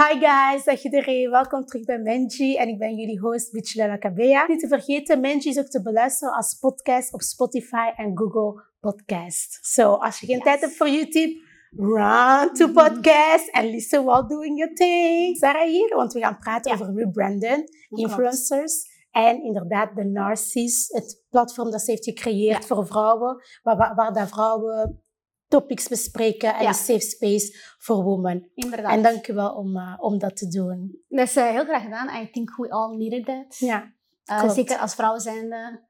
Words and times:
Hi 0.00 0.18
guys, 0.18 0.64
dag 0.64 0.82
iedereen. 0.82 1.30
Welkom 1.30 1.64
terug 1.64 1.84
bij 1.84 1.98
Menji 1.98 2.56
en 2.56 2.68
ik 2.68 2.78
ben 2.78 2.96
jullie 2.96 3.18
host 3.18 3.52
Bichlela 3.52 3.96
Kabea. 3.96 4.46
Niet 4.46 4.60
te 4.60 4.68
vergeten, 4.68 5.20
Menji 5.20 5.48
is 5.48 5.58
ook 5.58 5.66
te 5.66 5.82
beluisteren 5.82 6.34
als 6.34 6.54
podcast 6.54 7.12
op 7.12 7.20
Spotify 7.20 7.90
en 7.96 8.18
Google 8.18 8.64
Podcast. 8.80 9.58
So, 9.60 9.92
als 9.92 10.20
je 10.20 10.26
geen 10.26 10.40
tijd 10.40 10.60
hebt 10.60 10.76
voor 10.76 10.88
YouTube, 10.88 11.40
run 11.76 12.52
to 12.52 12.68
podcast 12.72 13.52
and 13.52 13.64
listen 13.64 14.04
while 14.04 14.26
doing 14.26 14.58
your 14.58 14.74
thing. 14.74 15.36
Sarah 15.36 15.68
hier, 15.68 15.96
want 15.96 16.12
we 16.12 16.20
gaan 16.20 16.38
praten 16.38 16.72
over 16.72 16.94
rebranden, 16.94 17.64
influencers 17.88 18.82
en 19.10 19.42
inderdaad 19.42 19.96
de 19.96 20.04
Narcis, 20.04 20.88
het 20.88 21.24
platform 21.30 21.70
dat 21.70 21.80
ze 21.80 21.90
heeft 21.90 22.04
gecreëerd 22.04 22.66
voor 22.66 22.86
vrouwen, 22.86 23.42
waar, 23.62 23.76
waar, 23.76 23.94
waar 23.94 24.12
dat 24.12 24.28
vrouwen 24.28 25.02
topics 25.50 25.88
bespreken 25.88 26.54
en 26.54 26.62
Ja. 26.62 26.68
een 26.68 26.74
safe 26.74 27.00
space 27.00 27.58
voor 27.78 28.02
women. 28.02 28.50
Inderdaad. 28.54 28.92
En 28.92 29.02
dank 29.02 29.28
u 29.28 29.34
wel 29.34 29.50
om, 29.54 29.76
uh, 29.76 29.94
om 29.98 30.18
dat 30.18 30.36
te 30.36 30.48
doen. 30.48 31.02
Dat 31.08 31.26
is 31.28 31.36
eh, 31.36 31.48
heel 31.50 31.64
graag 31.64 31.82
gedaan. 31.82 32.22
I 32.22 32.30
think 32.30 32.56
we 32.56 32.70
all 32.70 32.96
needed 32.96 33.24
that. 33.24 33.58
Ja, 33.58 33.92
Eh, 34.24 34.50
zeker 34.50 34.78
als 34.78 34.94
vrouwen 34.94 35.20
zijnde. 35.20 35.88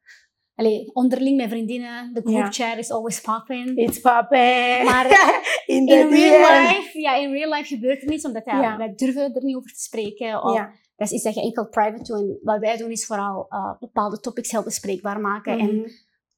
Allee, 0.54 0.90
onderling 0.94 1.36
met 1.36 1.48
vriendinnen. 1.48 2.14
De 2.14 2.20
group 2.20 2.38
Ja. 2.38 2.50
chat 2.50 2.78
is 2.78 2.90
always 2.90 3.20
popping. 3.20 3.76
it's 3.78 4.00
popping. 4.00 4.82
Maar 4.84 5.06
in 5.66 5.88
real 5.88 6.38
life, 6.68 7.00
ja, 7.00 7.14
in 7.16 7.30
real 7.32 7.52
life 7.52 7.66
gebeurt 7.74 8.02
er 8.02 8.08
niets, 8.08 8.24
omdat 8.26 8.42
ja, 8.44 8.60
Ja. 8.62 8.76
wij 8.76 8.92
durven 8.94 9.34
er 9.34 9.44
niet 9.44 9.56
over 9.56 9.70
te 9.72 9.80
spreken. 9.80 10.42
Of, 10.42 10.54
Ja. 10.54 10.72
Dat 10.96 11.08
is 11.08 11.12
iets 11.14 11.24
dat 11.24 11.34
je 11.34 11.40
enkel 11.42 11.68
private 11.68 12.02
doet. 12.12 12.20
En 12.20 12.38
wat 12.42 12.58
wij 12.60 12.76
doen 12.76 12.90
is 12.90 13.06
vooral 13.06 13.46
eh, 13.48 13.72
bepaalde 13.80 14.20
topics 14.20 14.50
heel 14.50 14.62
bespreekbaar 14.62 15.20
maken. 15.20 15.58
En 15.58 15.76
Mhm. 15.76 15.88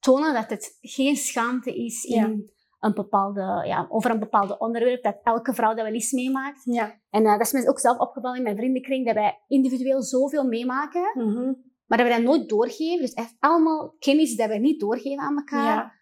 tonen 0.00 0.34
dat 0.34 0.50
het 0.50 0.78
geen 0.80 1.16
schaamte 1.16 1.74
is 1.84 2.04
in. 2.04 2.50
Een 2.82 2.94
bepaalde, 2.94 3.40
ja, 3.66 3.86
over 3.88 4.10
een 4.10 4.18
bepaald 4.18 4.58
onderwerp, 4.58 5.02
dat 5.02 5.20
elke 5.22 5.54
vrouw 5.54 5.74
dat 5.74 5.84
wel 5.84 5.92
eens 5.94 6.12
meemaakt. 6.12 6.60
Ja. 6.64 7.00
En 7.10 7.24
eh, 7.24 7.32
dat 7.32 7.40
is 7.40 7.52
mij 7.52 7.68
ook 7.68 7.78
zelf 7.78 7.98
opgevallen 7.98 8.36
in 8.36 8.42
mijn 8.42 8.56
vriendenkring, 8.56 9.06
dat 9.06 9.14
wij 9.14 9.38
individueel 9.48 10.02
zoveel 10.02 10.44
meemaken, 10.44 11.10
Mhm. 11.14 11.52
maar 11.86 11.98
dat 11.98 12.06
we 12.06 12.12
dat 12.12 12.22
nooit 12.22 12.48
doorgeven. 12.48 13.00
Dus 13.00 13.12
echt 13.12 13.36
allemaal 13.38 13.94
kennis 13.98 14.36
dat 14.36 14.48
wij 14.48 14.58
niet 14.58 14.80
doorgeven 14.80 15.24
aan 15.24 15.36
elkaar, 15.36 15.64
Ja. 15.76 15.92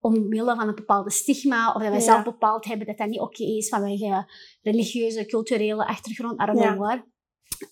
omwille 0.00 0.54
van 0.54 0.68
een 0.68 0.74
bepaalde 0.74 1.10
stigma, 1.10 1.66
of 1.68 1.72
dat 1.82 1.90
wij 1.90 1.98
Ja. 1.98 2.04
zelf 2.04 2.24
bepaald 2.24 2.64
hebben 2.64 2.86
dat 2.86 2.98
dat 2.98 3.08
niet 3.08 3.20
oké 3.20 3.42
is 3.44 3.68
vanwege 3.68 4.30
religieuze, 4.62 5.26
culturele 5.26 5.86
achtergrond, 5.86 6.40
I 6.42 6.44
don't 6.46 6.60
know. 6.60 6.90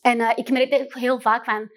En 0.03 0.20
eh, 0.20 0.33
ik 0.34 0.51
merk 0.51 0.70
dat 0.70 0.81
ook 0.81 0.95
heel 0.95 1.20
vaak 1.20 1.45
van, 1.45 1.70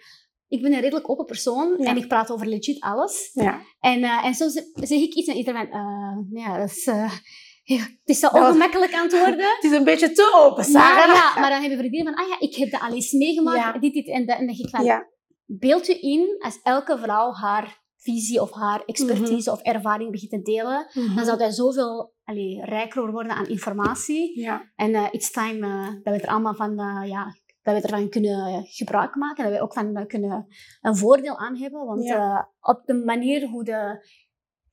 ik 0.48 0.62
ben 0.62 0.74
een 0.74 0.80
redelijk 0.82 1.10
open 1.10 1.26
persoon 1.26 1.76
Ja. 1.78 1.86
en 1.86 1.98
ik 1.98 2.08
praat 2.08 2.32
over 2.32 2.48
legit 2.48 2.80
alles. 2.82 3.30
Ja. 3.34 3.62
En, 3.80 4.04
eh, 4.04 4.26
en 4.26 4.34
soms 4.34 4.54
zeg 4.74 5.00
ik 5.00 5.14
iets 5.14 5.28
en 5.28 5.36
iedereen 5.36 5.68
van, 5.70 5.80
eh, 5.80 6.42
ja, 6.44 6.58
dat 6.58 6.70
is, 6.70 6.84
ja, 7.74 7.78
het 7.78 8.02
is 8.06 8.20
zo 8.20 8.28
ongemakkelijk 8.28 8.94
aan 8.94 9.04
het 9.04 9.20
worden. 9.20 9.46
Het 9.56 9.64
is 9.64 9.72
een 9.72 9.84
beetje 9.84 10.12
te 10.12 10.34
open, 10.36 10.72
Maar, 10.72 10.82
Sarah. 10.84 11.16
ja, 11.16 11.40
maar 11.42 11.50
dan 11.50 11.60
hebben 11.60 11.78
vriendinnen 11.78 12.14
van, 12.14 12.24
ah 12.24 12.30
ja, 12.30 12.40
ik 12.40 12.56
heb 12.56 12.72
dat 12.72 12.82
al 12.82 12.94
eens 12.94 13.12
meegemaakt, 13.12 13.82
dit, 13.82 13.94
dit 13.94 14.08
en 14.08 14.26
dat. 14.26 14.38
En 14.38 14.46
dan 14.46 14.56
denk 14.56 14.68
ik 14.68 14.76
van, 14.76 15.06
beeld 15.46 15.86
je 15.86 16.00
in 16.00 16.36
als 16.40 16.60
elke 16.64 16.98
vrouw 16.98 17.32
haar 17.34 17.86
visie 17.98 18.42
of 18.42 18.52
haar 18.52 18.84
expertise 18.86 19.52
of 19.52 19.62
ervaring 19.62 20.12
begint 20.12 20.32
te 20.32 20.42
delen, 20.42 20.88
Mhm. 20.94 21.16
dan 21.16 21.26
zou 21.26 21.38
dat 21.38 21.54
zoveel 21.56 22.14
allee, 22.24 22.62
rijker 22.66 23.12
worden 23.12 23.32
aan 23.32 23.48
informatie. 23.48 24.40
Ja. 24.42 24.72
En 24.76 24.96
it's 25.12 25.32
time 25.32 25.60
dat 26.04 26.16
we 26.16 26.22
er 26.22 26.30
allemaal 26.30 26.56
van, 26.56 26.76
ja, 27.08 27.36
dat 27.74 27.82
we 27.82 27.88
ervan 27.88 28.10
kunnen 28.10 28.64
gebruik 28.66 29.16
maken, 29.16 29.44
dat 29.44 29.54
we 29.54 29.62
ook 29.62 29.74
van 29.74 29.96
eh, 29.96 30.06
kunnen 30.06 30.48
een 30.82 30.96
voordeel 30.96 31.38
aan 31.38 31.58
hebben. 31.58 31.86
Want 31.86 32.04
Ja. 32.04 32.38
eh, 32.38 32.70
op 32.72 32.86
de 32.86 32.94
manier 32.94 33.48
hoe 33.48 33.64
de 33.64 34.06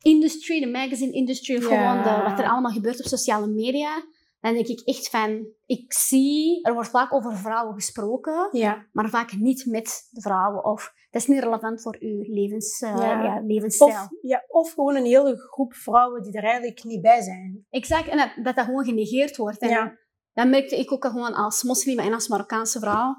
industry, 0.03 0.61
de 0.61 0.67
magazine 0.70 1.12
industry, 1.12 1.56
of 1.56 1.70
Ja. 1.70 1.91
gewoon 1.91 2.03
de, 2.03 2.23
wat 2.31 2.39
er 2.39 2.48
allemaal 2.48 2.73
gebeurt 2.73 2.98
op 3.01 3.06
sociale 3.06 3.47
media, 3.47 4.05
dan 4.41 4.55
denk 4.55 4.67
ik 4.67 4.81
echt 4.81 5.09
van, 5.11 5.47
ik 5.67 5.92
zie, 5.92 6.62
er 6.62 6.75
wordt 6.75 6.89
vaak 6.89 7.12
over 7.12 7.36
vrouwen 7.36 7.75
gesproken, 7.75 8.48
Ja. 8.53 8.86
maar 8.92 9.08
vaak 9.08 9.36
niet 9.36 9.67
met 9.67 10.08
de 10.11 10.20
vrouwen. 10.20 10.64
Of 10.64 10.92
dat 11.11 11.23
is 11.23 11.29
niet 11.29 11.42
relevant 11.42 11.83
voor 11.83 11.97
uw 12.01 12.23
levens, 12.34 12.81
eh, 12.81 12.97
Ja. 12.97 13.23
ja, 13.25 13.41
levensstijl. 13.47 13.89
Of, 13.91 14.08
ja, 14.20 14.45
of 14.48 14.73
gewoon 14.73 14.96
een 14.96 15.05
hele 15.05 15.36
groep 15.36 15.74
vrouwen 15.74 16.23
die 16.23 16.33
er 16.33 16.45
eigenlijk 16.45 16.85
niet 16.85 17.01
bij 17.01 17.23
zijn. 17.23 17.67
Exact, 17.70 18.08
en 18.08 18.17
dat, 18.17 18.45
dat 18.45 18.57
dat 18.57 18.64
gewoon 18.64 18.85
genegeerd 18.85 19.36
wordt. 19.36 19.58
En 19.58 19.98
Dat 20.34 20.48
merkte 20.48 20.78
ik 20.78 20.92
ook 20.92 21.05
al 21.05 21.11
gewoon 21.11 21.34
als 21.34 21.62
moslim 21.62 21.98
en 21.98 22.12
als 22.12 22.28
Marokkaanse 22.28 22.78
vrouw. 22.78 23.14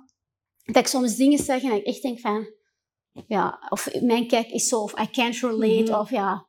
Dat 0.64 0.76
ik 0.76 0.88
soms 0.88 1.16
dingen 1.16 1.40
zeg 1.40 1.64
en 1.64 1.70
dat 1.70 1.78
ik 1.78 1.86
echt 1.86 2.02
denk 2.02 2.20
van... 2.20 2.48
Ja, 3.28 3.60
of 3.70 4.02
mijn 4.02 4.28
kijk 4.28 4.48
is 4.50 4.68
zo, 4.68 4.80
of 4.82 5.00
I 5.00 5.10
can't 5.10 5.40
relate, 5.40 5.92
Mhm. 5.92 6.00
of 6.00 6.10
ja... 6.10 6.46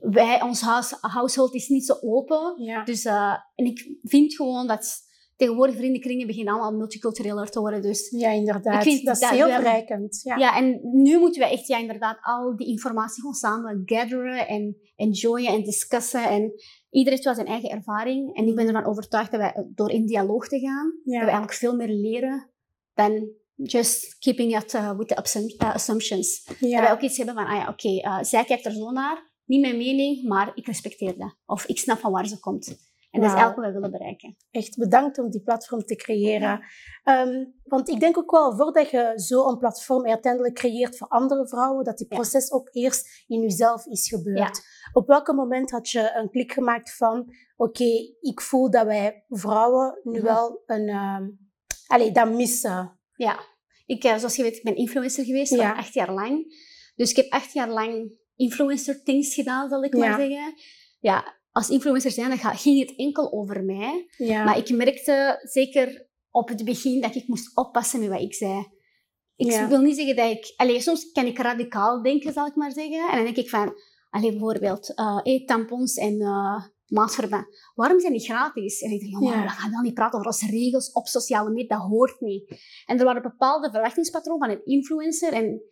Wij, 0.00 0.42
ons 0.42 0.60
huis, 0.60 0.94
household 1.00 1.54
is 1.54 1.68
niet 1.68 1.86
zo 1.86 1.94
open. 2.00 2.62
Ja. 2.62 2.84
Dus, 2.84 3.04
eh, 3.04 3.34
en 3.54 3.64
ik 3.64 3.96
vind 4.02 4.34
gewoon 4.34 4.66
dat 4.66 5.00
tegenwoordig 5.36 5.76
vriendenkringen 5.76 6.26
beginnen 6.26 6.52
allemaal 6.52 6.78
multicultureler 6.78 7.50
te 7.50 7.60
worden. 7.60 7.82
Dus 7.82 8.10
ja, 8.10 8.30
inderdaad. 8.30 8.86
Ik 8.86 8.92
vind 8.92 9.06
dat 9.06 9.22
is 9.22 9.28
heel 9.28 9.48
verrijkend. 9.48 10.20
Ja. 10.22 10.36
ja. 10.36 10.56
en 10.56 10.80
nu 10.82 11.18
moeten 11.18 11.42
we 11.42 11.48
echt 11.48 11.66
ja, 11.66 11.78
inderdaad 11.78 12.18
al 12.20 12.56
die 12.56 12.66
informatie 12.66 13.20
gewoon 13.20 13.34
samen 13.34 13.82
gatheren 13.84 14.48
en 14.48 14.76
enjoyen 14.96 15.52
en 15.52 15.62
discussen. 15.62 16.24
En 16.24 16.52
iedereen 16.92 17.12
heeft 17.12 17.24
wel 17.24 17.34
zijn 17.34 17.46
eigen 17.46 17.70
ervaring. 17.70 18.36
En 18.36 18.46
ik 18.46 18.54
ben 18.54 18.66
ervan 18.66 18.84
overtuigd 18.84 19.30
dat 19.30 19.40
wij 19.40 19.66
door 19.74 19.90
in 19.90 20.06
dialoog 20.06 20.48
te 20.48 20.58
gaan, 20.58 20.92
Ja. 21.04 21.12
dat 21.12 21.20
we 21.24 21.30
eigenlijk 21.30 21.52
veel 21.52 21.76
meer 21.76 21.88
leren 21.88 22.50
dan 22.94 23.28
just 23.54 24.18
keeping 24.18 24.56
it 24.56 24.74
uh, 24.74 24.96
with 24.98 25.08
the 25.08 25.56
uh, 25.62 25.74
assumptions. 25.74 26.44
Dat 26.44 26.56
Ja. 26.58 26.80
wij 26.80 26.92
ook 26.92 27.00
iets 27.00 27.16
hebben 27.16 27.34
van, 27.34 27.46
ah 27.46 27.56
ja, 27.56 27.68
oké, 27.68 27.88
eh, 28.00 28.22
zij 28.22 28.44
kijkt 28.44 28.64
er 28.66 28.72
zo 28.72 28.90
naar, 28.90 29.30
niet 29.44 29.60
mijn 29.60 29.76
mening, 29.76 30.28
maar 30.28 30.52
ik 30.54 30.66
respecteer 30.66 31.18
dat. 31.18 31.36
Of 31.46 31.64
ik 31.66 31.78
snap 31.78 31.98
van 31.98 32.12
waar 32.12 32.26
ze 32.26 32.40
komt. 32.40 32.91
En 33.12 33.20
dat 33.20 33.30
is 33.32 33.36
elke 33.40 33.54
wat 33.54 33.64
wij 33.64 33.72
willen 33.72 33.90
bereiken. 33.90 34.36
Echt 34.50 34.76
bedankt 34.78 35.18
om 35.18 35.30
die 35.30 35.42
platform 35.42 35.84
te 35.84 35.96
creëren. 35.96 36.64
Ehm, 37.02 37.44
want 37.64 37.88
ik 37.88 38.00
denk 38.00 38.18
ook 38.18 38.30
wel, 38.30 38.56
voordat 38.56 38.90
je 38.90 39.12
zo'n 39.14 39.58
platform 39.58 40.06
uiteindelijk 40.06 40.54
creëert 40.54 40.96
voor 40.96 41.08
andere 41.08 41.48
vrouwen, 41.48 41.84
dat 41.84 41.98
die 41.98 42.06
Ja. 42.10 42.16
proces 42.16 42.52
ook 42.52 42.68
eerst 42.72 43.24
in 43.26 43.40
jezelf 43.40 43.86
is 43.86 44.08
gebeurd. 44.08 44.38
Ja. 44.38 44.50
Op 44.92 45.06
welk 45.06 45.32
moment 45.32 45.70
had 45.70 45.88
je 45.88 46.10
een 46.14 46.30
klik 46.30 46.52
gemaakt 46.52 46.96
van, 46.96 47.34
oké, 47.56 47.84
ik 48.20 48.40
voel 48.40 48.70
dat 48.70 48.86
wij 48.86 49.24
vrouwen 49.28 50.00
nu 50.02 50.18
Mhm. 50.18 50.22
wel 50.26 50.62
een, 50.66 50.88
ehm 50.88 51.28
allee, 51.86 52.12
dat 52.12 52.30
missen. 52.32 52.98
Ja, 53.14 53.40
ik, 53.86 54.04
eh, 54.04 54.16
zoals 54.16 54.36
je 54.36 54.42
weet, 54.42 54.56
ik 54.56 54.62
ben 54.62 54.76
influencer 54.76 55.24
geweest 55.24 55.54
voor 55.54 55.74
acht 55.74 55.94
jaar 55.94 56.12
lang. 56.12 56.54
Dus 56.94 57.10
ik 57.10 57.16
heb 57.16 57.32
acht 57.32 57.52
jaar 57.52 57.68
lang 57.68 58.12
influencer 58.36 59.02
things 59.02 59.34
gedaan, 59.34 59.68
zal 59.68 59.84
ik 59.84 59.96
maar 59.96 60.18
zeggen. 60.20 60.54
Ja, 61.00 61.40
als 61.52 61.68
influencer 61.68 62.10
zijn, 62.10 62.28
dan 62.28 62.38
ging 62.38 62.78
het 62.88 62.96
enkel 62.96 63.32
over 63.32 63.64
mij. 63.64 64.06
Ja. 64.16 64.44
Maar 64.44 64.58
ik 64.58 64.70
merkte 64.70 65.38
zeker 65.42 66.08
op 66.30 66.48
het 66.48 66.64
begin 66.64 67.00
dat 67.00 67.14
ik 67.14 67.26
moest 67.26 67.56
oppassen 67.56 68.00
met 68.00 68.08
wat 68.08 68.20
ik 68.20 68.34
zei. 68.34 68.66
Ik 69.36 69.50
Ja. 69.50 69.68
wil 69.68 69.80
niet 69.80 69.96
zeggen 69.96 70.16
dat 70.16 70.30
ik... 70.30 70.52
Allee, 70.56 70.80
soms 70.80 71.12
kan 71.12 71.26
ik 71.26 71.38
radicaal 71.38 72.02
denken, 72.02 72.32
zal 72.32 72.46
ik 72.46 72.54
maar 72.54 72.72
zeggen. 72.72 73.08
En 73.10 73.14
dan 73.16 73.24
denk 73.24 73.36
ik 73.36 73.48
van... 73.48 73.74
Allee, 74.10 74.30
bijvoorbeeld, 74.30 74.94
eh, 74.94 75.44
tampons 75.44 75.96
en 75.96 76.16
maatverband. 76.86 77.46
Waarom 77.74 78.00
zijn 78.00 78.12
die 78.12 78.24
gratis? 78.24 78.80
En 78.80 78.90
ik 78.90 79.00
denk, 79.00 79.12
jongen, 79.12 79.38
Ja. 79.38 79.42
we 79.42 79.48
gaan 79.48 79.70
wel 79.70 79.80
niet 79.80 79.94
praten 79.94 80.14
over 80.18 80.30
als 80.30 80.50
regels 80.50 80.92
op 80.92 81.06
sociale 81.06 81.50
media. 81.50 81.76
Dat 81.78 81.86
hoort 81.88 82.20
niet. 82.20 82.60
En 82.86 82.98
er 82.98 83.04
waren 83.04 83.22
bepaalde 83.22 83.70
verwachtingspatronen 83.70 84.48
van 84.48 84.56
een 84.56 84.64
influencer. 84.64 85.32
En 85.32 85.62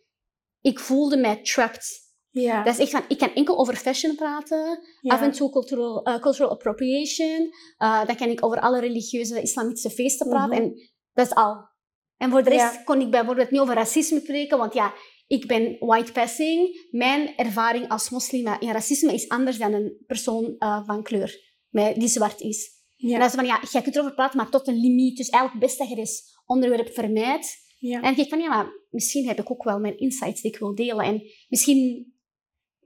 ik 0.61 0.79
voelde 0.79 1.17
mij 1.17 1.41
trapped. 1.41 2.00
Ja. 2.31 2.63
Dat 2.63 2.73
is 2.73 2.79
echt 2.79 2.91
van, 2.91 3.03
ik 3.07 3.17
kan 3.17 3.33
enkel 3.33 3.57
over 3.57 3.75
fashion 3.75 4.15
praten. 4.15 4.79
ja. 5.01 5.13
Af 5.13 5.21
en 5.21 5.31
toe 5.31 5.49
cultural, 5.49 6.03
eh, 6.03 6.19
cultural 6.19 6.51
appropriation. 6.51 7.49
Eh, 7.77 8.05
dan 8.05 8.15
kan 8.15 8.29
ik 8.29 8.45
over 8.45 8.59
alle 8.59 8.79
religieuze 8.79 9.41
islamitische 9.41 9.89
feesten 9.89 10.29
praten. 10.29 10.55
Mhm. 10.57 10.63
En 10.65 10.91
dat 11.13 11.25
is 11.25 11.33
al. 11.33 11.69
En 12.17 12.29
voor 12.29 12.43
de 12.43 12.49
rest 12.49 12.73
Ja. 12.73 12.83
kon 12.83 13.01
ik 13.01 13.11
bijvoorbeeld 13.11 13.51
niet 13.51 13.59
over 13.59 13.73
racisme 13.73 14.19
spreken. 14.19 14.57
Want 14.57 14.73
ja, 14.73 14.93
ik 15.27 15.47
ben 15.47 15.75
white 15.79 16.11
passing. 16.11 16.87
Mijn 16.91 17.35
ervaring 17.35 17.89
als 17.89 18.09
moslim 18.09 18.57
in 18.59 18.71
racisme 18.71 19.13
is 19.13 19.29
anders 19.29 19.57
dan 19.57 19.73
een 19.73 20.03
persoon 20.07 20.55
eh, 20.57 20.85
van 20.85 21.03
kleur. 21.03 21.49
Die 21.71 22.07
zwart 22.07 22.41
is. 22.41 22.69
Ja. 22.95 23.13
En 23.13 23.19
dat 23.19 23.29
is 23.29 23.35
van, 23.35 23.45
ja, 23.45 23.59
je 23.71 23.81
kunt 23.81 23.95
erover 23.95 24.13
praten, 24.13 24.37
maar 24.37 24.49
tot 24.49 24.67
een 24.67 24.79
limiet. 24.79 25.17
Dus 25.17 25.29
eigenlijk 25.29 25.65
best 25.65 25.77
dat 25.77 25.89
je 25.89 25.95
dit 25.95 26.23
onderwerp 26.45 26.93
vermijdt. 26.93 27.57
Ja. 27.77 27.95
En 27.95 28.01
dan 28.01 28.13
denk 28.13 28.27
ik 28.27 28.33
van, 28.33 28.39
ja, 28.41 28.47
maar 28.49 28.71
misschien 28.89 29.27
heb 29.27 29.39
ik 29.39 29.51
ook 29.51 29.63
wel 29.63 29.79
mijn 29.79 29.97
insights 29.97 30.41
die 30.41 30.51
ik 30.51 30.59
wil 30.59 30.75
delen. 30.75 31.05
En 31.05 31.21
misschien 31.49 32.13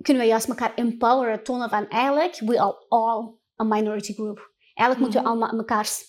kunnen 0.01 0.23
we 0.23 0.29
juist 0.29 0.47
elkaar 0.49 0.73
empoweren, 0.75 1.43
tonen 1.43 1.69
van 1.69 1.87
eigenlijk, 1.87 2.39
we 2.39 2.59
are 2.59 2.85
all 2.87 3.33
a 3.61 3.63
minority 3.63 4.13
group. 4.13 4.53
Eigenlijk 4.73 4.99
moeten 4.99 5.19
we 5.23 5.27
Mhm. 5.27 5.27
allemaal 5.41 5.57
mekaars, 5.57 6.03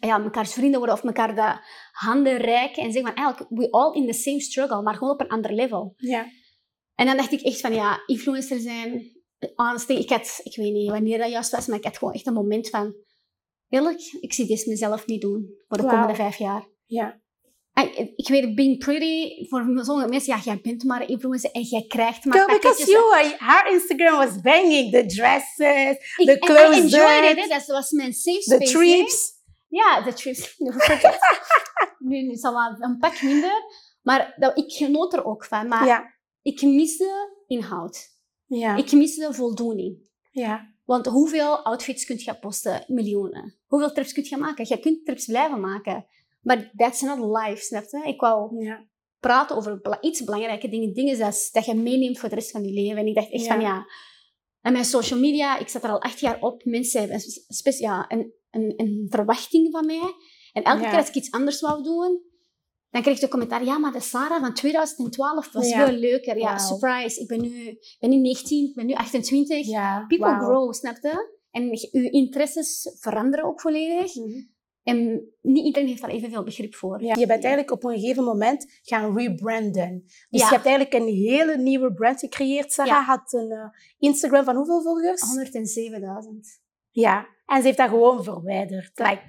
ja, 0.00 0.18
mekaars 0.18 0.52
vrienden 0.52 0.78
worden 0.78 0.96
of 0.96 1.04
elkaar 1.04 1.34
de 1.34 1.58
handen 1.92 2.36
reiken 2.36 2.82
en 2.82 2.92
zeggen 2.92 3.14
van, 3.14 3.24
eigenlijk, 3.24 3.50
we 3.60 3.70
all 3.70 3.94
in 3.94 4.06
the 4.06 4.12
same 4.12 4.40
struggle, 4.40 4.82
maar 4.82 4.94
gewoon 4.94 5.12
op 5.12 5.20
een 5.20 5.28
ander 5.28 5.52
level. 5.52 5.94
ja. 5.96 6.26
En 6.94 7.06
dan 7.06 7.16
dacht 7.16 7.32
ik 7.32 7.40
echt 7.40 7.60
van, 7.60 7.74
ja, 7.74 8.02
influencer 8.06 8.60
zijn, 8.60 9.12
honestly, 9.54 9.96
ik 9.96 10.08
had, 10.10 10.40
ik 10.42 10.56
weet 10.56 10.72
niet 10.72 10.90
wanneer 10.90 11.18
dat 11.18 11.30
juist 11.30 11.50
was, 11.50 11.66
maar 11.66 11.78
ik 11.78 11.84
had 11.84 11.98
gewoon 11.98 12.14
echt 12.14 12.26
een 12.26 12.32
moment 12.32 12.68
van, 12.68 12.94
eerlijk, 13.68 14.00
ik 14.20 14.32
zie 14.32 14.46
dit 14.46 14.66
mezelf 14.66 15.06
niet 15.06 15.20
doen 15.20 15.54
voor 15.68 15.76
de 15.76 15.86
komende 15.86 16.14
vijf 16.14 16.36
jaar. 16.36 16.66
ja. 16.86 17.20
Ik 18.16 18.28
weet, 18.28 18.54
being 18.54 18.78
pretty, 18.78 19.46
voor 19.48 19.60
sommige 19.82 20.08
mensen, 20.08 20.34
ja, 20.36 20.40
jij 20.44 20.60
bent 20.62 20.84
maar 20.84 21.08
influencer 21.08 21.50
en 21.50 21.62
jij 21.62 21.84
krijgt 21.88 22.24
maar 22.24 22.34
Girl, 22.38 22.46
because 22.46 22.68
pakketjes. 22.68 23.30
you, 23.30 23.34
her 23.38 23.72
Instagram 23.72 24.16
was 24.16 24.40
banging. 24.40 24.92
The 24.92 25.06
dresses, 25.06 25.96
Ik- 26.16 26.26
the 26.26 26.30
en 26.30 26.36
I 26.36 26.38
clothes, 26.38 26.76
enjoyed 26.92 27.36
it, 27.38 27.48
dat 27.48 27.66
was 27.66 27.90
mijn 27.90 28.12
safe 28.12 28.38
the 28.38 28.54
space. 28.54 28.78
hè. 28.78 28.78
trips. 28.78 29.32
Ja, 29.68 30.00
de 30.00 30.12
trips. 30.12 30.54
nu, 31.98 32.22
nu 32.22 32.30
is 32.30 32.42
het 32.42 32.52
wel 32.52 32.76
een 32.78 32.98
pak 32.98 33.22
minder. 33.22 33.62
Maar 34.02 34.34
dat, 34.36 34.58
ik 34.58 34.72
genoot 34.72 35.12
er 35.12 35.24
ook 35.24 35.44
van. 35.44 35.68
Maar 35.68 35.86
Ja. 35.86 36.14
ik 36.42 36.62
miste 36.62 37.34
inhoud. 37.46 38.08
Ja. 38.46 38.76
Ik 38.76 38.92
miste 38.92 39.28
voldoening. 39.34 39.98
Ja. 40.30 40.74
Want 40.84 41.06
hoeveel 41.06 41.64
outfits 41.64 42.04
kun 42.04 42.16
je 42.18 42.34
posten? 42.38 42.84
Miljoenen. 42.86 43.54
Hoeveel 43.66 43.92
trips 43.92 44.12
kun 44.12 44.24
je 44.28 44.36
maken? 44.36 44.64
Je 44.68 44.78
kunt 44.80 45.04
trips 45.04 45.24
blijven 45.26 45.60
maken. 45.60 46.06
Maar 46.46 46.70
that's 46.76 47.00
not 47.00 47.18
life, 47.18 47.62
snap 47.62 47.84
je? 47.90 48.02
Ik 48.08 48.20
wou 48.20 48.64
Ja. 48.64 48.86
praten 49.20 49.56
over 49.56 49.98
iets 50.00 50.24
belangrijke 50.24 50.68
dingen. 50.68 50.92
Dingen 50.94 51.18
dat, 51.18 51.48
dat 51.52 51.64
je 51.64 51.74
meeneemt 51.74 52.18
voor 52.18 52.28
de 52.28 52.34
rest 52.34 52.50
van 52.50 52.64
je 52.64 52.72
leven. 52.72 52.96
En 52.96 53.06
ik 53.06 53.14
dacht 53.14 53.30
echt 53.30 53.44
Ja. 53.44 53.52
van 53.54 53.60
ja... 53.60 53.86
En 54.60 54.72
mijn 54.72 54.84
social 54.84 55.18
media, 55.20 55.58
ik 55.58 55.68
zat 55.68 55.84
er 55.84 55.90
al 55.90 56.02
acht 56.02 56.20
jaar 56.20 56.40
op. 56.40 56.64
Mensen 56.64 57.00
hebben 57.00 57.20
een, 57.64 57.74
ja, 57.78 58.04
een, 58.08 58.32
een, 58.50 58.72
een 58.76 59.06
verwachting 59.10 59.70
van 59.72 59.86
mij. 59.86 60.14
En 60.52 60.62
elke 60.62 60.82
Ja. 60.82 60.88
keer 60.88 60.98
als 60.98 61.08
ik 61.08 61.14
iets 61.14 61.30
anders 61.30 61.60
wou 61.60 61.82
doen, 61.82 62.22
dan 62.90 63.02
kreeg 63.02 63.14
ik 63.14 63.20
de 63.20 63.28
commentaar, 63.28 63.64
ja, 63.64 63.78
maar 63.78 63.92
de 63.92 64.00
Sarah 64.00 64.40
van 64.40 64.54
2012 64.54 65.52
was 65.52 65.68
Ja. 65.68 65.86
veel 65.86 65.96
leuker. 65.96 66.38
Ja, 66.38 66.58
surprise. 66.58 67.20
Ik 67.20 67.26
ben 67.28 67.40
nu, 67.40 67.78
ben 67.98 68.10
nu 68.10 68.16
19, 68.16 68.68
ik 68.68 68.74
ben 68.74 68.86
nu 68.86 68.92
28. 68.92 69.66
Ja. 69.66 70.04
People 70.08 70.34
grow, 70.38 70.72
snap 70.74 70.96
je? 71.02 71.34
En 71.50 71.68
je- 71.70 72.10
interesses 72.10 72.96
veranderen 73.00 73.44
ook 73.44 73.60
volledig. 73.60 74.14
Mhm. 74.14 74.40
En 74.86 75.28
niet 75.42 75.64
iedereen 75.64 75.88
heeft 75.88 76.00
daar 76.00 76.10
evenveel 76.10 76.42
begrip 76.44 76.74
voor. 76.74 77.02
Ja. 77.02 77.14
Je 77.14 77.26
bent 77.26 77.44
eigenlijk 77.44 77.70
op 77.70 77.84
een 77.84 77.98
gegeven 77.98 78.24
moment 78.24 78.80
gaan 78.82 79.18
rebranden. 79.18 80.02
Dus 80.30 80.40
Ja. 80.40 80.46
je 80.48 80.54
hebt 80.54 80.66
eigenlijk 80.66 80.94
een 80.94 81.14
hele 81.14 81.56
nieuwe 81.56 81.92
brand 81.92 82.20
gecreëerd. 82.20 82.72
Sarah 82.72 82.90
Ja. 82.90 83.02
had 83.02 83.32
een 83.32 83.50
eh, 83.50 83.68
Instagram 83.98 84.44
van 84.44 84.56
hoeveel 84.56 84.82
volgers? 84.82 85.22
107.000. 85.22 86.60
Ja. 86.90 87.26
En 87.46 87.56
ze 87.56 87.62
heeft 87.66 87.78
dat 87.78 87.88
gewoon 87.88 88.24
verwijderd. 88.24 88.90
Like, 88.94 89.22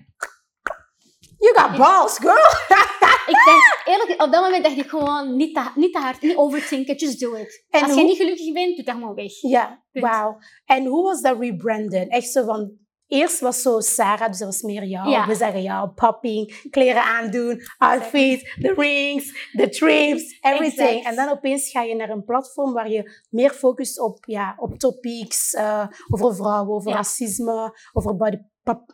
you 1.37 1.53
got 1.59 1.77
balls, 1.77 2.17
girl. 2.17 2.35
Ik 3.27 3.33
dacht, 3.45 3.81
eerlijk, 3.85 4.21
op 4.23 4.31
dat 4.31 4.41
moment 4.43 4.63
dacht 4.63 4.77
ik 4.77 4.89
gewoon, 4.89 5.35
niet 5.35 5.55
te, 5.55 5.71
niet 5.75 5.93
te 5.93 5.99
hard, 5.99 6.21
niet 6.21 6.35
overthinken, 6.35 6.95
just 6.95 7.19
do 7.19 7.33
it. 7.33 7.65
En 7.69 7.83
Als 7.83 7.95
je 7.95 8.03
niet 8.03 8.17
gelukkig 8.17 8.53
bent, 8.53 8.75
doe 8.75 8.85
dat 8.85 8.95
gewoon 8.95 9.15
weg. 9.15 9.41
Ja, 9.41 9.83
wauw. 9.91 10.37
En 10.65 10.85
hoe 10.85 11.03
was 11.03 11.21
dat 11.21 11.39
rebranden? 11.39 12.07
Echt 12.07 12.31
zo 12.31 12.45
van... 12.45 12.71
Eerst 13.07 13.39
was 13.39 13.61
zo 13.61 13.79
Sarah, 13.79 14.27
dus 14.27 14.37
dat 14.37 14.47
was 14.47 14.61
meer 14.61 14.83
jou. 14.83 15.09
Ja. 15.09 15.27
We 15.27 15.35
zeggen 15.35 15.61
jou, 15.61 15.89
popping, 15.89 16.67
kleren 16.69 17.03
aandoen, 17.03 17.61
outfit, 17.77 18.55
de 18.59 18.73
rings, 18.77 19.49
de 19.51 19.69
trips, 19.69 20.37
everything. 20.41 20.87
Exact. 20.89 21.05
En 21.05 21.15
dan 21.15 21.29
opeens 21.29 21.69
ga 21.69 21.81
je 21.81 21.95
naar 21.95 22.09
een 22.09 22.23
platform 22.25 22.73
waar 22.73 22.89
je 22.89 23.11
meer 23.29 23.49
focust 23.49 23.99
op, 23.99 24.17
ja, 24.25 24.53
op 24.57 24.77
topics, 24.79 25.53
eh, 25.53 25.87
over 26.09 26.35
vrouwen, 26.35 26.75
over 26.75 26.89
Ja. 26.89 26.95
racisme, 26.95 27.77
over 27.93 28.15
body, 28.15 28.37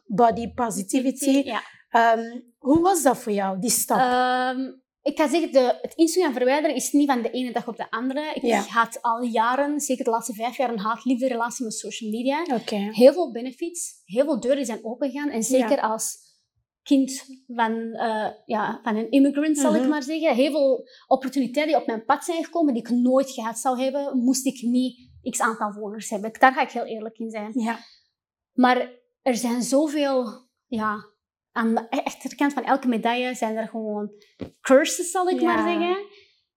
body 0.05 0.53
positivity. 0.53 1.41
Ja. 1.45 1.61
Ehm, 1.89 2.39
hoe 2.57 2.81
was 2.81 3.03
dat 3.03 3.17
voor 3.17 3.31
jou, 3.31 3.59
die 3.59 3.69
stap? 3.69 3.97
Ehm, 3.97 4.59
ik 5.03 5.17
ga 5.17 5.27
zeggen, 5.27 5.51
de, 5.51 5.77
het 5.81 5.93
Instagram 5.95 6.33
verwijderen 6.33 6.75
is 6.75 6.91
niet 6.91 7.09
van 7.09 7.21
de 7.21 7.29
ene 7.31 7.51
dag 7.51 7.67
op 7.67 7.77
de 7.77 7.89
andere. 7.91 8.31
Ik 8.33 8.41
Ja. 8.41 8.59
had 8.61 9.01
al 9.01 9.21
jaren, 9.23 9.79
zeker 9.79 10.03
de 10.03 10.09
laatste 10.09 10.33
vijf 10.33 10.57
jaar, 10.57 10.69
een 10.69 10.79
haat-liefde 10.79 11.27
relatie 11.27 11.63
met 11.65 11.73
social 11.73 12.09
media. 12.11 12.43
Heel 12.93 13.13
veel 13.13 13.31
benefits, 13.31 14.01
heel 14.05 14.23
veel 14.25 14.39
deuren 14.39 14.65
zijn 14.65 14.85
opengegaan. 14.85 15.29
En 15.29 15.43
zeker 15.43 15.81
als 15.81 16.17
kind 16.83 17.25
van, 17.47 17.71
eh, 17.93 18.27
ja, 18.45 18.79
van 18.83 18.95
een 18.95 19.11
immigrant, 19.11 19.57
zal 19.57 19.73
ik 19.75 19.81
Mhm. 19.81 19.89
maar 19.89 20.03
zeggen. 20.03 20.35
Heel 20.35 20.51
veel 20.51 20.87
opportuniteiten 21.07 21.73
die 21.73 21.81
op 21.81 21.87
mijn 21.87 22.05
pad 22.05 22.23
zijn 22.23 22.43
gekomen, 22.43 22.73
die 22.73 22.83
ik 22.83 22.89
nooit 22.89 23.29
gehad 23.31 23.57
zou 23.59 23.81
hebben, 23.81 24.17
moest 24.17 24.45
ik 24.45 24.61
niet 24.61 25.09
x 25.29 25.39
aantal 25.39 25.71
volgers 25.71 26.09
hebben. 26.09 26.33
Daar 26.39 26.53
ga 26.53 26.61
ik 26.61 26.71
heel 26.71 26.85
eerlijk 26.85 27.17
in 27.17 27.29
zijn. 27.29 27.51
Ja. 27.53 27.79
Maar 28.53 28.91
er 29.21 29.35
zijn 29.35 29.61
zoveel, 29.61 30.47
ja, 30.67 31.11
aan 31.53 31.75
de 31.75 32.03
achterkant 32.03 32.53
van 32.53 32.63
elke 32.63 32.87
medaille 32.87 33.35
zijn 33.35 33.55
er 33.55 33.67
gewoon 33.67 34.11
curses, 34.61 35.11
zal 35.11 35.29
ik 35.29 35.39
Ja. 35.39 35.53
maar 35.55 35.67
zeggen. 35.71 36.05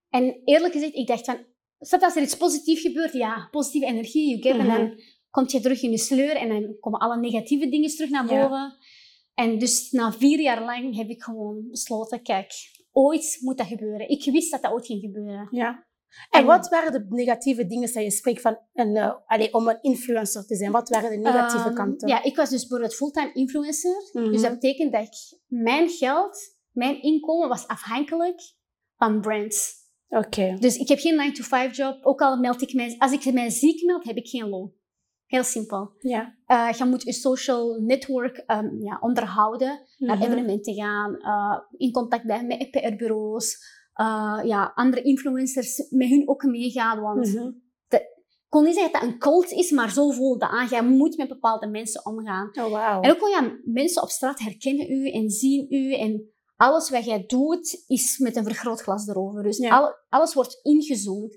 En 0.08 0.40
eerlijk 0.44 0.72
gezegd, 0.72 0.94
ik 0.94 1.06
dacht 1.06 1.24
van, 1.24 1.38
stel 1.78 2.00
als 2.00 2.16
er 2.16 2.22
iets 2.22 2.36
positiefs 2.36 2.80
gebeurt, 2.80 3.12
ja, 3.12 3.48
positieve 3.50 3.86
energie, 3.86 4.28
you 4.28 4.42
get, 4.42 4.56
Mhm. 4.62 4.70
en 4.70 4.78
dan 4.88 5.00
kom 5.30 5.44
je 5.46 5.60
terug 5.60 5.82
in 5.82 5.90
je 5.90 5.98
sleur 5.98 6.36
en 6.36 6.48
dan 6.48 6.76
komen 6.80 7.00
alle 7.00 7.16
negatieve 7.16 7.68
dingen 7.68 7.90
terug 7.90 8.10
naar 8.10 8.32
Ja. 8.32 8.42
boven. 8.42 8.76
En 9.34 9.58
dus 9.58 9.90
na 9.90 10.12
vier 10.12 10.40
jaar 10.40 10.64
lang 10.64 10.96
heb 10.96 11.08
ik 11.08 11.22
gewoon 11.22 11.68
besloten, 11.68 12.22
kijk, 12.22 12.52
ooit 12.92 13.38
moet 13.40 13.58
dat 13.58 13.66
gebeuren. 13.66 14.08
Ik 14.08 14.24
wist 14.24 14.50
dat 14.50 14.62
dat 14.62 14.72
ooit 14.72 14.86
ging 14.86 15.00
gebeuren. 15.00 15.48
Ja. 15.50 15.86
En 16.30 16.40
En- 16.40 16.46
wat 16.46 16.68
waren 16.68 16.92
de 16.92 17.06
negatieve 17.08 17.66
dingen 17.66 17.92
dat 17.92 18.02
je 18.02 18.10
spreekt 18.10 18.40
van 18.40 18.58
een, 18.74 18.96
eh, 18.96 19.54
om 19.54 19.68
een 19.68 19.78
influencer 19.80 20.46
te 20.46 20.56
zijn? 20.56 20.72
Wat 20.72 20.88
waren 20.88 21.10
de 21.10 21.16
negatieve 21.16 21.66
Ehm, 21.66 21.74
kanten? 21.74 22.08
Ja, 22.08 22.22
ik 22.22 22.36
was 22.36 22.50
dus 22.50 22.60
bijvoorbeeld 22.60 22.94
fulltime 22.94 23.32
influencer. 23.32 24.10
Mhm. 24.12 24.30
Dus 24.32 24.42
dat 24.42 24.52
betekent 24.52 24.92
dat 24.92 25.02
ik, 25.02 25.38
mijn 25.46 25.88
geld, 25.88 26.38
mijn 26.70 27.02
inkomen 27.02 27.48
was 27.48 27.66
afhankelijk 27.66 28.40
van 28.96 29.20
brands. 29.20 29.84
Oké. 30.08 30.56
Dus 30.58 30.76
ik 30.76 30.88
heb 30.88 30.98
geen 30.98 31.16
9-to-5 31.16 31.76
job. 31.76 31.98
Ook 32.04 32.20
al 32.20 32.36
meld 32.36 32.62
ik 32.62 32.72
mij... 32.74 32.94
Als 32.98 33.12
ik 33.12 33.32
mij 33.32 33.50
ziek 33.50 33.84
meld, 33.84 34.04
heb 34.04 34.16
ik 34.16 34.28
geen 34.28 34.48
loon. 34.48 34.72
Heel 35.26 35.44
simpel. 35.44 35.92
Ja. 35.98 36.34
Eh, 36.46 36.68
je 36.78 36.84
moet 36.84 37.02
je 37.02 37.12
social 37.12 37.80
network 37.80 38.36
ehm, 38.36 38.82
ja, 38.82 38.98
onderhouden. 39.00 39.80
Naar 39.98 40.16
Mhm. 40.16 40.24
evenementen 40.26 40.74
gaan. 40.74 41.16
eh, 41.16 41.58
in 41.76 41.92
contact 41.92 42.22
blijven 42.22 42.46
met 42.46 42.70
PR-bureaus. 42.70 43.56
Eh, 43.96 44.40
ja, 44.44 44.72
andere 44.74 45.02
influencers 45.02 45.86
met 45.90 46.08
hun 46.08 46.28
ook 46.28 46.42
meegaan. 46.44 47.00
Want 47.00 47.34
Mhm. 47.34 47.50
ik 47.88 48.04
kon 48.48 48.64
niet 48.64 48.74
zeggen 48.74 48.92
dat 48.92 49.00
dat 49.02 49.10
een 49.10 49.18
cult 49.18 49.50
is, 49.50 49.70
maar 49.70 49.90
zo 49.90 50.10
voelde 50.10 50.38
dat 50.38 50.50
aan. 50.50 50.66
Jij 50.66 50.82
moet 50.84 51.16
met 51.16 51.28
bepaalde 51.28 51.66
mensen 51.68 52.06
omgaan. 52.06 52.50
Oh. 52.58 52.98
En 53.00 53.10
ook 53.10 53.18
gewoon, 53.18 53.30
ja, 53.44 53.58
mensen 53.64 54.02
op 54.02 54.08
straat 54.08 54.38
herkennen 54.38 54.90
u 54.90 55.10
en 55.10 55.30
zien 55.30 55.66
u. 55.68 55.94
En 55.94 56.30
alles 56.56 56.90
wat 56.90 57.04
jij 57.04 57.24
doet, 57.26 57.84
is 57.86 58.18
met 58.18 58.36
een 58.36 58.44
vergrootglas 58.44 59.06
erover. 59.08 59.42
Dus 59.42 59.56
Ja. 59.58 59.78
al- 59.78 59.94
alles 60.08 60.34
wordt 60.34 60.58
ingezoomd. 60.62 61.36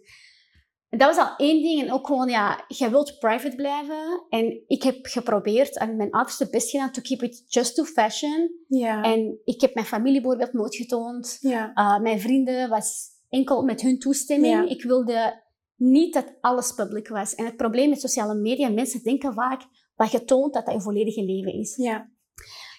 En 0.89 0.97
dat 0.97 1.15
was 1.15 1.25
al 1.25 1.35
één 1.37 1.61
ding. 1.61 1.81
En 1.81 1.91
ook 1.91 2.07
gewoon, 2.07 2.29
ja, 2.29 2.63
jij 2.67 2.89
wilt 2.89 3.19
private 3.19 3.55
blijven. 3.55 4.25
En 4.29 4.63
ik 4.67 4.83
heb 4.83 5.05
geprobeerd, 5.05 5.77
en 5.77 5.95
mijn 5.95 6.13
uiterste 6.13 6.49
best 6.49 6.69
gedaan, 6.69 6.91
to 6.91 7.01
keep 7.01 7.21
it 7.21 7.45
just 7.47 7.75
to 7.75 7.83
fashion. 7.83 8.51
Ja. 8.67 9.03
En 9.03 9.39
ik 9.43 9.61
heb 9.61 9.73
mijn 9.73 9.85
familie 9.85 10.21
bijvoorbeeld 10.21 10.53
nooit 10.53 10.75
getoond. 10.75 11.37
ja. 11.41 11.71
Uh, 11.75 11.99
mijn 11.99 12.19
vrienden 12.19 12.69
was 12.69 13.07
enkel 13.29 13.63
met 13.63 13.81
hun 13.81 13.99
toestemming. 13.99 14.53
Ja. 14.53 14.69
Ik 14.69 14.83
wilde 14.83 15.43
niet 15.75 16.13
dat 16.13 16.33
alles 16.41 16.73
public 16.73 17.07
was. 17.07 17.35
En 17.35 17.45
het 17.45 17.55
probleem 17.55 17.89
met 17.89 18.01
sociale 18.01 18.35
media, 18.35 18.69
mensen 18.69 19.03
denken 19.03 19.33
vaak 19.33 19.61
wat 19.95 20.11
je 20.11 20.23
toont, 20.23 20.53
dat 20.53 20.65
dat 20.65 20.73
je 20.73 20.81
volledige 20.81 21.23
leven 21.23 21.53
is. 21.53 21.75
Ja. 21.75 22.09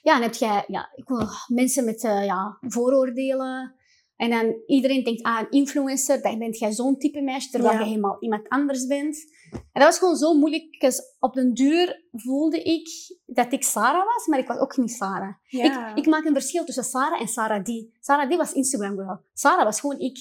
Ja, 0.02 0.12
dan 0.12 0.22
heb 0.22 0.34
je 0.34 0.64
ja, 0.66 0.90
ik 0.94 1.08
wil 1.08 1.28
mensen 1.46 1.84
met 1.84 2.04
eh, 2.04 2.24
ja, 2.24 2.58
vooroordelen. 2.60 3.74
En 4.20 4.30
dan 4.30 4.54
iedereen 4.66 5.04
denkt, 5.04 5.22
ah, 5.22 5.40
een 5.40 5.50
influencer, 5.50 6.22
dan 6.22 6.38
bent 6.38 6.58
jij 6.58 6.72
zo'n 6.72 6.98
type 6.98 7.20
meisje, 7.20 7.50
terwijl 7.50 7.72
Ja. 7.72 7.80
je 7.80 7.86
helemaal 7.86 8.16
iemand 8.20 8.48
anders 8.48 8.86
bent. 8.86 9.16
En 9.50 9.60
dat 9.72 9.82
was 9.82 9.98
gewoon 9.98 10.16
zo 10.16 10.34
moeilijk, 10.34 10.80
dus 10.80 11.02
op 11.18 11.34
den 11.34 11.54
duur 11.54 12.04
voelde 12.12 12.62
ik 12.62 12.88
dat 13.26 13.52
ik 13.52 13.62
Sarah 13.64 14.04
was, 14.14 14.26
maar 14.26 14.38
ik 14.38 14.46
was 14.46 14.58
ook 14.58 14.76
niet 14.76 14.90
Sarah. 14.90 15.34
Ja. 15.42 15.90
Ik, 15.90 15.96
ik 15.96 16.06
maak 16.06 16.24
een 16.24 16.32
verschil 16.32 16.64
tussen 16.64 16.84
Sarah 16.84 17.20
en 17.20 17.28
Sarah 17.28 17.62
D. 17.62 17.70
Sarah 18.00 18.30
D 18.30 18.36
was 18.36 18.52
Instagram 18.52 18.96
girl. 18.96 19.20
Sarah 19.32 19.64
was 19.64 19.80
gewoon 19.80 19.98
ik. 19.98 20.18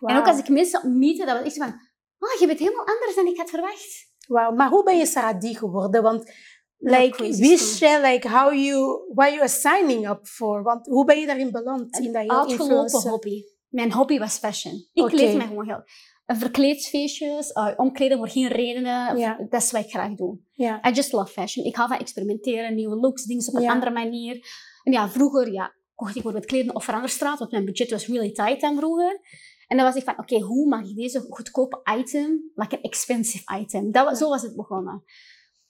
En 0.00 0.16
ook 0.16 0.26
als 0.26 0.38
ik 0.38 0.48
mensen 0.48 0.82
ontmoette, 0.82 1.24
dat 1.24 1.36
was 1.36 1.46
echt 1.46 1.56
van, 1.56 1.74
ah, 2.18 2.40
je 2.40 2.46
bent 2.46 2.58
helemaal 2.58 2.86
anders 2.86 3.14
dan 3.14 3.26
ik 3.26 3.36
had 3.36 3.50
verwacht. 3.50 4.08
Wauw. 4.26 4.52
Maar 4.54 4.68
hoe 4.68 4.84
ben 4.84 4.96
je 4.98 5.06
Sarah 5.06 5.38
D 5.38 5.56
geworden? 5.56 6.02
Want 6.02 6.32
like, 6.80 7.22
wist 7.36 7.78
je 7.78 8.00
like, 8.02 8.28
how 8.28 8.52
you, 8.54 9.04
what 9.14 9.28
you 9.28 9.38
are 9.40 9.48
signing 9.48 10.08
up 10.08 10.26
for? 10.26 10.62
Want 10.62 10.86
hoe 10.86 11.04
ben 11.04 11.20
je 11.20 11.26
daarin 11.26 11.50
beland? 11.50 11.98
In 11.98 12.12
dat 12.12 12.50
influencer? 12.50 13.10
hobby. 13.10 13.42
Mijn 13.68 13.92
hobby 13.92 14.18
was 14.18 14.38
fashion. 14.38 14.72
Ik 14.92 15.02
Oké. 15.02 15.12
kleed 15.12 15.36
me 15.36 15.42
gewoon 15.42 15.66
heel... 15.66 15.82
Uh, 16.26 16.36
Verkleedsfeestjes, 16.38 17.50
uh, 17.50 17.68
omkleden 17.76 18.18
voor 18.18 18.28
geen 18.28 18.48
redenen. 18.48 19.16
Ja. 19.18 19.46
Dat 19.48 19.62
is 19.62 19.70
wat 19.70 19.84
ik 19.84 19.90
graag 19.90 20.14
doe. 20.14 20.38
I 20.56 20.90
just 20.92 21.12
love 21.12 21.32
fashion. 21.32 21.66
Ik 21.66 21.76
hou 21.76 21.88
van 21.88 21.98
experimenteren, 21.98 22.74
nieuwe 22.74 22.96
looks, 22.96 23.24
dingen 23.24 23.48
op 23.48 23.54
een 23.54 23.68
andere 23.70 23.90
manier. 23.90 24.46
En 24.82 24.92
ja, 24.92 25.08
vroeger 25.08 25.52
ja, 25.52 25.72
kocht 25.94 26.08
ik 26.16 26.22
bijvoorbeeld 26.22 26.46
kleden 26.46 26.74
op 26.74 26.82
Veranderstraat, 26.82 27.38
want 27.38 27.50
mijn 27.50 27.64
budget 27.64 27.90
was 27.90 28.06
really 28.06 28.32
tight 28.32 28.60
dan 28.60 28.76
vroeger. 28.76 29.20
En 29.66 29.76
dan 29.76 29.86
was 29.86 29.94
ik 29.94 30.02
van, 30.02 30.18
oké, 30.18 30.38
hoe 30.38 30.68
mag 30.68 30.88
ik 30.88 30.96
deze 30.96 31.26
goedkope 31.28 31.80
item, 31.98 32.50
like 32.54 32.76
een 32.76 32.82
expensive 32.82 33.58
item? 33.60 33.92
Dat, 33.92 34.04
wa- 34.04 34.10
Ja. 34.10 34.16
Zo 34.16 34.28
was 34.28 34.42
het 34.42 34.56
begonnen. 34.56 35.04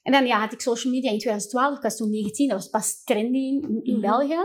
En 0.02 0.12
dan 0.12 0.26
ja, 0.26 0.40
had 0.40 0.52
ik 0.52 0.61
social 0.61 0.92
media 0.92 1.11
in 1.11 1.19
2012, 1.19 1.76
ik 1.76 1.83
was 1.83 1.97
toen 1.97 2.11
19, 2.11 2.49
dat 2.49 2.57
was 2.59 2.69
pas 2.69 3.02
trendy 3.04 3.38
in, 3.38 3.80
in 3.83 3.92
Mhm. 3.92 4.00
België. 4.00 4.38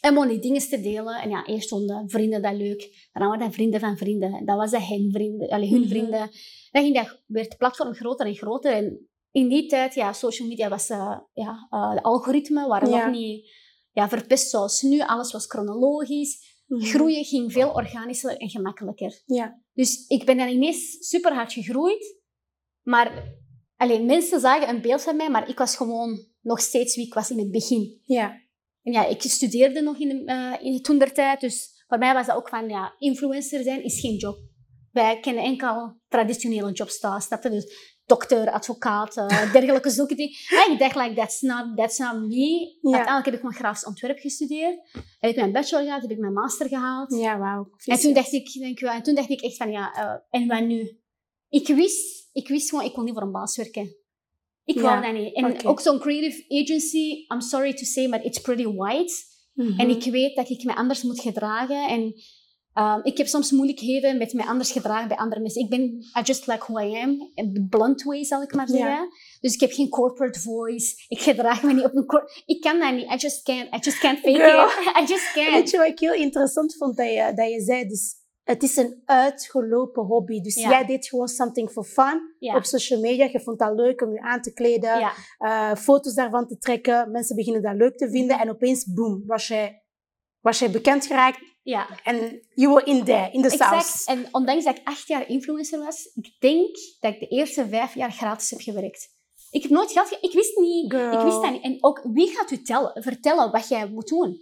En 0.00 0.18
om 0.18 0.28
die 0.28 0.38
dingen 0.38 0.60
te 0.68 0.80
delen. 0.80 1.14
En 1.22 1.30
ja, 1.30 1.46
eerst 1.46 1.68
vonden 1.68 2.08
vrienden 2.10 2.42
dat 2.42 2.54
leuk. 2.54 3.08
Dan 3.12 3.26
waren 3.28 3.38
dat 3.44 3.54
vrienden 3.54 3.80
van 3.80 3.96
vrienden. 3.96 4.44
Dan 4.46 4.56
was 4.56 4.70
dat 4.70 4.86
hen 4.86 5.10
vrienden, 5.12 5.48
allee, 5.48 5.70
hun 5.70 5.80
Mhm. 5.80 5.88
vrienden. 5.88 6.30
Dan 6.70 6.82
ging 6.82 6.94
dat, 6.94 7.22
werd 7.26 7.48
het 7.48 7.58
platform 7.58 7.94
groter 7.94 8.26
en 8.26 8.34
groter. 8.34 8.72
En 8.72 9.08
in 9.30 9.48
die 9.48 9.66
tijd, 9.66 9.94
ja, 9.94 10.12
social 10.12 10.48
media 10.48 10.68
was, 10.68 10.88
eh, 10.90 11.18
ja, 11.32 11.66
eh, 11.70 11.92
de 11.94 12.02
algoritmen 12.02 12.68
waren 12.68 12.88
Ja. 12.88 13.04
nog 13.04 13.14
niet 13.14 13.62
ja, 13.92 14.08
verpest 14.08 14.50
zoals 14.50 14.82
nu. 14.82 15.00
Alles 15.00 15.32
was 15.32 15.46
chronologisch. 15.46 16.62
Mhm. 16.66 16.80
Groeien 16.84 17.24
ging 17.24 17.52
veel 17.52 17.70
organischer 17.72 18.36
en 18.36 18.48
gemakkelijker. 18.50 19.22
Ja. 19.26 19.60
Dus 19.72 20.06
ik 20.08 20.24
ben 20.26 20.36
dan 20.36 20.48
ineens 20.48 20.96
super 21.00 21.32
hard 21.34 21.52
gegroeid. 21.52 22.20
Maar 22.82 23.34
alleen 23.76 24.06
mensen 24.06 24.40
zagen 24.40 24.68
een 24.68 24.80
beeld 24.80 25.02
van 25.02 25.16
mij, 25.16 25.30
maar 25.30 25.48
ik 25.48 25.58
was 25.58 25.76
gewoon 25.76 26.26
nog 26.40 26.60
steeds 26.60 26.96
wie 26.96 27.06
ik 27.06 27.14
was 27.14 27.30
in 27.30 27.38
het 27.38 27.50
begin. 27.50 28.00
Ja. 28.04 28.42
En 28.82 28.92
ja, 28.92 29.06
ik 29.06 29.22
studeerde 29.22 29.80
nog 29.80 29.98
in, 29.98 30.26
eh, 30.26 30.52
in 30.60 30.82
toen 30.82 30.98
der 30.98 31.12
tijd, 31.12 31.40
dus 31.40 31.84
voor 31.86 31.98
mij 31.98 32.14
was 32.14 32.26
dat 32.26 32.36
ook 32.36 32.48
van, 32.48 32.68
ja, 32.68 32.94
influencer 32.98 33.62
zijn 33.62 33.84
is 33.84 34.00
geen 34.00 34.16
job. 34.16 34.38
Wij 34.92 35.20
kennen 35.20 35.44
enkel 35.44 36.00
traditionele 36.08 36.72
jobs 36.72 36.98
thuis, 36.98 37.24
snap 37.24 37.42
je? 37.42 37.50
Dus 37.50 37.94
dokter, 38.06 38.50
advocaat, 38.50 39.16
eh, 39.16 39.52
dergelijke 39.52 39.90
zoeken 39.90 40.16
die. 40.16 40.38
En 40.66 40.72
ik 40.72 40.78
dacht, 40.78 40.94
like, 40.96 41.14
that's 41.14 41.40
not, 41.40 41.76
that's 41.76 41.98
not 41.98 42.14
me. 42.14 42.78
Ja. 42.80 42.96
Uiteindelijk 42.96 43.24
heb 43.24 43.34
ik 43.34 43.42
mijn 43.42 43.54
grafisch 43.54 43.84
ontwerp 43.84 44.18
gestudeerd. 44.18 44.90
Heb 45.18 45.30
ik 45.30 45.36
mijn 45.36 45.52
bachelor 45.52 45.84
gehad, 45.84 46.02
heb 46.02 46.10
ik 46.10 46.18
mijn 46.18 46.32
master 46.32 46.68
gehaald. 46.68 47.14
Ja, 47.14 47.38
wauw. 47.38 47.70
En 47.84 48.00
toen 48.00 48.12
dacht 48.12 48.32
ik, 48.32 48.52
denk, 48.52 48.80
wel, 48.80 48.92
en 48.92 49.02
toen 49.02 49.14
dacht 49.14 49.30
ik 49.30 49.40
echt 49.40 49.56
van, 49.56 49.70
ja, 49.70 49.92
eh, 49.92 50.40
en 50.40 50.48
wat 50.48 50.60
nu? 50.60 51.02
Ik 51.54 51.66
wist, 51.66 52.28
ik 52.32 52.48
wist 52.48 52.68
gewoon, 52.68 52.84
ik 52.84 52.94
wil 52.94 53.04
niet 53.04 53.14
voor 53.14 53.22
een 53.22 53.32
baas 53.32 53.56
werken. 53.56 53.96
Ik 54.64 54.80
wou 54.80 55.02
dat 55.02 55.12
niet. 55.12 55.34
En 55.34 55.64
ook 55.64 55.80
zo'n 55.80 55.98
creative 55.98 56.44
agency, 56.48 57.26
I'm 57.32 57.40
sorry 57.40 57.74
to 57.74 57.84
say, 57.84 58.08
but 58.08 58.24
it's 58.24 58.40
pretty 58.40 58.66
white. 58.66 59.14
Mhm. 59.54 59.80
En 59.80 59.88
ik 59.88 60.04
weet 60.04 60.36
dat 60.36 60.48
ik 60.48 60.64
me 60.64 60.74
anders 60.74 61.02
moet 61.02 61.20
gedragen. 61.20 61.88
En 61.88 62.14
ehm, 62.72 63.00
ik 63.02 63.18
heb 63.18 63.26
soms 63.26 63.50
moeilijkheden 63.50 64.18
met 64.18 64.32
me 64.32 64.46
anders 64.46 64.72
gedragen 64.72 65.08
bij 65.08 65.16
andere 65.16 65.40
mensen. 65.40 65.62
Ik 65.62 65.68
ben 65.68 65.80
I 66.18 66.22
just 66.22 66.46
like 66.46 66.72
who 66.72 66.78
I 66.80 67.02
am. 67.02 67.30
In 67.34 67.52
the 67.52 67.66
blunt 67.70 68.02
way, 68.02 68.24
zal 68.24 68.42
ik 68.42 68.54
maar 68.54 68.68
zeggen. 68.68 69.08
Dus 69.40 69.54
ik 69.54 69.60
heb 69.60 69.72
geen 69.72 69.88
corporate 69.88 70.40
voice. 70.40 71.04
Ik 71.08 71.20
gedraag 71.20 71.62
me 71.62 71.72
niet 71.72 71.84
op 71.84 71.94
een 71.94 72.06
cor 72.06 72.42
Ik 72.46 72.60
kan 72.60 72.78
dat 72.78 72.94
niet. 72.94 73.10
I 73.10 73.16
just 73.16 73.42
can't. 73.42 73.74
I 73.74 73.78
just 73.80 73.98
can't 73.98 74.18
fake 74.18 74.36
Girl. 74.36 74.66
it. 74.66 74.96
I 75.00 75.12
just 75.12 75.32
can't. 75.32 75.52
Weet 75.52 75.70
je 75.70 75.78
wat 75.78 75.86
ik 75.86 75.98
heel 75.98 76.14
interessant 76.14 76.76
vond 76.76 76.96
dat 76.96 77.08
je, 77.08 77.32
dat 77.34 77.50
je 77.50 77.60
zei? 77.60 77.88
Dus 77.88 78.22
het 78.44 78.62
is 78.62 78.76
een 78.76 79.02
uitgelopen 79.04 80.02
hobby. 80.04 80.40
Dus 80.40 80.54
Ja. 80.54 80.68
jij 80.68 80.84
deed 80.84 81.06
gewoon 81.06 81.28
something 81.28 81.70
for 81.70 81.84
fun 81.84 82.34
Ja. 82.38 82.56
op 82.56 82.64
social 82.64 83.00
media. 83.00 83.24
Je 83.32 83.40
vond 83.40 83.58
dat 83.58 83.74
leuk 83.74 84.00
om 84.02 84.12
je 84.12 84.20
aan 84.20 84.40
te 84.42 84.52
kleden, 84.52 84.98
Ja. 84.98 85.12
eh, 85.38 85.76
foto's 85.76 86.14
daarvan 86.14 86.46
te 86.46 86.58
trekken. 86.58 87.10
Mensen 87.10 87.36
beginnen 87.36 87.62
dat 87.62 87.74
leuk 87.76 87.96
te 87.96 88.10
vinden. 88.10 88.38
En 88.40 88.50
opeens, 88.50 88.84
boom, 88.92 89.22
was 89.26 89.48
jij, 89.48 89.82
was 90.40 90.58
jij 90.58 90.70
bekend 90.70 91.06
geraakt. 91.06 91.38
ja. 91.62 91.86
En 92.04 92.40
you 92.54 92.74
were 92.74 92.84
in 92.86 93.04
there, 93.04 93.30
in 93.32 93.42
de. 93.42 93.48
Exact. 93.48 94.02
En 94.06 94.26
ondanks 94.32 94.64
dat 94.64 94.76
ik 94.78 94.86
acht 94.88 95.06
jaar 95.08 95.28
influencer 95.28 95.78
was, 95.78 96.10
ik 96.14 96.36
denk 96.38 96.76
dat 97.00 97.12
ik 97.14 97.20
de 97.20 97.26
eerste 97.28 97.68
vijf 97.68 97.94
jaar 97.94 98.12
gratis 98.12 98.50
heb 98.50 98.60
gewerkt. 98.60 99.08
Ik 99.50 99.62
heb 99.62 99.70
nooit 99.70 99.92
geld 99.92 100.08
ge- 100.08 100.18
Ik 100.20 100.32
wist 100.32 100.56
niet. 100.56 100.92
Girl. 100.92 101.12
Ik 101.12 101.24
wist 101.24 101.42
dat 101.42 101.50
niet. 101.50 101.62
En 101.62 101.76
ook, 101.80 102.00
wie 102.12 102.28
gaat 102.28 102.50
u 102.50 102.62
tellen, 102.62 103.02
vertellen 103.02 103.50
wat 103.52 103.68
jij 103.68 103.88
moet 103.88 104.08
doen? 104.08 104.40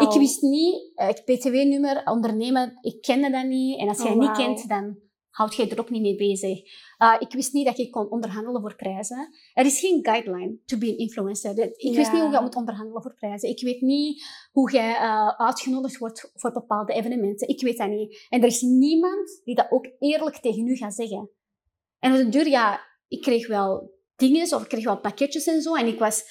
Ik 0.00 0.18
wist 0.18 0.42
niet, 0.42 0.92
eh, 0.94 1.06
het 1.06 1.24
PTW-nummer, 1.24 2.02
ondernemen, 2.04 2.78
ik 2.80 3.00
kende 3.02 3.30
dat 3.30 3.44
niet. 3.44 3.78
En 3.78 3.88
als 3.88 4.02
jij 4.02 4.12
Oh, 4.12 4.18
het 4.18 4.20
niet 4.20 4.46
kent, 4.46 4.68
dan 4.68 4.98
houd 5.30 5.54
jij 5.54 5.70
er 5.70 5.80
ook 5.80 5.90
niet 5.90 6.02
mee 6.02 6.16
bezig. 6.16 6.58
Uh, 6.98 7.16
ik 7.18 7.32
wist 7.32 7.52
niet 7.52 7.66
dat 7.66 7.78
ik 7.78 7.90
kon 7.90 8.10
onderhandelen 8.10 8.60
voor 8.60 8.74
prijzen. 8.76 9.28
Er 9.52 9.64
is 9.64 9.80
geen 9.80 9.98
guideline 10.04 10.58
to 10.64 10.78
be 10.78 10.86
an 10.86 10.96
influencer. 10.96 11.58
Ik 11.58 11.94
wist 11.96 12.12
niet 12.12 12.22
hoe 12.22 12.30
je 12.32 12.40
moet 12.40 12.54
onderhandelen 12.56 13.02
voor 13.02 13.14
prijzen. 13.14 13.48
Ik 13.48 13.62
weet 13.62 13.80
niet 13.80 14.24
hoe 14.52 14.70
jij 14.70 14.90
uh, 14.90 15.28
uitgenodigd 15.28 15.98
wordt 15.98 16.30
voor 16.34 16.52
bepaalde 16.52 16.92
evenementen. 16.92 17.48
Ik 17.48 17.60
weet 17.60 17.78
dat 17.78 17.88
niet. 17.88 18.26
En 18.28 18.40
er 18.40 18.46
is 18.46 18.60
niemand 18.60 19.40
die 19.44 19.54
dat 19.54 19.70
ook 19.70 19.88
eerlijk 19.98 20.36
tegen 20.36 20.66
u 20.66 20.76
gaat 20.76 20.94
zeggen. 20.94 21.30
En 21.98 22.12
op 22.12 22.18
de 22.18 22.28
duur, 22.28 22.48
ja, 22.48 22.80
ik 23.08 23.22
kreeg 23.22 23.48
wel 23.48 23.98
dingen 24.16 24.54
of 24.54 24.62
ik 24.62 24.68
kreeg 24.68 24.84
wel 24.84 25.00
pakketjes 25.00 25.46
en 25.46 25.62
zo. 25.62 25.74
En 25.74 25.86
ik 25.86 25.98
was, 25.98 26.22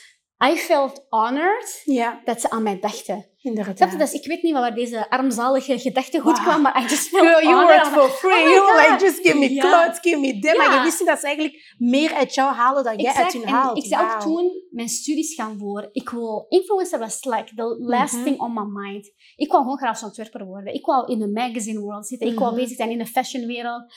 I 0.53 0.55
felt 0.55 1.05
honored 1.09 1.81
Ja, 1.85 2.21
dat 2.25 2.41
ze 2.41 2.49
aan 2.49 2.63
mij 2.63 2.79
dachten. 2.79 3.28
Inderdaad. 3.41 3.77
Snap 3.77 3.91
je? 3.91 3.97
Dus 3.97 4.11
ik 4.11 4.25
weet 4.25 4.41
niet 4.43 4.53
waar 4.53 4.75
deze 4.75 5.09
armzalige 5.09 5.79
gedachte 5.79 6.19
goed 6.19 6.37
Wow. 6.37 6.47
kwam, 6.47 6.61
maar 6.61 6.79
I 6.83 6.87
just 6.87 7.07
felt 7.07 7.27
Girl, 7.27 7.43
you 7.43 7.65
worked 7.65 7.87
for 7.87 8.09
free. 8.09 8.43
Oh 8.43 8.49
you 8.49 8.65
were 8.65 8.89
like, 8.89 9.03
just 9.05 9.17
give 9.21 9.37
me 9.37 9.53
Ja. 9.53 9.61
clothes, 9.61 9.99
give 10.01 10.17
me 10.19 10.39
them. 10.39 10.57
Maar 10.57 10.73
je 10.77 10.81
wist 10.83 11.05
dat 11.05 11.19
ze 11.19 11.25
eigenlijk 11.25 11.75
meer 11.77 12.13
uit 12.13 12.33
jou 12.33 12.53
halen 12.53 12.83
dan 12.83 12.97
jij 12.97 13.13
uit 13.13 13.33
hun 13.33 13.43
En 13.43 13.49
haalt. 13.49 13.77
ik 13.77 13.85
zei 13.85 14.03
ook 14.13 14.19
toen, 14.21 14.51
mijn 14.69 14.89
studies 14.89 15.33
gaan 15.33 15.57
voor. 15.59 15.89
Ik 15.91 16.09
wil, 16.09 16.45
influencer 16.49 16.99
was 16.99 17.23
like 17.23 17.55
the 17.55 17.75
last 17.79 18.13
Mhm. 18.13 18.23
thing 18.23 18.39
on 18.39 18.53
my 18.53 18.63
mind. 18.81 19.11
Ik 19.35 19.51
wou 19.51 19.61
gewoon 19.63 19.77
graag 19.77 20.03
ontwerper 20.03 20.45
worden. 20.45 20.73
Ik 20.73 20.85
wou 20.85 21.11
in 21.11 21.19
de 21.19 21.27
magazine 21.31 21.79
world 21.79 22.07
zitten. 22.07 22.27
Ik 22.27 22.39
wou 22.39 22.51
Mhm. 22.51 22.59
bezig 22.61 22.75
zijn 22.77 22.89
in 22.89 22.97
de 22.97 23.05
fashion 23.05 23.45
wereld. 23.45 23.93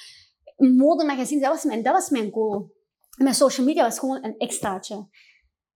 Modemagazine, 0.57 1.41
dat 1.41 1.51
was 1.51 1.65
mijn, 1.65 1.83
dat 1.83 1.93
was 1.93 2.09
mijn 2.11 2.31
goal. 2.31 2.71
En 3.17 3.25
mijn 3.25 3.35
social 3.35 3.67
media 3.67 3.83
was 3.83 3.99
gewoon 3.99 4.25
een 4.25 4.35
extraatje. 4.39 5.09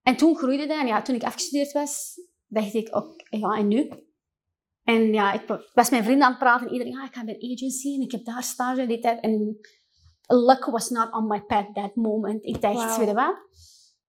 En 0.03 0.17
toen 0.17 0.37
groeide 0.37 0.67
dat. 0.67 0.79
En 0.81 0.87
ja, 0.87 1.03
toen 1.03 1.15
ik 1.15 1.23
afgestudeerd 1.25 1.73
was, 1.73 2.21
dacht 2.47 2.75
ik, 2.75 2.97
ook, 2.97 3.15
ja, 3.31 3.57
en 3.57 3.69
nu? 3.69 3.91
En 4.83 5.13
ja, 5.13 5.33
ik 5.33 5.47
was 5.47 5.65
met 5.75 5.91
mijn 5.91 6.05
vrienden 6.05 6.25
aan 6.25 6.31
het 6.31 6.41
praten. 6.41 6.67
En 6.67 6.73
iedereen, 6.73 6.93
ja, 6.93 7.05
ik 7.05 7.15
ga 7.15 7.25
bij 7.25 7.35
een 7.39 7.53
agency 7.53 7.95
en 7.95 8.01
ik 8.01 8.13
heb 8.13 8.25
daar 8.25 8.43
stage, 8.43 8.87
dit, 8.87 9.03
dat. 9.03 9.21
En 9.21 9.59
luck 10.27 10.65
was 10.65 10.91
not 10.91 11.13
on 11.13 11.27
my 11.27 11.41
path 11.41 11.75
that 11.75 11.95
moment. 11.95 12.45
Ik 12.45 12.61
dacht, 12.61 12.97
weet 12.97 13.09
je 13.09 13.15
wat? 13.15 13.37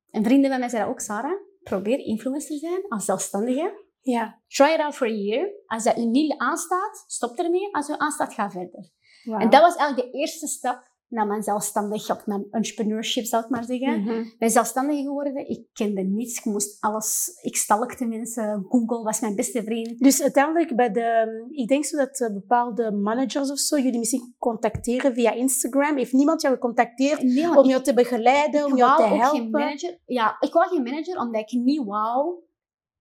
En 0.09 0.23
vrienden 0.23 0.49
van 0.49 0.59
mij 0.59 0.69
zeiden 0.69 0.91
ook, 0.91 0.99
Sarah, 0.99 1.39
probeer 1.63 1.99
influencer 1.99 2.49
te 2.49 2.57
zijn 2.57 2.85
als 2.87 3.05
zelfstandige. 3.05 3.85
Ja. 4.01 4.41
Try 4.47 4.65
it 4.65 4.79
out 4.79 4.95
for 4.95 5.07
a 5.07 5.11
year. 5.11 5.49
Als 5.65 5.83
dat 5.83 5.97
u 5.97 6.05
niet 6.05 6.37
aanstaat, 6.37 7.03
stop 7.07 7.37
ermee. 7.37 7.75
Als 7.75 7.89
u 7.89 7.93
aanstaat, 7.97 8.33
ga 8.33 8.51
verder. 8.51 8.91
En 9.23 9.49
dat 9.49 9.61
was 9.61 9.75
eigenlijk 9.75 10.11
de 10.11 10.17
eerste 10.17 10.47
stap 10.47 10.86
naar 11.09 11.27
mijn 11.27 11.43
zelfstandig, 11.43 12.11
of 12.11 12.25
mijn 12.25 12.47
entrepreneurship, 12.51 13.25
zal 13.25 13.39
ik 13.39 13.49
maar 13.49 13.63
zeggen. 13.63 14.07
Ik 14.07 14.35
ben 14.39 14.49
zelfstandig 14.49 15.01
geworden. 15.01 15.49
Ik 15.49 15.65
kende 15.73 16.01
niets. 16.01 16.37
Ik 16.37 16.45
moest 16.45 16.77
alles... 16.81 17.39
Ik 17.41 17.55
stalkte 17.55 18.05
mensen. 18.05 18.65
Google 18.69 19.03
was 19.03 19.19
mijn 19.19 19.35
beste 19.35 19.63
vriend. 19.63 19.99
Dus 19.99 20.21
uiteindelijk 20.21 20.75
bij 20.75 20.91
de, 20.91 21.47
ik 21.51 21.67
denk 21.67 21.85
zo 21.85 21.97
dat 21.97 22.19
eh, 22.19 22.33
bepaalde 22.33 22.91
managers 22.91 23.51
of 23.51 23.59
zo 23.59 23.77
jullie 23.79 23.99
misschien 23.99 24.35
contacteren 24.37 25.13
via 25.13 25.31
Instagram. 25.31 25.97
Heeft 25.97 26.13
niemand 26.13 26.41
jou 26.41 26.53
gecontacteerd 26.53 27.21
Nee, 27.21 27.57
om 27.57 27.65
jou 27.67 27.83
te 27.83 27.93
begeleiden, 27.93 28.65
om 28.65 28.77
jou 28.77 28.97
te 28.97 29.15
helpen? 29.15 29.49
manager. 29.49 29.99
Ja, 30.05 30.37
ik 30.39 30.53
wou 30.53 30.67
geen 30.67 30.83
manager 30.83 31.19
omdat 31.19 31.41
ik 31.41 31.51
niet 31.51 31.83
wou 31.85 32.35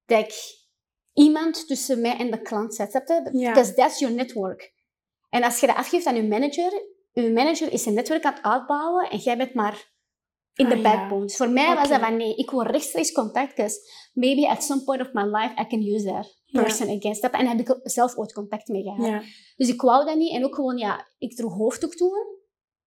dat 0.07 0.19
ik 0.19 0.35
iemand 1.13 1.67
tussen 1.67 2.01
mij 2.01 2.17
en 2.17 2.31
de 2.31 2.43
klant 2.43 2.75
zet. 2.75 2.91
Snap 2.91 3.07
je? 3.07 3.39
Ja. 3.39 3.53
Because 3.53 3.75
that's 3.75 3.99
your 3.99 4.15
network. 4.15 4.75
En 5.29 5.43
als 5.43 5.61
je 5.61 5.67
dat 5.67 5.77
afgeeft 5.77 6.07
aan 6.07 6.17
je 6.17 6.29
manager, 6.29 6.73
je 7.23 7.33
manager 7.33 7.73
is 7.73 7.87
een 7.87 7.95
netwerk 7.95 8.25
aan 8.25 8.35
het 8.35 8.43
uitbouwen 8.43 9.11
en 9.11 9.19
jij 9.19 9.37
bent 9.37 9.55
maar 9.55 9.95
in 10.55 10.69
de 10.69 10.75
Ah, 10.75 10.83
backbone. 10.83 11.27
Dus 11.27 11.37
voor 11.37 11.49
mij 11.49 11.75
was 11.75 11.89
dat 11.89 12.01
van 12.01 12.17
nee, 12.17 12.35
ik 12.35 12.51
wil 12.51 12.63
rechtstreeks 12.63 13.13
contact, 13.13 13.55
because 13.55 13.79
maybe 14.13 14.49
at 14.49 14.65
some 14.65 14.85
point 14.85 15.01
of 15.01 15.13
my 15.13 15.23
life 15.23 15.55
I 15.61 15.67
can 15.67 15.83
use 15.95 16.05
that 16.05 16.37
person 16.53 16.97
again. 16.97 17.15
Snap 17.15 17.33
je? 17.33 17.39
En 17.39 17.45
daar 17.45 17.57
heb 17.57 17.69
ik 17.69 17.91
zelf 17.91 18.17
ooit 18.17 18.33
contact 18.33 18.69
mee 18.69 18.83
gehad. 18.83 19.07
Ja. 19.07 19.23
Dus 19.57 19.69
ik 19.69 19.81
wou 19.81 20.05
dat 20.05 20.17
niet. 20.17 20.33
En 20.33 20.45
ook 20.45 20.55
gewoon, 20.55 20.79
ja, 20.79 21.07
ik 21.19 21.37
droeg 21.37 21.55
hoofddoek 21.55 21.95
toen. 21.95 22.27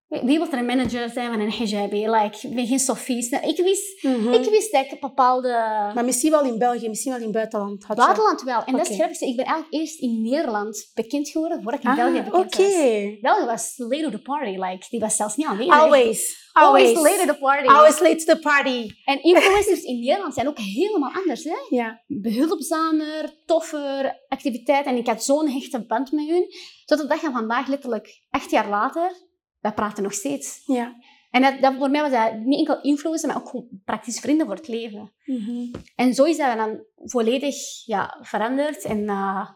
Wie 0.10 0.38
wil 0.38 0.48
er 0.52 0.58
een 0.58 0.66
manager 0.66 1.10
zijn 1.10 1.32
van 1.32 1.40
een 1.40 1.52
hijabi? 1.52 2.10
Like, 2.10 2.48
ik 2.48 2.56
ben 2.56 2.68
geen 2.68 2.80
Sofie. 2.80 3.22
Snap- 3.22 3.44
Ik 3.44 3.58
wist, 3.58 4.04
Mhm. 4.04 4.34
ik 4.34 4.50
wist 4.50 4.72
dat 4.72 4.86
ik 4.92 5.00
bepaalde... 5.00 5.50
Maar 5.94 6.06
misschien 6.06 6.32
wel 6.32 6.44
in 6.44 6.58
België, 6.58 6.90
misschien 6.90 7.12
wel 7.12 7.20
in 7.20 7.28
het 7.28 7.36
buitenland. 7.36 7.84
Had 7.84 7.98
Buitenland 7.98 8.42
wel. 8.44 8.64
En 8.64 8.76
dat 8.78 8.90
is 8.90 8.96
grappig. 8.96 9.22
Ik 9.22 9.36
ben 9.36 9.46
eigenlijk 9.46 9.74
eerst 9.74 10.00
in 10.00 10.22
Nederland 10.22 10.92
bekend 10.94 11.30
geworden, 11.30 11.62
voordat 11.64 11.80
ik 11.80 11.86
in 11.86 11.92
Ah, 11.92 11.96
België 11.98 12.22
bekend 12.24 12.54
Oké. 12.54 12.64
was. 12.64 13.20
België 13.22 13.46
was 13.46 13.74
late 13.78 14.04
to 14.04 14.10
the 14.10 14.22
party. 14.22 14.50
Like, 14.58 14.86
die 14.90 15.00
was 15.00 15.16
zelfs 15.16 15.36
niet 15.36 15.48
aanwezig. 15.48 15.74
Always. 15.74 16.48
Always 16.54 16.96
Always. 16.96 17.12
late 17.18 17.28
to 17.28 17.34
the 17.34 17.40
party. 17.40 17.68
Always 17.68 18.00
late 18.00 18.16
to 18.26 18.34
the 18.34 18.40
party. 18.40 18.90
En 19.06 19.24
influencers 19.24 19.82
in 19.84 20.00
Nederland 20.00 20.34
zijn 20.34 20.48
ook 20.48 20.58
helemaal 20.58 21.12
anders. 21.14 21.44
Hè? 21.44 21.56
Ja. 21.70 22.02
behulpzamer, 22.08 23.34
toffer 23.46 24.20
activiteit. 24.28 24.86
En 24.86 24.96
ik 24.96 25.08
had 25.08 25.24
zo'n 25.24 25.50
hechte 25.50 25.86
band 25.86 26.12
met 26.12 26.28
hun. 26.28 26.46
Tot 26.86 26.98
de 26.98 27.08
dag 27.08 27.20
van 27.20 27.32
vandaag, 27.32 27.68
letterlijk 27.68 28.22
acht 28.30 28.52
jaar 28.52 28.70
later, 28.70 29.12
wij 29.60 29.74
praten 29.74 30.04
nog 30.04 30.14
steeds. 30.14 30.62
Ja. 30.66 30.96
En 31.32 31.42
dat, 31.42 31.62
dat, 31.62 31.74
voor 31.76 31.90
mij 31.90 32.02
was 32.02 32.12
dat 32.12 32.40
niet 32.40 32.60
enkel 32.60 32.82
influencer, 32.82 33.28
maar 33.28 33.38
ook 33.38 33.50
gewoon 33.50 33.68
praktisch 33.86 34.20
vrienden 34.20 34.46
voor 34.46 34.56
het 34.56 34.68
leven. 34.68 35.12
Mhm. 35.26 35.66
En 35.96 36.14
zo 36.14 36.24
is 36.24 36.38
dat 36.38 36.58
dan 36.58 36.84
volledig 36.96 37.56
ja, 37.86 38.18
veranderd. 38.22 38.84
En 38.84 39.00
uh, 39.00 39.50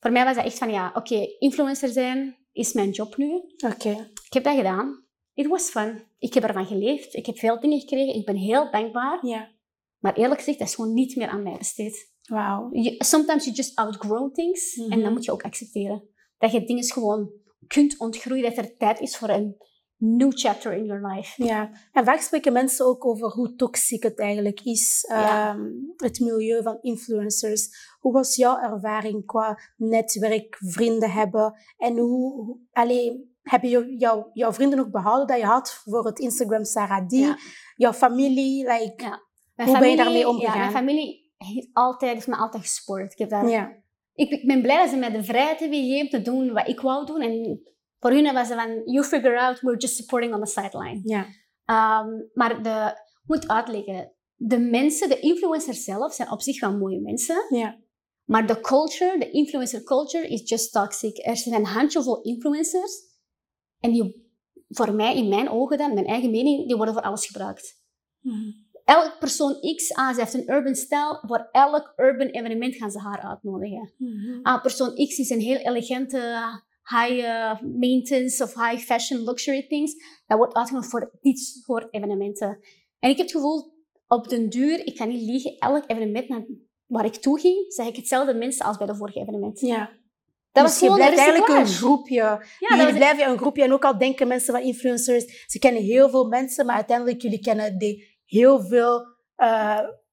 voor 0.00 0.12
mij 0.12 0.24
was 0.24 0.34
dat 0.34 0.44
echt 0.44 0.58
van, 0.58 0.70
ja, 0.70 0.90
oké, 0.94 1.26
influencer 1.38 1.88
zijn 1.88 2.36
is 2.52 2.72
mijn 2.72 2.90
job 2.90 3.16
nu. 3.16 3.32
Oké. 3.66 4.10
Ik 4.26 4.32
heb 4.32 4.44
dat 4.44 4.56
gedaan. 4.56 5.04
It 5.34 5.46
was 5.46 5.68
fun. 5.70 6.02
Ik 6.18 6.34
heb 6.34 6.42
ervan 6.42 6.66
geleefd. 6.66 7.14
Ik 7.14 7.26
heb 7.26 7.38
veel 7.38 7.60
dingen 7.60 7.80
gekregen. 7.80 8.14
Ik 8.14 8.24
ben 8.26 8.36
heel 8.36 8.70
dankbaar. 8.70 9.26
Ja. 9.26 9.48
Maar 9.98 10.14
eerlijk 10.16 10.38
gezegd, 10.40 10.58
dat 10.58 10.68
is 10.68 10.74
gewoon 10.74 10.94
niet 10.94 11.16
meer 11.16 11.28
aan 11.28 11.42
mij 11.42 11.56
besteed. 11.58 12.12
Wauw. 12.22 12.68
Je- 12.72 12.94
sometimes 12.98 13.44
you 13.44 13.56
just 13.56 13.76
outgrow 13.76 14.34
things. 14.34 14.76
En 14.76 14.88
Mhm. 14.88 15.00
dan 15.00 15.12
moet 15.12 15.24
je 15.24 15.32
ook 15.32 15.42
accepteren. 15.42 16.02
Dat 16.38 16.52
je 16.52 16.64
dingen 16.64 16.84
gewoon 16.84 17.30
kunt 17.68 17.98
ontgroeien. 17.98 18.42
Dat 18.54 18.56
er 18.64 18.76
tijd 18.76 19.00
is 19.00 19.16
voor 19.16 19.28
een 19.28 19.56
new 19.96 20.32
chapter 20.34 20.72
in 20.72 20.84
your 20.84 21.06
life. 21.06 21.44
Ja, 21.44 21.70
en 21.92 22.04
vaak 22.04 22.20
spreken 22.20 22.52
mensen 22.52 22.86
ook 22.86 23.04
over 23.06 23.28
hoe 23.30 23.54
toxic 23.54 24.02
het 24.02 24.18
eigenlijk 24.18 24.60
is, 24.60 25.04
Ja. 25.08 25.48
ehm, 25.50 25.60
het 25.96 26.20
milieu 26.20 26.62
van 26.62 26.78
influencers. 26.80 27.68
Hoe 28.00 28.12
was 28.12 28.36
jouw 28.36 28.58
ervaring 28.58 29.26
qua 29.26 29.58
netwerk, 29.76 30.56
vrienden 30.58 31.10
hebben 31.10 31.54
en 31.76 31.96
hoe, 31.98 32.32
hoe 32.44 32.58
allee, 32.72 33.36
heb 33.42 33.62
je 33.62 33.96
jou- 33.98 34.30
jouw, 34.32 34.52
vrienden 34.52 34.78
nog 34.78 34.90
behouden 34.90 35.26
dat 35.26 35.38
je 35.38 35.44
had 35.44 35.72
voor 35.84 36.06
het 36.06 36.18
Instagram 36.18 36.64
Sarah 36.64 37.06
D, 37.06 37.12
Ja. 37.12 37.38
jouw 37.76 37.92
familie, 37.92 38.66
like, 38.72 39.02
Ja. 39.04 39.26
Hoe 39.64 39.78
ben 39.78 39.90
je 39.90 39.96
daarmee 39.96 40.28
omgegaan? 40.28 40.52
Ja, 40.54 40.58
mijn 40.60 40.70
familie 40.70 41.32
heeft, 41.36 41.68
altijd, 41.72 42.12
heeft 42.12 42.26
me 42.26 42.36
altijd 42.36 42.62
gespoord. 42.62 43.12
Ik, 43.12 43.18
heb 43.18 43.30
ja. 43.30 43.76
Ik, 44.18 44.30
ik 44.30 44.46
ben 44.46 44.62
blij 44.62 44.78
dat 44.78 44.88
ze 44.88 44.96
mij 44.96 45.10
de 45.10 45.24
vrijheid 45.24 45.60
hebben 45.60 45.78
gegeven 45.78 46.08
te 46.08 46.22
doen 46.22 46.52
wat 46.52 46.68
ik 46.68 46.80
wou 46.80 47.06
doen. 47.06 47.20
En 47.20 47.62
voor 47.98 48.10
hun 48.10 48.32
was 48.32 48.48
het 48.48 48.60
van, 48.60 48.82
you 48.84 49.04
figure 49.04 49.40
out, 49.40 49.60
we're 49.60 49.76
just 49.76 49.96
supporting 49.96 50.34
on 50.34 50.40
the 50.40 50.50
sideline. 50.50 51.00
ja. 51.04 51.26
Ehm, 51.64 52.08
maar 52.32 52.62
de, 52.62 52.92
ik 52.94 53.24
moet 53.24 53.48
uitleggen, 53.48 54.12
de 54.34 54.58
mensen, 54.58 55.08
de 55.08 55.20
influencers 55.20 55.84
zelf, 55.84 56.14
zijn 56.14 56.30
op 56.30 56.40
zich 56.40 56.60
wel 56.60 56.76
mooie 56.76 57.00
mensen. 57.00 57.46
Ja. 57.48 57.78
Maar 58.24 58.46
de 58.46 58.60
culture, 58.60 59.18
de 59.18 59.30
influencer 59.30 59.82
culture, 59.82 60.28
is 60.28 60.48
just 60.48 60.72
toxic. 60.72 61.26
Er 61.26 61.36
zijn 61.36 61.54
een 61.54 61.66
handjevol 61.66 62.22
influencers. 62.22 62.92
En 63.78 63.92
die, 63.92 64.32
voor 64.68 64.94
mij, 64.94 65.16
in 65.16 65.28
mijn 65.28 65.48
ogen 65.50 65.78
dan, 65.78 65.94
mijn 65.94 66.06
eigen 66.06 66.30
mening, 66.30 66.66
die 66.66 66.76
worden 66.76 66.94
voor 66.94 67.02
alles 67.02 67.26
gebruikt. 67.26 67.82
Mhm. 68.20 68.50
Elk 68.88 69.18
persoon 69.18 69.74
X, 69.76 69.92
ah, 69.92 70.14
ze 70.14 70.20
heeft 70.20 70.34
een 70.34 70.50
urban 70.50 70.74
stijl, 70.74 71.18
voor 71.26 71.48
elk 71.52 71.92
urban 71.96 72.26
evenement 72.26 72.76
gaan 72.76 72.90
ze 72.90 72.98
haar 72.98 73.20
uitnodigen. 73.20 73.92
Ah, 74.42 74.62
persoon 74.62 74.94
X 74.94 75.18
is 75.18 75.30
een 75.30 75.40
heel 75.40 75.56
elegante, 75.56 76.18
high 76.82 77.18
uh, 77.18 77.60
maintenance 77.60 78.42
of 78.42 78.54
high 78.54 78.84
fashion 78.84 79.24
luxury 79.24 79.66
things. 79.66 79.92
Dat 80.26 80.38
wordt 80.38 80.54
uitgenodigd 80.54 80.90
voor 80.90 81.18
dit 81.20 81.38
soort 81.38 81.94
evenementen. 81.94 82.48
En 82.98 83.10
ik 83.10 83.16
heb 83.16 83.26
het 83.26 83.36
gevoel, 83.36 83.72
op 84.06 84.28
den 84.28 84.48
duur, 84.48 84.86
ik 84.86 84.96
kan 84.96 85.08
niet 85.08 85.22
liegen, 85.22 85.58
elk 85.58 85.84
evenement 85.86 86.28
naar, 86.28 86.44
waar 86.86 87.04
ik 87.04 87.16
toe 87.16 87.40
ging, 87.40 87.72
zag 87.72 87.86
ik 87.86 87.96
hetzelfde 87.96 88.34
mensen 88.34 88.66
als 88.66 88.76
bij 88.76 88.86
de 88.86 88.96
vorige 88.96 89.20
evenement. 89.20 89.60
Ja. 89.60 89.90
Dat 90.52 90.64
dus 90.64 90.72
was 90.72 90.80
je 90.80 90.86
gewoon 90.86 90.96
blijft 90.96 91.18
eigenlijk 91.18 91.58
een 91.58 91.66
groepje. 91.66 92.46
Ja, 92.58 92.76
jullie 92.76 92.94
blijven 92.94 93.28
een 93.28 93.38
groepje. 93.38 93.62
En 93.62 93.72
ook 93.72 93.84
al 93.84 93.98
denken 93.98 94.28
mensen 94.28 94.54
van 94.54 94.62
influencers, 94.62 95.44
ze 95.46 95.58
kennen 95.58 95.82
heel 95.82 96.10
veel 96.10 96.28
mensen, 96.28 96.66
maar 96.66 96.76
uiteindelijk 96.76 97.22
jullie 97.22 97.40
kennen 97.40 97.78
die 97.78 98.17
heel 98.28 98.60
veel, 98.64 99.06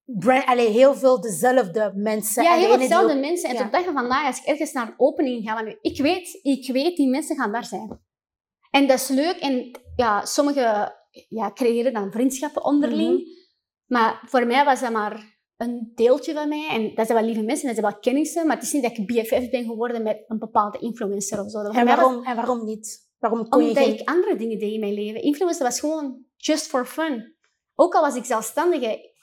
brand, 0.05 0.45
allee, 0.45 0.69
heel 0.69 0.93
veel 0.95 1.21
dezelfde 1.21 1.91
mensen. 1.95 2.43
Ja, 2.43 2.53
heel 2.53 2.79
hetzelfde 2.79 3.13
ook- 3.13 3.19
mensen. 3.19 3.49
En 3.49 3.55
ja. 3.55 3.61
tot 3.61 3.71
dag 3.71 3.83
van 3.83 3.93
vandaag, 3.93 4.27
als 4.27 4.39
ik 4.39 4.45
ergens 4.45 4.71
naar 4.71 4.87
een 4.87 4.93
opening 4.97 5.43
ga, 5.49 5.63
want 5.63 5.77
ik 5.81 6.01
weet, 6.01 6.39
ik 6.41 6.71
weet, 6.71 6.97
die 6.97 7.09
mensen 7.09 7.35
gaan 7.35 7.51
daar 7.51 7.65
zijn. 7.65 7.99
En 8.71 8.87
dat 8.87 8.99
is 8.99 9.07
leuk. 9.07 9.35
En 9.35 9.71
ja, 9.95 10.25
sommigen 10.25 10.93
ja, 11.29 11.51
creëren 11.53 11.93
dan 11.93 12.11
vriendschappen 12.11 12.63
onderling. 12.65 13.13
Mhm. 13.19 13.29
Maar 13.85 14.21
voor 14.25 14.45
mij 14.45 14.65
was 14.65 14.79
dat 14.79 14.91
maar 14.91 15.37
een 15.57 15.91
deeltje 15.95 16.33
van 16.33 16.49
mij. 16.49 16.67
En 16.69 16.95
dat 16.95 17.05
zijn 17.05 17.17
wel 17.17 17.27
lieve 17.27 17.41
mensen, 17.43 17.65
dat 17.67 17.75
zijn 17.75 17.91
wel 17.91 17.99
kennissen. 17.99 18.47
Maar 18.47 18.55
het 18.55 18.65
is 18.65 18.71
niet 18.73 18.83
dat 18.83 18.97
ik 18.97 19.07
BFF 19.07 19.49
ben 19.49 19.65
geworden 19.65 20.03
met 20.03 20.23
een 20.27 20.39
bepaalde 20.39 20.79
influencer 20.79 21.43
of 21.43 21.51
zo. 21.51 21.57
En 21.59 21.63
was- 21.73 21.83
waarom, 21.95 22.23
en 22.25 22.35
waarom 22.35 22.65
niet? 22.65 23.03
Waarom 23.19 23.49
kon 23.49 23.61
je 23.63 23.67
omdat 23.67 23.83
geen... 23.83 23.93
ik 23.99 24.09
andere 24.09 24.35
dingen 24.35 24.59
deed 24.59 24.73
in 24.73 24.79
mijn 24.79 24.93
leven. 24.93 25.21
Influencer 25.21 25.63
was 25.65 25.79
gewoon 25.79 26.25
just 26.35 26.67
for 26.67 26.85
fun. 26.85 27.34
Ook 27.75 27.93
al 27.95 28.01
was 28.01 28.15
ik 28.15 28.25
zelfstandige. 28.25 29.13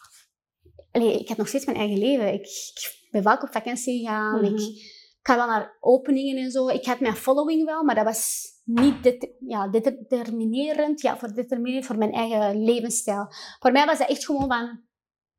Allee, 0.91 1.19
ik 1.21 1.29
heb 1.29 1.37
nog 1.39 1.49
steeds 1.49 1.65
mijn 1.65 1.77
eigen 1.79 1.99
leven. 1.99 2.33
Ik, 2.33 2.41
ik 2.75 3.09
ben 3.11 3.23
vaak 3.23 3.43
op 3.43 3.53
vakantie 3.53 3.99
gegaan. 3.99 4.41
Mhm. 4.41 4.55
ik, 4.55 4.61
ik 4.61 5.29
ga 5.29 5.37
wel 5.37 5.47
naar 5.47 5.77
openingen 5.81 6.37
en 6.45 6.51
zo. 6.51 6.69
Ik 6.69 6.85
had 6.85 7.01
mijn 7.01 7.17
following 7.17 7.65
wel, 7.65 7.85
maar 7.85 7.95
dat 7.95 8.05
was 8.05 8.51
niet 8.65 9.03
det- 9.03 9.35
ja, 9.41 9.69
determinerend. 9.69 11.01
Ja, 11.01 11.19
voor, 11.19 11.35
determinerend 11.35 11.87
voor 11.87 11.99
mijn 11.99 12.13
eigen 12.13 12.65
levensstijl. 12.65 13.27
Voor 13.61 13.73
mij 13.73 13.87
was 13.87 13.99
dat 13.99 14.09
echt 14.09 14.25
gewoon 14.25 14.49
van... 14.49 14.81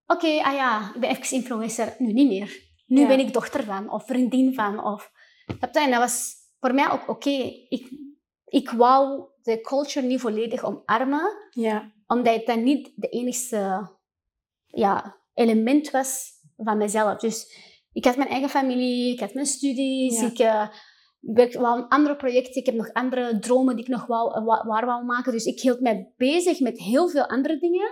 Oké, 0.06 0.28
ah 0.42 0.54
ja, 0.54 0.92
ik 0.94 1.00
ben 1.00 1.10
even 1.10 1.38
influencer. 1.38 1.96
Nu 1.98 2.14
niet 2.14 2.28
meer. 2.28 2.72
Nu 2.86 3.02
Ja. 3.02 3.08
ben 3.08 3.20
ik 3.20 3.34
dochter 3.34 3.64
van, 3.64 3.92
of 3.92 4.06
vriendin 4.06 4.54
van. 4.54 4.84
Of, 4.86 5.12
en 5.72 5.90
dat 5.92 6.00
was 6.00 6.34
voor 6.60 6.74
mij 6.74 6.92
ook 6.92 7.10
oké. 7.10 7.30
Ik, 7.70 7.90
ik 8.46 8.70
wou 8.70 9.30
de 9.44 9.62
culture 9.62 10.06
niet 10.08 10.20
volledig 10.22 10.64
omarmen, 10.64 11.32
Ja. 11.50 11.92
omdat 12.08 12.46
het 12.46 12.64
niet 12.64 12.92
de 12.96 13.08
enige 13.10 13.90
ja, 14.68 15.16
element 15.34 15.92
was 15.92 16.32
van 16.58 16.78
mezelf. 16.78 17.18
Dus 17.20 17.58
ik 17.94 18.06
had 18.06 18.16
mijn 18.18 18.30
eigen 18.30 18.50
familie, 18.50 19.14
ik 19.14 19.20
had 19.20 19.34
mijn 19.34 19.46
studies, 19.46 20.20
Ja. 20.20 20.28
ik 20.28 20.72
werkte 21.20 21.60
wel 21.60 21.90
andere 21.90 22.16
projecten, 22.16 22.56
ik 22.62 22.66
heb 22.66 22.76
nog 22.76 22.94
andere 22.94 23.40
dromen 23.40 23.76
die 23.76 23.86
ik 23.86 23.92
nog 23.92 24.06
wou, 24.06 24.44
wa- 24.44 24.66
waar 24.66 24.86
wou 24.86 25.06
maken. 25.06 25.32
Dus 25.32 25.46
ik 25.46 25.60
hield 25.60 25.80
mij 25.80 26.14
bezig 26.18 26.60
met 26.60 26.80
heel 26.80 27.10
veel 27.10 27.26
andere 27.28 27.60
dingen. 27.60 27.90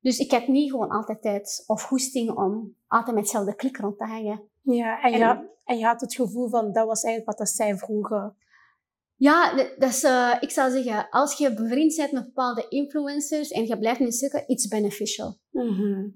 Dus 0.00 0.18
ik 0.18 0.30
had 0.30 0.46
niet 0.46 0.70
gewoon 0.70 0.88
altijd 0.90 1.22
tijd 1.22 1.64
of 1.66 1.82
goesting 1.82 2.30
om 2.30 2.76
altijd 2.86 3.14
met 3.14 3.24
hetzelfde 3.24 3.54
klik 3.54 3.76
rond 3.76 3.98
te 3.98 4.04
hangen. 4.04 4.42
Ja, 4.62 5.02
en, 5.02 5.12
En- 5.12 5.18
je, 5.18 5.24
had- 5.24 5.44
en 5.64 5.78
je 5.78 5.84
had 5.84 6.00
het 6.00 6.14
gevoel 6.14 6.48
van, 6.48 6.72
dat 6.72 6.86
was 6.86 7.02
eigenlijk 7.02 7.38
wat 7.38 7.46
dat 7.46 7.56
zij 7.56 7.76
vroegen. 7.76 8.36
Ja, 9.16 9.54
dat 9.78 9.90
is, 9.90 10.02
eh, 10.02 10.36
ik 10.40 10.50
zou 10.50 10.70
zeggen, 10.70 11.08
als 11.10 11.38
je 11.38 11.54
bevriend 11.54 11.96
bent 11.96 12.12
met 12.12 12.24
bepaalde 12.24 12.66
influencers 12.68 13.50
en 13.50 13.66
je 13.66 13.78
blijft 13.78 14.00
in 14.00 14.12
cirkel, 14.12 14.44
it's 14.46 14.68
beneficial. 14.68 15.38
Mhm. 15.50 16.08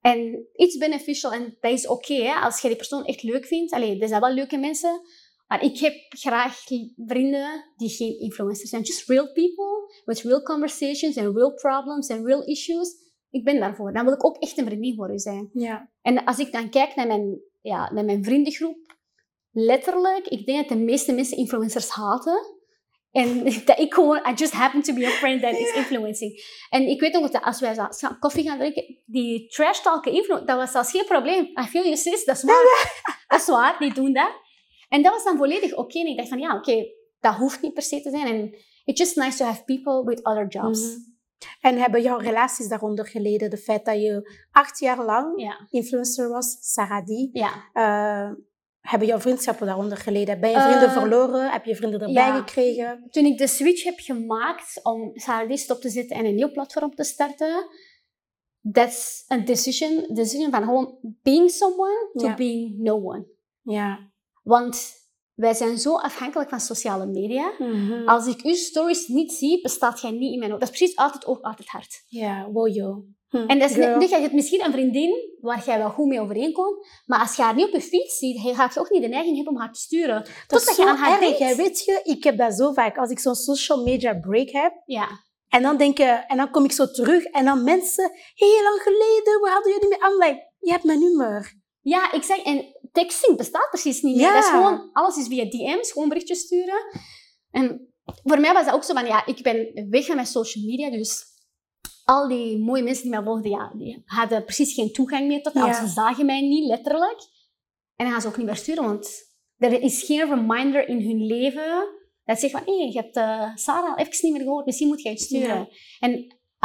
En 0.00 0.46
iets 0.54 0.76
beneficial, 0.76 1.32
en 1.32 1.56
dat 1.60 1.72
is 1.72 1.86
oké, 1.86 2.32
als 2.32 2.60
je 2.60 2.68
die 2.68 2.76
persoon 2.76 3.04
echt 3.04 3.22
leuk 3.22 3.46
vindt. 3.46 3.72
Allee, 3.72 4.00
er 4.00 4.08
zijn 4.08 4.20
wel 4.20 4.32
leuke 4.32 4.56
mensen, 4.56 5.00
maar 5.46 5.64
ik 5.64 5.78
heb 5.78 5.94
graag 6.08 6.64
vrienden 6.96 7.72
die 7.76 7.88
geen 7.88 8.20
influencers 8.20 8.70
zijn. 8.70 8.82
Just 8.82 9.08
real 9.08 9.32
people, 9.32 10.02
with 10.04 10.20
real 10.20 10.42
conversations 10.42 11.16
and 11.16 11.36
real 11.36 11.54
problems 11.54 12.10
and 12.10 12.26
real 12.26 12.44
issues. 12.44 12.94
Ik 13.30 13.44
ben 13.44 13.60
daarvoor. 13.60 13.92
Dan 13.92 14.04
wil 14.04 14.14
ik 14.14 14.24
ook 14.24 14.36
echt 14.36 14.58
een 14.58 14.66
vriendin 14.66 14.94
voor 14.94 15.12
u 15.12 15.18
zijn. 15.18 15.50
Ja. 15.52 15.90
En 16.00 16.24
als 16.24 16.38
ik 16.38 16.52
dan 16.52 16.70
kijk 16.70 16.94
naar 16.94 17.06
mijn, 17.06 17.40
ja, 17.60 17.92
naar 17.92 18.04
mijn 18.04 18.24
vriendengroep, 18.24 18.76
letterlijk, 19.52 20.26
ik 20.26 20.46
denk 20.46 20.58
dat 20.58 20.78
de 20.78 20.84
meeste 20.84 21.12
mensen 21.12 21.36
influencers 21.36 21.88
haten. 21.88 22.60
En 23.10 23.44
dat 23.64 23.78
ik 23.78 23.94
gewoon, 23.94 24.16
I 24.28 24.32
just 24.34 24.52
happen 24.52 24.82
to 24.82 24.94
be 24.94 25.06
a 25.06 25.10
friend 25.10 25.42
that 25.42 25.52
is 25.52 25.74
influencing. 25.74 26.42
En 26.70 26.82
ik 26.88 27.00
weet 27.00 27.16
ook 27.16 27.32
dat 27.32 27.42
als 27.42 27.60
wij 27.60 27.76
koffie 28.20 28.44
gaan 28.44 28.58
drinken, 28.58 28.98
die 29.06 29.48
trash 29.48 29.80
talken 29.80 30.46
dat 30.46 30.56
was 30.56 30.70
zelfs 30.70 30.90
geen 30.90 31.04
probleem. 31.04 31.44
I 31.44 31.64
feel 31.68 31.84
you 31.84 31.96
sis, 31.96 32.24
dat 32.24 32.36
is 32.36 32.42
waar. 32.42 33.04
dat 33.28 33.40
is 33.40 33.46
waar, 33.46 33.78
die 33.78 33.94
doen 33.94 34.12
dat. 34.12 34.30
En 34.88 35.02
dat 35.02 35.12
was 35.12 35.24
dan 35.24 35.36
volledig 35.36 35.74
oké. 35.74 35.98
En 35.98 36.06
ik 36.06 36.16
dacht 36.16 36.28
van, 36.28 36.38
ja, 36.38 36.56
oké, 36.56 36.84
dat 37.20 37.34
hoeft 37.34 37.62
niet 37.62 37.74
per 37.74 37.82
se 37.82 38.00
te 38.00 38.10
zijn. 38.10 38.26
En 38.26 38.54
it's 38.84 39.00
just 39.00 39.16
nice 39.16 39.36
to 39.38 39.44
have 39.44 39.64
people 39.64 40.04
with 40.04 40.24
other 40.24 40.46
jobs. 40.48 40.80
Mhm. 40.80 41.10
En 41.60 41.78
hebben 41.78 42.02
jouw 42.02 42.18
relaties 42.18 42.68
daaronder 42.68 43.06
geleden? 43.06 43.50
De 43.50 43.56
feit 43.56 43.84
dat 43.84 43.94
je 43.94 44.38
acht 44.50 44.78
jaar 44.78 45.04
lang 45.04 45.40
Ja, 45.40 45.66
influencer 45.70 46.28
was, 46.28 46.56
Sarah 46.60 47.06
die. 47.06 47.30
ja. 47.32 47.70
eh, 47.72 48.32
hebben 48.82 49.08
jouw 49.08 49.20
vriendschappen 49.20 49.66
daaronder 49.66 49.98
geleden? 49.98 50.40
Ben 50.40 50.50
je 50.50 50.60
vrienden 50.60 50.88
Eh, 50.88 50.92
verloren? 50.98 51.50
Heb 51.50 51.64
je 51.64 51.76
vrienden 51.76 52.00
erbij 52.00 52.26
ja. 52.26 52.36
gekregen? 52.36 53.06
toen 53.10 53.24
ik 53.24 53.38
de 53.38 53.46
switch 53.46 53.84
heb 53.84 53.98
gemaakt 53.98 54.80
om 54.82 55.10
Saturday 55.14 55.56
stop 55.56 55.80
te 55.80 55.88
zetten 55.88 56.16
en 56.16 56.24
een 56.24 56.34
nieuw 56.34 56.50
platform 56.50 56.94
te 56.94 57.04
starten, 57.04 57.66
that's 58.72 59.24
a 59.32 59.36
decision, 59.38 60.06
decision 60.14 60.50
van 60.50 60.62
gewoon 60.62 60.98
being 61.22 61.50
someone 61.50 62.10
to 62.12 62.26
Ja. 62.26 62.34
being 62.34 62.78
no 62.78 62.94
one. 62.94 63.26
Ja. 63.62 64.10
Want 64.42 65.00
wij 65.34 65.54
zijn 65.54 65.78
zo 65.78 65.96
afhankelijk 65.96 66.50
van 66.50 66.60
sociale 66.60 67.06
media. 67.06 67.52
Mhm. 67.58 68.08
Als 68.08 68.26
ik 68.26 68.42
uw 68.42 68.54
stories 68.54 69.06
niet 69.06 69.32
zie, 69.32 69.60
bestaat 69.62 70.00
jij 70.00 70.10
niet 70.10 70.32
in 70.32 70.38
mijn 70.38 70.50
hoofd. 70.50 70.62
Dat 70.62 70.72
is 70.72 70.78
precies 70.78 70.96
altijd 70.96 71.26
oog, 71.26 71.42
altijd 71.42 71.68
hart. 71.68 72.04
Ja, 72.08 72.50
wojo. 72.50 73.04
Hm, 73.32 73.36
En 73.46 73.58
dat 73.58 73.70
is 73.70 73.76
dus 73.76 74.10
je 74.10 74.16
hebt 74.16 74.32
misschien 74.32 74.64
een 74.64 74.72
vriendin 74.72 75.36
waar 75.40 75.62
jij 75.66 75.78
wel 75.78 75.90
goed 75.90 76.06
mee 76.06 76.20
overeenkomt, 76.20 76.86
maar 77.06 77.20
als 77.20 77.36
je 77.36 77.42
haar 77.42 77.54
niet 77.54 77.66
op 77.66 77.72
je 77.72 77.80
fiets 77.80 78.18
ziet, 78.18 78.40
ga 78.40 78.70
je 78.74 78.80
ook 78.80 78.90
niet 78.90 79.02
de 79.02 79.08
neiging 79.08 79.36
hebben 79.36 79.54
om 79.54 79.60
haar 79.60 79.72
te 79.72 79.80
sturen. 79.80 80.26
Dat 80.46 80.68
is 80.68 80.76
je 80.76 80.86
aan 80.86 80.96
haar 80.96 81.22
erg, 81.22 81.38
denkt. 81.38 81.56
Weet 81.56 81.84
je, 81.84 82.00
ik 82.04 82.24
heb 82.24 82.38
dat 82.38 82.54
zo 82.54 82.72
vaak. 82.72 82.96
Als 82.96 83.10
ik 83.10 83.18
zo'n 83.18 83.34
social 83.34 83.82
media 83.82 84.14
break 84.18 84.50
heb, 84.50 84.72
Ja. 84.86 85.08
en 85.48 85.62
dan, 85.62 85.76
denk 85.76 85.98
je, 85.98 86.04
en 86.04 86.36
dan 86.36 86.50
kom 86.50 86.64
ik 86.64 86.72
zo 86.72 86.90
terug, 86.90 87.24
en 87.24 87.44
dan 87.44 87.64
mensen, 87.64 88.10
heel 88.34 88.62
lang 88.62 88.80
geleden, 88.82 89.40
we 89.40 89.48
hadden 89.52 89.72
jullie 89.72 89.88
mee. 89.88 90.28
Like, 90.28 90.50
je 90.58 90.70
hebt 90.70 90.84
mijn 90.84 91.00
nummer. 91.00 91.60
Ja, 91.80 92.12
ik 92.12 92.22
zeg, 92.22 92.38
en 92.42 92.64
texting 92.92 93.36
bestaat 93.36 93.68
precies 93.70 94.02
niet 94.02 94.16
meer. 94.16 94.24
Ja. 94.26 94.34
Dat 94.34 94.44
is 94.44 94.50
gewoon, 94.50 94.90
alles 94.92 95.16
is 95.16 95.26
via 95.26 95.44
DM's, 95.44 95.92
gewoon 95.92 96.08
berichtjes 96.08 96.40
sturen. 96.40 96.84
En 97.50 97.92
voor 98.24 98.40
mij 98.40 98.52
was 98.52 98.64
dat 98.64 98.74
ook 98.74 98.84
zo 98.84 98.94
van, 98.94 99.06
ja, 99.06 99.26
ik 99.26 99.42
ben 99.42 99.86
weg 99.90 100.06
van 100.06 100.14
mijn 100.14 100.26
social 100.26 100.64
media, 100.64 100.90
dus 100.90 101.24
al 102.04 102.28
die 102.28 102.58
mooie 102.58 102.82
mensen 102.82 103.02
die 103.02 103.12
mij 103.12 103.22
volgden, 103.22 103.50
ja, 103.50 103.72
die 103.76 104.02
hadden 104.04 104.44
precies 104.44 104.74
geen 104.74 104.92
toegang 104.92 105.26
meer 105.26 105.42
tot 105.42 105.54
mij, 105.54 105.66
Ja. 105.66 105.72
ze 105.86 105.86
zagen 105.92 106.26
mij 106.26 106.40
niet, 106.40 106.64
letterlijk. 106.66 107.20
En 107.96 108.04
dan 108.04 108.10
gaan 108.10 108.20
ze 108.20 108.28
ook 108.28 108.36
niet 108.36 108.46
meer 108.46 108.56
sturen, 108.56 108.84
want 108.84 109.10
er 109.56 109.80
is 109.82 110.02
geen 110.02 110.28
reminder 110.28 110.88
in 110.88 111.00
hun 111.00 111.26
leven 111.26 112.00
dat 112.24 112.38
zegt 112.38 112.52
van, 112.52 112.62
hé, 112.64 112.72
je 112.72 112.92
hebt 112.92 113.16
eh, 113.16 113.50
Sarah 113.54 113.90
al 113.90 113.96
even 113.96 114.18
niet 114.20 114.32
meer 114.32 114.42
gehoord, 114.42 114.66
misschien 114.66 114.88
moet 114.88 115.02
je 115.02 115.08
het 115.08 115.20
sturen. 115.20 115.56
Ja. 115.58 115.66
En 116.00 116.12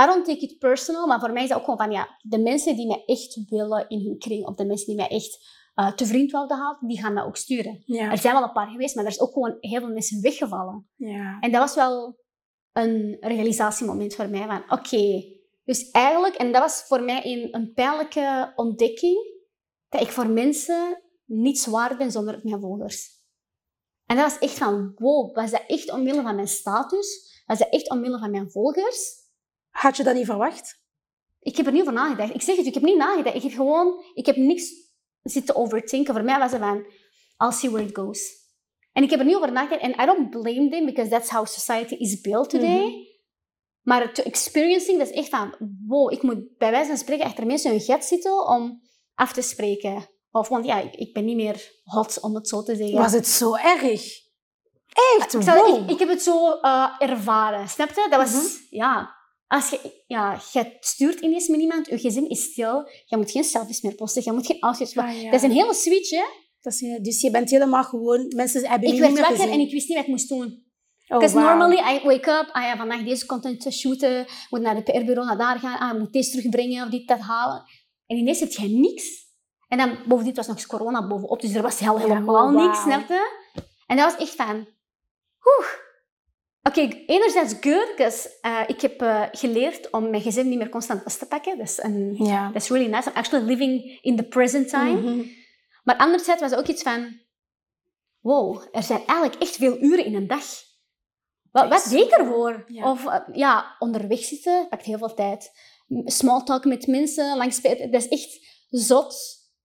I 0.02 0.06
don't 0.06 0.26
take 0.26 0.40
it 0.40 0.58
personal, 0.58 1.08
maar 1.08 1.20
voor 1.20 1.32
mij 1.32 1.44
is 1.44 1.50
dat 1.50 1.58
ook 1.58 1.64
gewoon 1.64 1.80
van, 1.80 1.92
ja, 1.92 2.18
de 2.22 2.38
mensen 2.40 2.76
die 2.76 2.88
mij 2.88 3.04
echt 3.06 3.40
willen 3.50 3.86
in 3.90 4.06
hun 4.06 4.18
kring, 4.18 4.46
of 4.46 4.56
de 4.56 4.66
mensen 4.66 4.88
die 4.88 4.96
mij 4.96 5.08
echt 5.08 5.56
eh, 5.74 5.92
te 5.92 6.06
vriend 6.06 6.32
wilden 6.32 6.58
houden, 6.58 6.88
die 6.88 7.00
gaan 7.00 7.16
dat 7.16 7.26
ook 7.26 7.38
sturen. 7.38 7.84
Ja. 7.86 8.12
Er 8.12 8.18
zijn 8.18 8.34
wel 8.34 8.44
een 8.44 8.52
paar 8.52 8.68
geweest, 8.70 8.96
maar 8.96 9.04
er 9.06 9.10
is 9.12 9.20
ook 9.20 9.34
gewoon 9.34 9.58
heel 9.60 9.80
veel 9.80 9.94
mensen 9.94 10.22
weggevallen. 10.22 10.88
ja. 10.96 11.38
En 11.40 11.52
dat 11.52 11.62
was 11.62 11.76
wel 11.76 12.18
een 12.78 13.18
realisatiemoment 13.20 14.16
voor 14.16 14.30
mij, 14.30 14.46
van 14.46 14.64
oké, 14.70 15.36
dus 15.64 15.92
eigenlijk, 15.92 16.36
en 16.36 16.52
dat 16.52 16.62
was 16.62 16.84
voor 16.88 17.04
mij 17.04 17.22
een, 17.26 17.56
een 17.56 17.74
pijnlijke 17.74 18.54
ontdekking, 18.56 19.18
dat 19.90 20.02
ik 20.02 20.08
voor 20.08 20.30
mensen 20.30 21.04
niets 21.26 21.66
waard 21.66 21.98
ben 21.98 22.12
zonder 22.12 22.40
mijn 22.44 22.62
volgers. 22.62 23.16
En 24.06 24.16
dat 24.16 24.32
was 24.32 24.40
echt 24.40 24.58
van, 24.58 24.92
wow, 24.96 25.36
was 25.36 25.52
dat 25.52 25.64
echt 25.68 25.92
omwille 25.92 26.22
van 26.22 26.36
mijn 26.36 26.48
status? 26.48 27.42
Was 27.46 27.60
dat 27.60 27.70
echt 27.70 27.90
omwille 27.90 28.20
van 28.20 28.32
mijn 28.32 28.52
volgers? 28.52 29.16
Had 29.70 29.98
je 29.98 30.04
dat 30.04 30.16
niet 30.16 30.26
verwacht? 30.26 30.82
Ik 31.40 31.58
heb 31.58 31.66
er 31.66 31.72
niet 31.72 31.82
over 31.82 31.94
nagedacht. 31.94 32.34
Ik 32.34 32.42
zeg 32.42 32.56
het, 32.56 32.66
ik 32.66 32.74
heb 32.74 32.84
niet 32.84 32.98
nagedacht. 32.98 33.36
Ik 33.36 33.42
heb 33.42 33.52
gewoon, 33.52 34.04
ik 34.14 34.26
heb 34.26 34.36
niks 34.36 34.72
zitten 35.22 35.56
overdenken. 35.56 36.14
Voor 36.14 36.24
mij 36.24 36.40
was 36.40 36.52
het 36.52 36.62
van, 36.62 36.86
I'll 37.38 37.52
see 37.52 37.70
where 37.70 37.88
it 37.88 37.98
goes. 37.98 38.47
En 38.98 39.04
ik 39.04 39.10
heb 39.10 39.20
er 39.20 39.26
niet 39.26 39.36
over 39.36 39.52
nagedacht. 39.52 39.82
En 39.82 39.92
I 40.02 40.06
don't 40.06 40.30
blame 40.30 40.70
them, 40.70 40.86
because 40.86 41.10
that's 41.10 41.30
how 41.30 41.46
society 41.46 41.94
is 41.96 42.22
built 42.22 42.50
today. 42.50 42.86
Mhm. 42.86 43.06
Maar 43.82 44.14
to 44.14 44.24
experiencing, 44.24 44.98
dat 44.98 45.08
is 45.10 45.14
echt 45.16 45.30
van, 45.30 45.56
wow, 45.88 46.12
ik 46.12 46.22
moet 46.22 46.58
bij 46.58 46.72
wijze 46.72 46.88
van 46.88 46.98
spreken 46.98 47.26
achter 47.26 47.46
mensen 47.46 47.72
hun 47.72 47.82
gat 47.82 48.06
zitten 48.06 48.48
om 48.48 48.82
af 49.16 49.34
te 49.34 49.42
spreken. 49.42 50.10
Of, 50.32 50.48
want 50.48 50.66
ja, 50.66 50.80
ik, 50.80 50.96
ik 50.96 51.14
ben 51.14 51.26
niet 51.26 51.36
meer 51.36 51.72
hot, 51.84 52.20
om 52.22 52.36
het 52.36 52.48
zo 52.48 52.64
te 52.64 52.76
zeggen. 52.76 52.98
Was 52.98 53.12
het 53.14 53.28
zo 53.28 53.56
erg? 53.56 53.82
Echt? 55.20 55.34
Ik, 55.34 55.42
zal- 55.42 55.66
Wow. 55.66 55.84
ik, 55.84 55.90
ik 55.92 56.00
heb 56.00 56.10
het 56.10 56.22
zo 56.22 56.52
eh, 56.62 56.96
ervaren, 57.00 57.68
snap 57.70 57.90
je? 57.90 58.08
Dat 58.10 58.20
was, 58.22 58.34
Mhm. 58.34 58.46
ja... 58.70 59.16
Als 59.48 59.70
je, 59.70 60.04
ja, 60.08 60.42
je 60.54 60.78
stuurt 60.80 61.20
ineens 61.20 61.48
met 61.48 61.60
iemand, 61.60 61.88
je 61.88 62.00
gezin 62.00 62.30
is 62.30 62.44
stil, 62.44 62.90
je 63.06 63.18
moet 63.18 63.32
geen 63.32 63.44
selfies 63.44 63.82
meer 63.82 63.96
posten, 63.96 64.22
je 64.26 64.32
moet 64.32 64.46
geen 64.46 64.60
outfits 64.60 64.98
Ah, 64.98 65.22
ja. 65.22 65.24
Dat 65.32 65.34
is 65.34 65.42
een 65.42 65.52
hele 65.56 65.74
switch, 65.74 66.10
hè? 66.10 66.24
Dat 66.62 66.74
is- 66.74 67.00
dus 67.02 67.22
je 67.22 67.32
bent 67.32 67.50
helemaal 67.50 67.84
gewoon... 67.84 68.32
Mensen 68.36 68.70
hebben 68.70 68.90
Ik 68.94 69.00
werd 69.00 69.12
niet 69.12 69.20
wakker 69.20 69.38
gezien. 69.38 69.52
en 69.54 69.60
ik 69.60 69.72
wist 69.72 69.88
niet 69.88 69.98
wat 69.98 70.06
ik 70.06 70.12
moest 70.12 70.30
doen. 70.30 70.66
Oh, 71.08 71.18
Because 71.18 71.36
wauw. 71.36 71.58
normally 71.58 71.96
I 71.96 72.00
wake 72.04 72.30
up, 72.32 72.50
ah 72.52 72.64
ja, 72.64 72.78
vandaag 72.78 73.04
deze 73.04 73.26
content 73.26 73.62
te 73.62 73.72
shooten, 73.72 74.26
moet 74.50 74.62
naar 74.62 74.76
het 74.76 74.84
PR-bureau, 74.84 75.26
naar 75.26 75.38
daar 75.38 75.60
gaan, 75.60 75.80
ah, 75.80 75.94
ik 75.94 76.00
moet 76.00 76.14
deze 76.14 76.32
terugbrengen 76.32 76.84
of 76.84 76.90
dit, 76.90 77.08
dat 77.08 77.20
halen. 77.20 77.64
En 78.06 78.18
ineens 78.18 78.40
heb 78.40 78.52
je 78.52 78.68
niks. 78.70 79.26
En 79.68 79.78
dan, 79.78 79.98
bovendien, 80.08 80.34
was 80.36 80.48
nog 80.48 80.56
eens 80.56 80.66
corona 80.66 81.08
bovenop, 81.08 81.42
dus 81.42 81.54
er 81.54 81.62
was 81.62 81.80
heel, 81.80 81.98
helemaal 82.00 82.36
oh, 82.48 82.54
wauw. 82.54 82.66
niks, 82.68 82.82
snap 82.82 83.08
je? 83.08 83.40
En 83.88 83.98
dat 83.98 84.12
was 84.12 84.22
echt 84.22 84.36
van, 84.36 84.56
oeh. 85.44 85.68
Oké, 86.64 86.82
enerzijds 87.06 87.54
good, 87.62 87.88
because 87.96 88.38
eh, 88.42 88.60
ik 88.68 88.82
heb 88.82 89.02
eh, 89.02 89.24
geleerd 89.32 89.90
om 89.92 90.10
mijn 90.10 90.22
gezin 90.22 90.50
niet 90.50 90.58
meer 90.58 90.70
constant 90.70 91.04
vast 91.04 91.20
te 91.20 91.26
pakken. 91.26 91.58
Dat 91.58 91.68
is, 91.68 91.80
een, 91.84 92.16
Ja. 92.18 92.48
dat 92.52 92.62
is 92.62 92.70
really 92.70 92.90
nice. 92.90 93.10
I'm 93.10 93.16
actually 93.16 93.46
living 93.46 94.00
in 94.02 94.16
the 94.16 94.24
present 94.24 94.70
time. 94.70 95.02
Mhm. 95.02 95.22
Maar 95.88 95.98
anderzijds 95.98 96.42
was 96.42 96.52
er 96.52 96.58
ook 96.58 96.68
iets 96.68 96.84
van... 96.84 97.20
Wow, 98.20 98.64
er 98.72 98.84
zijn 98.84 99.06
eigenlijk 99.06 99.42
echt 99.42 99.56
veel 99.56 99.78
uren 99.82 100.06
in 100.06 100.16
een 100.16 100.28
dag. 100.28 100.44
Wat, 101.52 101.70
wat 101.70 101.88
deed 101.90 102.06
ik 102.06 102.12
ervoor? 102.12 102.64
Ja. 102.68 102.92
Of 102.92 103.06
eh, 103.06 103.20
ja, 103.34 103.76
onderweg 103.80 104.20
zitten 104.20 104.68
pakt 104.70 104.86
heel 104.86 104.98
veel 104.98 105.14
tijd. 105.14 105.52
Small 106.06 106.44
talk 106.44 106.66
met 106.66 106.88
mensen 106.88 107.38
langs... 107.38 107.62
Dat 107.62 107.94
is 107.94 108.08
echt 108.08 108.40
zot 108.70 109.16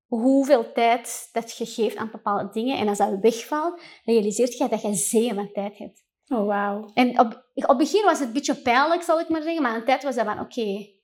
hoeveel 0.06 0.72
tijd 0.72 1.28
dat 1.32 1.56
je 1.56 1.66
geeft 1.66 1.96
aan 1.96 2.10
bepaalde 2.10 2.50
dingen. 2.52 2.78
En 2.78 2.88
als 2.88 2.98
dat 2.98 3.18
wegvalt, 3.20 3.80
realiseert 4.04 4.56
je 4.56 4.68
dat 4.68 4.82
je 4.82 4.94
zeeën 4.94 5.34
van 5.34 5.52
tijd 5.52 5.78
hebt. 5.78 6.04
Oh, 6.26 6.46
wauw. 6.46 6.90
En 6.94 7.20
op, 7.20 7.46
op 7.54 7.68
het 7.68 7.76
begin 7.76 8.04
was 8.04 8.18
het 8.18 8.26
een 8.26 8.34
beetje 8.34 8.62
pijnlijk, 8.62 9.02
zal 9.02 9.20
ik 9.20 9.28
maar 9.28 9.42
zeggen. 9.42 9.62
Maar 9.62 9.72
aan 9.72 9.78
de 9.78 9.86
tijd 9.86 10.02
was 10.02 10.14
dat 10.14 10.24
van, 10.24 10.40
oké... 10.40 11.00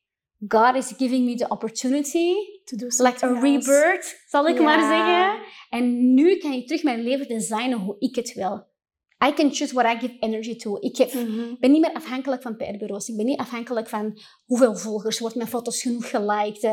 God 0.48 0.74
is 0.76 0.92
giving 0.96 1.24
me 1.24 1.34
the 1.34 1.48
opportunity 1.48 2.34
To 2.64 2.76
do 2.76 2.86
like 2.86 3.24
a 3.24 3.28
else. 3.28 3.40
rebirth, 3.40 4.24
zal 4.28 4.46
ik 4.48 4.60
maar 4.60 4.80
zeggen. 4.80 5.46
En 5.70 6.14
nu 6.14 6.36
kan 6.36 6.52
ik 6.52 6.66
terug 6.66 6.82
mijn 6.82 7.02
leven 7.02 7.28
designen 7.28 7.78
hoe 7.78 7.96
ik 7.98 8.14
het 8.14 8.34
wil. 8.34 8.66
I 9.28 9.32
can 9.32 9.54
choose 9.54 9.74
what 9.74 9.94
I 9.94 9.98
give 9.98 10.16
energy 10.20 10.56
to. 10.56 10.76
Ik 10.80 10.96
heb- 10.96 11.12
Mhm. 11.12 11.54
ben 11.60 11.70
niet 11.70 11.80
meer 11.80 11.92
afhankelijk 11.92 12.42
van 12.42 12.56
PR-bureaus. 12.56 13.08
Ik 13.08 13.16
ben 13.16 13.26
niet 13.26 13.38
afhankelijk 13.38 13.88
van 13.88 14.18
hoeveel 14.46 14.76
volgers. 14.76 15.18
Wordt 15.18 15.34
mijn 15.34 15.48
foto's 15.48 15.82
genoeg 15.82 16.10
geliked? 16.10 16.64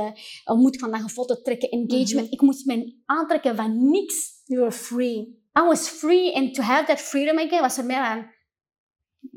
of 0.46 0.58
moet 0.58 0.74
ik 0.74 0.80
vandaag 0.80 1.02
een 1.02 1.10
foto 1.10 1.42
trekken? 1.42 1.70
Engagement. 1.70 2.26
Mhm. 2.26 2.34
Ik 2.34 2.42
moest 2.42 2.66
me 2.66 3.02
aantrekken 3.06 3.56
van 3.56 3.90
niks. 3.90 4.42
You 4.46 4.60
were 4.60 4.72
free. 4.72 5.44
I 5.60 5.62
was 5.62 5.88
free. 5.88 6.36
And 6.36 6.54
to 6.54 6.62
have 6.62 6.86
that 6.86 7.00
freedom 7.02 7.38
again 7.40 7.62
was 7.62 7.76
voor 7.76 7.84
mij 7.86 7.96
aan... 7.96 8.34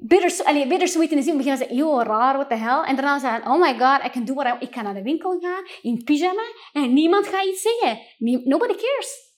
Bitter, 0.01 0.45
allee, 0.45 0.67
bittersweet 0.67 1.11
in 1.11 1.17
de 1.17 1.23
zin. 1.23 1.33
In 1.33 1.39
het 1.39 1.47
begin 1.47 1.59
was 1.59 1.69
het 1.69 1.77
heel 1.77 2.03
raar, 2.03 2.35
what 2.35 2.49
the 2.49 2.55
hell. 2.55 2.83
En 2.83 2.97
daarna 2.97 3.19
zei 3.19 3.37
ik, 3.37 3.45
oh 3.47 3.61
my 3.61 3.79
god, 3.79 4.05
I 4.05 4.11
can 4.11 4.25
do 4.25 4.35
what 4.35 4.47
I... 4.47 4.65
Ik 4.65 4.71
kan 4.71 4.85
naar 4.85 4.95
de 4.95 5.03
winkel 5.03 5.39
gaan, 5.41 5.65
in 5.83 6.05
pyjama, 6.05 6.43
en 6.73 6.93
niemand 6.93 7.27
gaat 7.27 7.45
iets 7.45 7.63
zeggen. 7.63 7.99
Nobody 8.45 8.75
cares. 8.75 9.37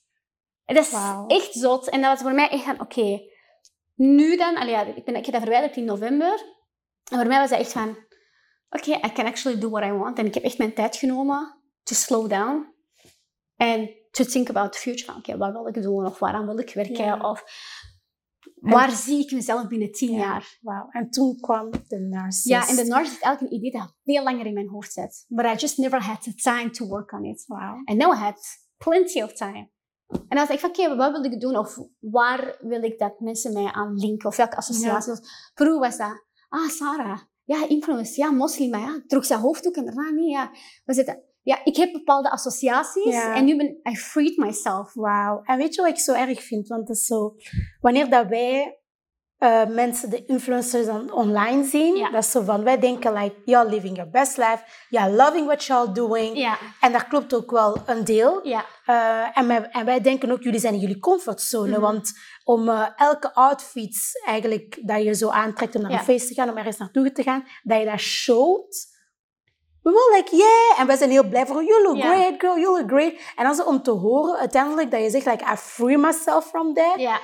En 0.64 0.75
dat 0.75 0.85
is 0.85 0.92
echt 1.37 1.53
zot. 1.53 1.88
En 1.88 2.01
dat 2.01 2.11
was 2.11 2.20
voor 2.20 2.33
mij 2.33 2.49
echt 2.49 2.62
van, 2.62 2.81
oké, 2.81 3.20
nu 3.94 4.37
dan... 4.37 4.57
Allee, 4.57 4.70
ja, 4.70 4.85
ik, 4.85 5.05
ben, 5.05 5.16
ik 5.16 5.25
heb 5.25 5.35
dat 5.35 5.42
verwijderd 5.42 5.77
in 5.77 5.85
november. 5.85 6.42
En 7.11 7.18
voor 7.18 7.27
mij 7.27 7.38
was 7.38 7.51
dat 7.51 7.59
echt 7.59 7.73
van, 7.73 7.96
oké, 8.70 8.90
I 8.90 9.12
can 9.12 9.27
actually 9.27 9.61
do 9.61 9.70
what 9.70 9.85
I 9.85 9.92
want. 9.92 10.18
En 10.18 10.27
ik 10.27 10.35
heb 10.35 10.42
echt 10.42 10.59
mijn 10.59 10.75
tijd 10.75 10.96
genomen 10.96 11.61
to 11.83 11.94
slow 11.94 12.31
down. 12.31 12.75
En 13.57 13.90
to 14.11 14.25
think 14.25 14.49
about 14.49 14.73
the 14.73 14.79
future. 14.79 15.16
Oké, 15.16 15.37
wat 15.37 15.53
wil 15.53 15.66
ik 15.66 15.83
doen? 15.83 16.07
Of 16.07 16.18
waaraan 16.18 16.46
wil 16.46 16.59
ik 16.59 16.75
werken? 16.75 17.25
Of 17.25 17.44
waar 18.61 18.90
zie 18.90 19.23
ik 19.25 19.33
mezelf 19.33 19.66
binnen 19.66 19.92
tien 19.92 20.12
Ja. 20.12 20.18
jaar? 20.18 20.59
Wauw. 20.61 20.87
En 20.90 21.11
toen 21.11 21.40
kwam 21.40 21.70
de 21.88 21.99
narcist. 22.01 22.49
Ja, 22.49 22.68
en 22.68 22.77
de 22.77 22.92
eigenlijk 22.92 23.40
een 23.40 23.53
idee 23.55 23.70
dat 23.70 23.94
veel 24.05 24.23
langer 24.23 24.46
in 24.46 24.55
mijn 24.55 24.68
hoofd 24.68 24.92
zit. 24.92 25.25
But 25.29 25.44
I 25.44 25.55
just 25.55 25.79
never 25.79 26.03
had 26.03 26.23
the 26.23 26.35
time 26.35 26.70
to 26.70 26.87
work 26.87 27.12
on 27.12 27.25
it. 27.25 27.44
Wauw. 27.46 27.83
And 27.85 27.99
now 27.99 28.12
I 28.12 28.16
had 28.16 28.40
plenty 28.77 29.23
of 29.23 29.33
time. 29.33 29.70
En 30.11 30.37
dan 30.37 30.38
was 30.38 30.49
ik 30.49 30.59
van, 30.59 30.68
oké, 30.68 30.96
wat 30.96 31.12
wil 31.12 31.25
ik 31.25 31.40
doen? 31.40 31.57
Of 31.57 31.79
waar 31.99 32.57
wil 32.61 32.83
ik 32.83 32.99
dat 32.99 33.20
mensen 33.20 33.53
mij 33.53 33.73
aan 33.73 33.94
linken? 33.94 34.29
Of 34.29 34.37
welke 34.37 34.57
associaties? 34.57 35.51
Vroeger 35.55 35.79
was 35.79 35.96
dat, 35.96 36.25
ah, 36.49 36.68
Sarah. 36.68 37.18
Ja, 37.44 37.68
influence. 37.68 38.20
Ja, 38.20 38.31
moslim. 38.31 38.70
Maar 38.70 38.81
ja, 38.81 39.03
droeg 39.07 39.25
ze 39.25 39.37
hoofddoek 39.37 39.75
en 39.77 39.85
daarna 39.85 40.11
niet. 40.11 40.31
Ja, 40.31 40.51
we 40.85 40.94
zitten, 40.94 41.23
ja, 41.51 41.61
ik 41.65 41.77
heb 41.77 41.93
bepaalde 41.93 42.31
associaties. 42.31 43.15
Ja. 43.15 43.35
En 43.35 43.45
nu 43.45 43.57
ben 43.57 43.81
I 43.93 43.97
freed 43.97 44.37
myself. 44.37 44.93
Wauw. 44.95 45.41
En 45.45 45.59
weet 45.59 45.75
je 45.75 45.81
wat 45.83 45.91
ik 45.91 45.99
zo 45.99 46.13
erg 46.15 46.43
vind? 46.43 46.69
Want 46.69 46.89
het 46.89 46.97
is 46.97 47.05
zo... 47.07 47.35
Wanneer 47.81 48.11
dat 48.11 48.27
wij 48.27 48.75
eh, 49.39 49.67
mensen, 49.67 50.11
de 50.11 50.25
influencers 50.25 50.87
dan 50.87 51.13
online 51.13 51.65
zien, 51.65 51.97
Ja. 51.97 52.11
dat 52.11 52.25
is 52.25 52.31
zo 52.31 52.43
van, 52.43 52.65
wij 52.65 52.79
denken 52.79 53.13
like, 53.13 53.35
you're 53.45 53.69
living 53.71 53.97
your 53.97 54.11
best 54.11 54.37
life, 54.37 54.63
you're 54.89 55.11
loving 55.13 55.47
what 55.47 55.65
you're 55.65 55.93
doing. 55.93 56.37
Ja, 56.39 56.59
En 56.81 56.93
dat 56.93 57.07
klopt 57.09 57.35
ook 57.35 57.51
wel 57.51 57.77
een 57.87 58.05
deel. 58.05 58.47
ja, 58.47 58.65
Eh, 58.85 59.39
en, 59.39 59.47
wij, 59.47 59.69
en 59.71 59.85
wij 59.85 60.01
denken 60.01 60.31
ook, 60.31 60.43
jullie 60.43 60.61
zijn 60.61 60.75
in 60.75 60.81
jullie 60.81 60.99
comfortzone. 60.99 61.71
Mhm. 61.71 61.81
Want 61.81 62.13
om 62.45 62.69
eh, 62.69 62.87
elke 62.97 63.35
outfit 63.35 64.21
eigenlijk 64.27 64.79
dat 64.83 65.03
je 65.03 65.15
zo 65.15 65.29
aantrekt 65.29 65.75
om 65.75 65.83
naar 65.83 65.91
een 65.91 65.99
feest 65.99 66.29
te 66.29 66.35
gaan, 66.35 66.51
om 66.51 66.57
ergens 66.57 66.77
naartoe 66.77 67.13
te 67.13 67.23
gaan, 67.23 67.45
dat 67.63 67.79
je 67.79 67.85
dat 67.85 67.99
showt. 67.99 68.89
We 69.83 69.90
were 69.90 70.16
like, 70.16 70.37
yeah. 70.37 70.81
En 70.81 70.87
wij 70.87 70.97
zijn 70.97 71.11
heel 71.11 71.29
blij 71.29 71.47
voor 71.47 71.64
you 71.64 71.83
look 71.83 72.01
great, 72.01 72.35
girl, 72.38 72.59
you 72.59 72.79
look 72.79 72.88
great. 72.88 73.12
En 73.37 73.45
dan 73.45 73.55
zo 73.55 73.62
om 73.62 73.83
te 73.83 73.90
horen 73.90 74.38
uiteindelijk 74.38 74.90
dat 74.90 75.01
je 75.03 75.11
zegt, 75.11 75.27
like, 75.27 75.45
I 75.53 75.57
free 75.57 75.99
myself 75.99 76.45
from 76.47 76.75
that. 76.75 76.95
ja. 77.01 77.21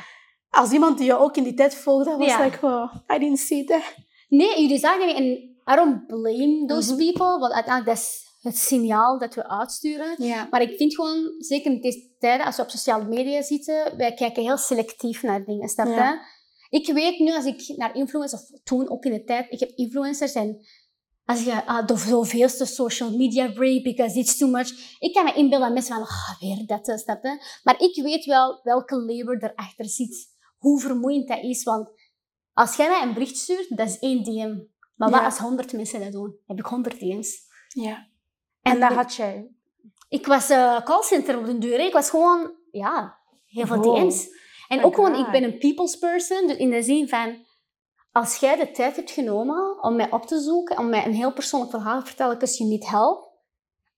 Als 0.50 0.70
iemand 0.72 0.98
die 0.98 1.06
je 1.06 1.16
ook 1.18 1.36
in 1.36 1.42
die 1.42 1.54
tijd 1.54 1.74
volgde, 1.74 2.16
was 2.16 2.38
like, 2.38 2.66
oh, 2.66 2.94
I 3.14 3.18
didn't 3.18 3.38
see 3.38 3.64
that. 3.64 3.82
Nee, 4.28 4.60
jullie 4.60 4.78
zagen 4.78 5.06
niet. 5.06 5.16
En 5.16 5.24
I 5.72 5.74
don't 5.76 6.06
blame 6.06 6.64
those 6.66 6.94
Mhm. 6.94 7.04
people. 7.04 7.38
Want 7.38 7.52
uiteindelijk 7.52 7.86
dat 7.86 7.96
is 7.96 8.24
het 8.40 8.58
signaal 8.58 9.18
dat 9.18 9.34
we 9.34 9.48
uitsturen. 9.48 10.14
Maar 10.50 10.62
ik 10.62 10.76
vind 10.76 10.94
gewoon, 10.94 11.34
zeker 11.38 11.70
in 11.72 11.80
deze 11.80 12.14
tijden, 12.18 12.46
als 12.46 12.56
we 12.56 12.62
op 12.62 12.70
sociale 12.70 13.04
media 13.04 13.42
zitten, 13.42 13.96
wij 13.96 14.14
kijken 14.14 14.42
heel 14.42 14.56
selectief 14.56 15.22
naar 15.22 15.44
dingen, 15.44 15.68
snap 15.68 15.86
je? 15.86 16.18
Ik 16.68 16.92
weet 16.92 17.18
nu, 17.18 17.34
als 17.34 17.44
ik 17.44 17.72
naar 17.76 17.94
influencers, 17.96 18.42
of 18.42 18.60
toen 18.64 18.90
ook 18.90 19.04
in 19.04 19.12
de 19.12 19.24
tijd, 19.24 19.46
ik 19.52 19.60
heb 19.60 19.70
influencers 19.74 20.32
en 20.32 20.66
als 21.26 21.44
je 21.44 21.66
ah, 21.66 21.86
de 21.86 21.96
zoveelste 21.96 22.64
social 22.64 23.16
media 23.16 23.48
break, 23.52 23.82
because 23.82 24.18
it's 24.18 24.36
too 24.36 24.48
much. 24.48 24.96
Ik 24.98 25.14
kan 25.14 25.24
me 25.24 25.32
inbeelden 25.34 25.66
aan 25.66 25.72
mensen 25.72 25.94
van, 25.94 26.04
ah, 26.04 26.40
weer 26.40 26.66
dat, 26.66 26.88
eh, 26.88 26.96
snap 26.96 27.22
je? 27.22 27.58
Maar 27.62 27.80
ik 27.80 28.02
weet 28.02 28.24
wel 28.24 28.60
welke 28.62 28.96
labor 28.96 29.36
erachter 29.42 29.84
zit. 29.88 30.28
Hoe 30.58 30.80
vermoeiend 30.80 31.28
dat 31.28 31.42
is, 31.42 31.62
want 31.62 31.90
als 32.52 32.76
jij 32.76 32.88
mij 32.88 33.02
een 33.02 33.12
bericht 33.14 33.36
stuurt, 33.36 33.76
dat 33.76 33.88
is 33.88 33.98
één 33.98 34.22
DM. 34.24 34.54
Maar 34.94 35.10
wat 35.10 35.18
Ja. 35.20 35.24
als 35.24 35.38
honderd 35.38 35.72
mensen 35.72 36.00
dat 36.00 36.12
doen? 36.12 36.36
Heb 36.46 36.58
ik 36.58 36.64
honderd 36.66 36.98
DM's. 37.00 37.38
ja. 37.68 38.06
En, 38.62 38.80
dat 38.80 38.92
had 38.92 39.14
jij. 39.14 39.48
ik 40.08 40.26
was 40.26 40.48
eh 40.50 40.82
callcenter 40.84 41.38
op 41.38 41.46
de 41.46 41.58
deur. 41.58 41.78
hè. 41.78 41.84
Ik 41.84 41.92
was 41.92 42.10
gewoon, 42.10 42.52
ja, 42.70 43.18
heel 43.46 43.66
veel 43.66 43.76
Wow. 43.76 43.96
DM's. 43.96 44.26
En 44.68 44.76
My 44.78 44.84
ook 44.84 44.94
gewoon, 44.94 45.14
ik 45.14 45.30
ben 45.30 45.42
een 45.42 45.58
people's 45.58 45.96
person. 45.98 46.46
Dus 46.46 46.56
in 46.56 46.70
de 46.70 46.82
zin 46.82 47.08
van, 47.08 47.45
als 48.16 48.36
jij 48.36 48.56
de 48.56 48.70
tijd 48.70 48.96
hebt 48.96 49.10
genomen 49.10 49.82
om 49.82 49.96
mij 49.96 50.10
op 50.10 50.26
te 50.26 50.40
zoeken, 50.40 50.78
om 50.78 50.88
mij 50.88 51.06
een 51.06 51.14
heel 51.14 51.32
persoonlijk 51.32 51.70
verhaal 51.70 52.00
te 52.00 52.06
vertellen, 52.06 52.38
because 52.38 52.56
you 52.56 52.70
need 52.70 52.88
help, 52.88 53.32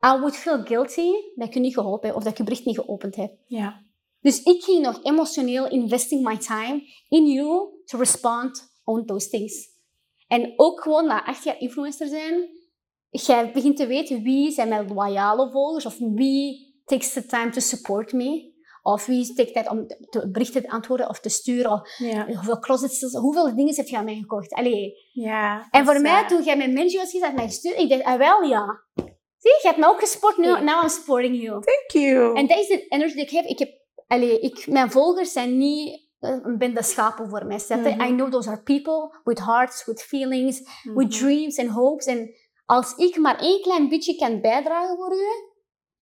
I 0.07 0.19
would 0.19 0.37
feel 0.37 0.63
guilty 0.65 1.11
dat 1.35 1.49
ik 1.49 1.55
je 1.55 1.61
niet 1.61 1.75
geholpen 1.75 2.09
heb 2.09 2.17
of 2.17 2.23
dat 2.23 2.33
ik 2.33 2.39
je 2.39 2.45
bericht 2.45 2.65
niet 2.65 2.79
geopend 2.79 3.17
heb. 3.17 3.33
Ja. 3.47 3.83
Dus 4.21 4.43
ik 4.43 4.63
ging 4.65 4.83
nog 4.83 5.01
emotioneel 5.03 5.69
investing 5.69 6.25
my 6.25 6.37
time 6.37 6.83
in 7.09 7.27
you 7.27 7.69
to 7.85 7.99
respond 7.99 8.73
on 8.85 9.07
those 9.07 9.29
things. 9.29 9.67
En 10.29 10.53
ook 10.57 10.81
gewoon 10.81 11.07
na 11.07 11.25
acht 11.25 11.45
jaar 11.45 11.61
influencer 11.61 12.09
zijn, 12.09 12.49
jij 13.11 13.53
begint 13.53 13.77
te 13.77 13.87
weten 13.87 14.23
wie 14.23 14.51
zijn 14.51 14.69
mijn 14.69 14.95
loyale 14.95 15.51
volgers 15.51 15.87
of 15.87 15.99
wie 15.99 16.81
takes 16.85 17.13
the 17.13 17.27
time 17.27 17.51
to 17.51 17.61
support 17.61 18.13
me. 18.13 18.48
Of 18.93 19.07
wie 19.07 19.35
take 19.35 19.53
tijd 19.53 19.69
om 19.69 19.87
te 19.87 20.31
berichten 20.31 20.63
te 20.63 20.71
antwoorden 20.71 21.09
of 21.09 21.21
te 21.21 21.29
sturen. 21.29 21.89
Ja. 21.99 22.27
hoeveel 22.27 22.59
closets, 22.59 23.13
hoeveel 23.13 23.57
dingen 23.57 23.75
heb 23.75 23.87
je 23.87 23.97
aan 23.97 24.05
mij 24.05 24.15
gekocht? 24.15 24.53
Allee. 24.53 24.93
ja. 25.13 25.69
En 25.71 25.85
dat 25.85 25.93
voor 25.93 26.03
mij, 26.03 26.13
waar. 26.13 26.29
toen 26.29 26.43
jij 26.43 26.57
mijn 26.57 26.73
manager 26.73 26.99
was 27.01 27.11
gezet, 27.11 27.35
mij 27.35 27.47
gestuurd, 27.47 27.79
ik 27.79 27.89
dacht, 27.89 28.03
ah 28.03 28.19
wel 28.19 28.43
ja. 28.43 28.81
Zie, 29.39 29.51
je 29.63 29.67
hebt 29.67 29.77
mij 29.79 29.89
ook 29.89 30.01
gesport, 30.01 30.37
nu 30.37 30.47
now 30.47 30.83
I'm 30.83 30.89
supporting 30.89 31.43
you. 31.43 31.61
Thank 31.63 32.05
you. 32.05 32.37
En 32.37 32.47
dat 32.47 32.59
is 32.59 32.67
de 32.69 32.87
energie 32.89 33.15
die 33.17 33.25
ik 33.25 33.31
heb. 33.31 33.45
Ik 33.45 33.59
heb 33.59 33.71
allee, 34.07 34.41
ik, 34.41 34.67
mijn 34.67 34.91
volgers 34.91 35.33
zijn 35.33 35.59
niet 35.59 36.09
eh, 36.19 36.37
een 36.43 36.59
bende 36.59 36.83
schapen 36.83 37.29
voor 37.29 37.47
mij. 37.47 37.59
je? 37.69 37.75
Mhm. 37.77 38.01
I 38.01 38.15
know 38.15 38.31
those 38.31 38.49
are 38.49 38.63
people 38.63 39.19
with 39.25 39.39
hearts, 39.39 39.85
with 39.85 40.03
feelings, 40.03 40.59
with 40.95 41.09
Mhm. 41.09 41.19
dreams 41.25 41.59
and 41.59 41.69
hopes. 41.69 42.07
En 42.07 42.31
als 42.65 42.95
ik 42.97 43.17
maar 43.19 43.39
één 43.41 43.61
klein 43.63 43.89
beetje 43.89 44.17
kan 44.17 44.41
bijdragen 44.41 44.97
voor 44.97 45.13
u, 45.13 45.23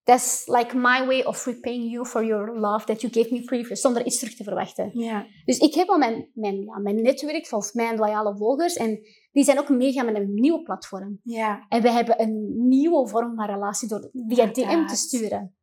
That's 0.07 0.47
like 0.47 0.73
my 0.73 1.05
way 1.05 1.23
of 1.23 1.45
repaying 1.45 1.91
you 1.91 2.05
for 2.05 2.23
your 2.23 2.59
love 2.59 2.85
that 2.85 3.01
you 3.01 3.09
gave 3.09 3.31
me 3.31 3.43
previous, 3.43 3.81
zonder 3.81 4.05
iets 4.05 4.19
terug 4.19 4.35
te 4.35 4.43
verwachten. 4.43 4.89
Ja. 4.93 5.25
Dus 5.45 5.57
ik 5.57 5.73
heb 5.73 5.89
al 5.89 5.97
mijn, 5.97 6.29
mijn, 6.33 6.61
ja, 6.61 6.79
mijn 6.79 7.01
netwerk 7.01 7.51
of 7.51 7.73
mijn 7.73 7.97
loyale 7.97 8.37
volgers 8.37 8.75
en 8.75 8.99
die 9.31 9.43
zijn 9.43 9.59
ook 9.59 9.69
meegaan 9.69 10.05
met 10.05 10.15
een 10.15 10.33
nieuwe 10.33 10.61
platform. 10.61 11.19
Ja. 11.23 11.65
En 11.69 11.81
we 11.81 11.91
hebben 11.91 12.21
een 12.21 12.67
nieuwe 12.67 13.07
vorm 13.07 13.35
van 13.35 13.45
relatie 13.45 13.87
door 13.87 14.09
via 14.27 14.45
DM 14.45 14.85
te 14.85 14.95
sturen. 14.95 15.55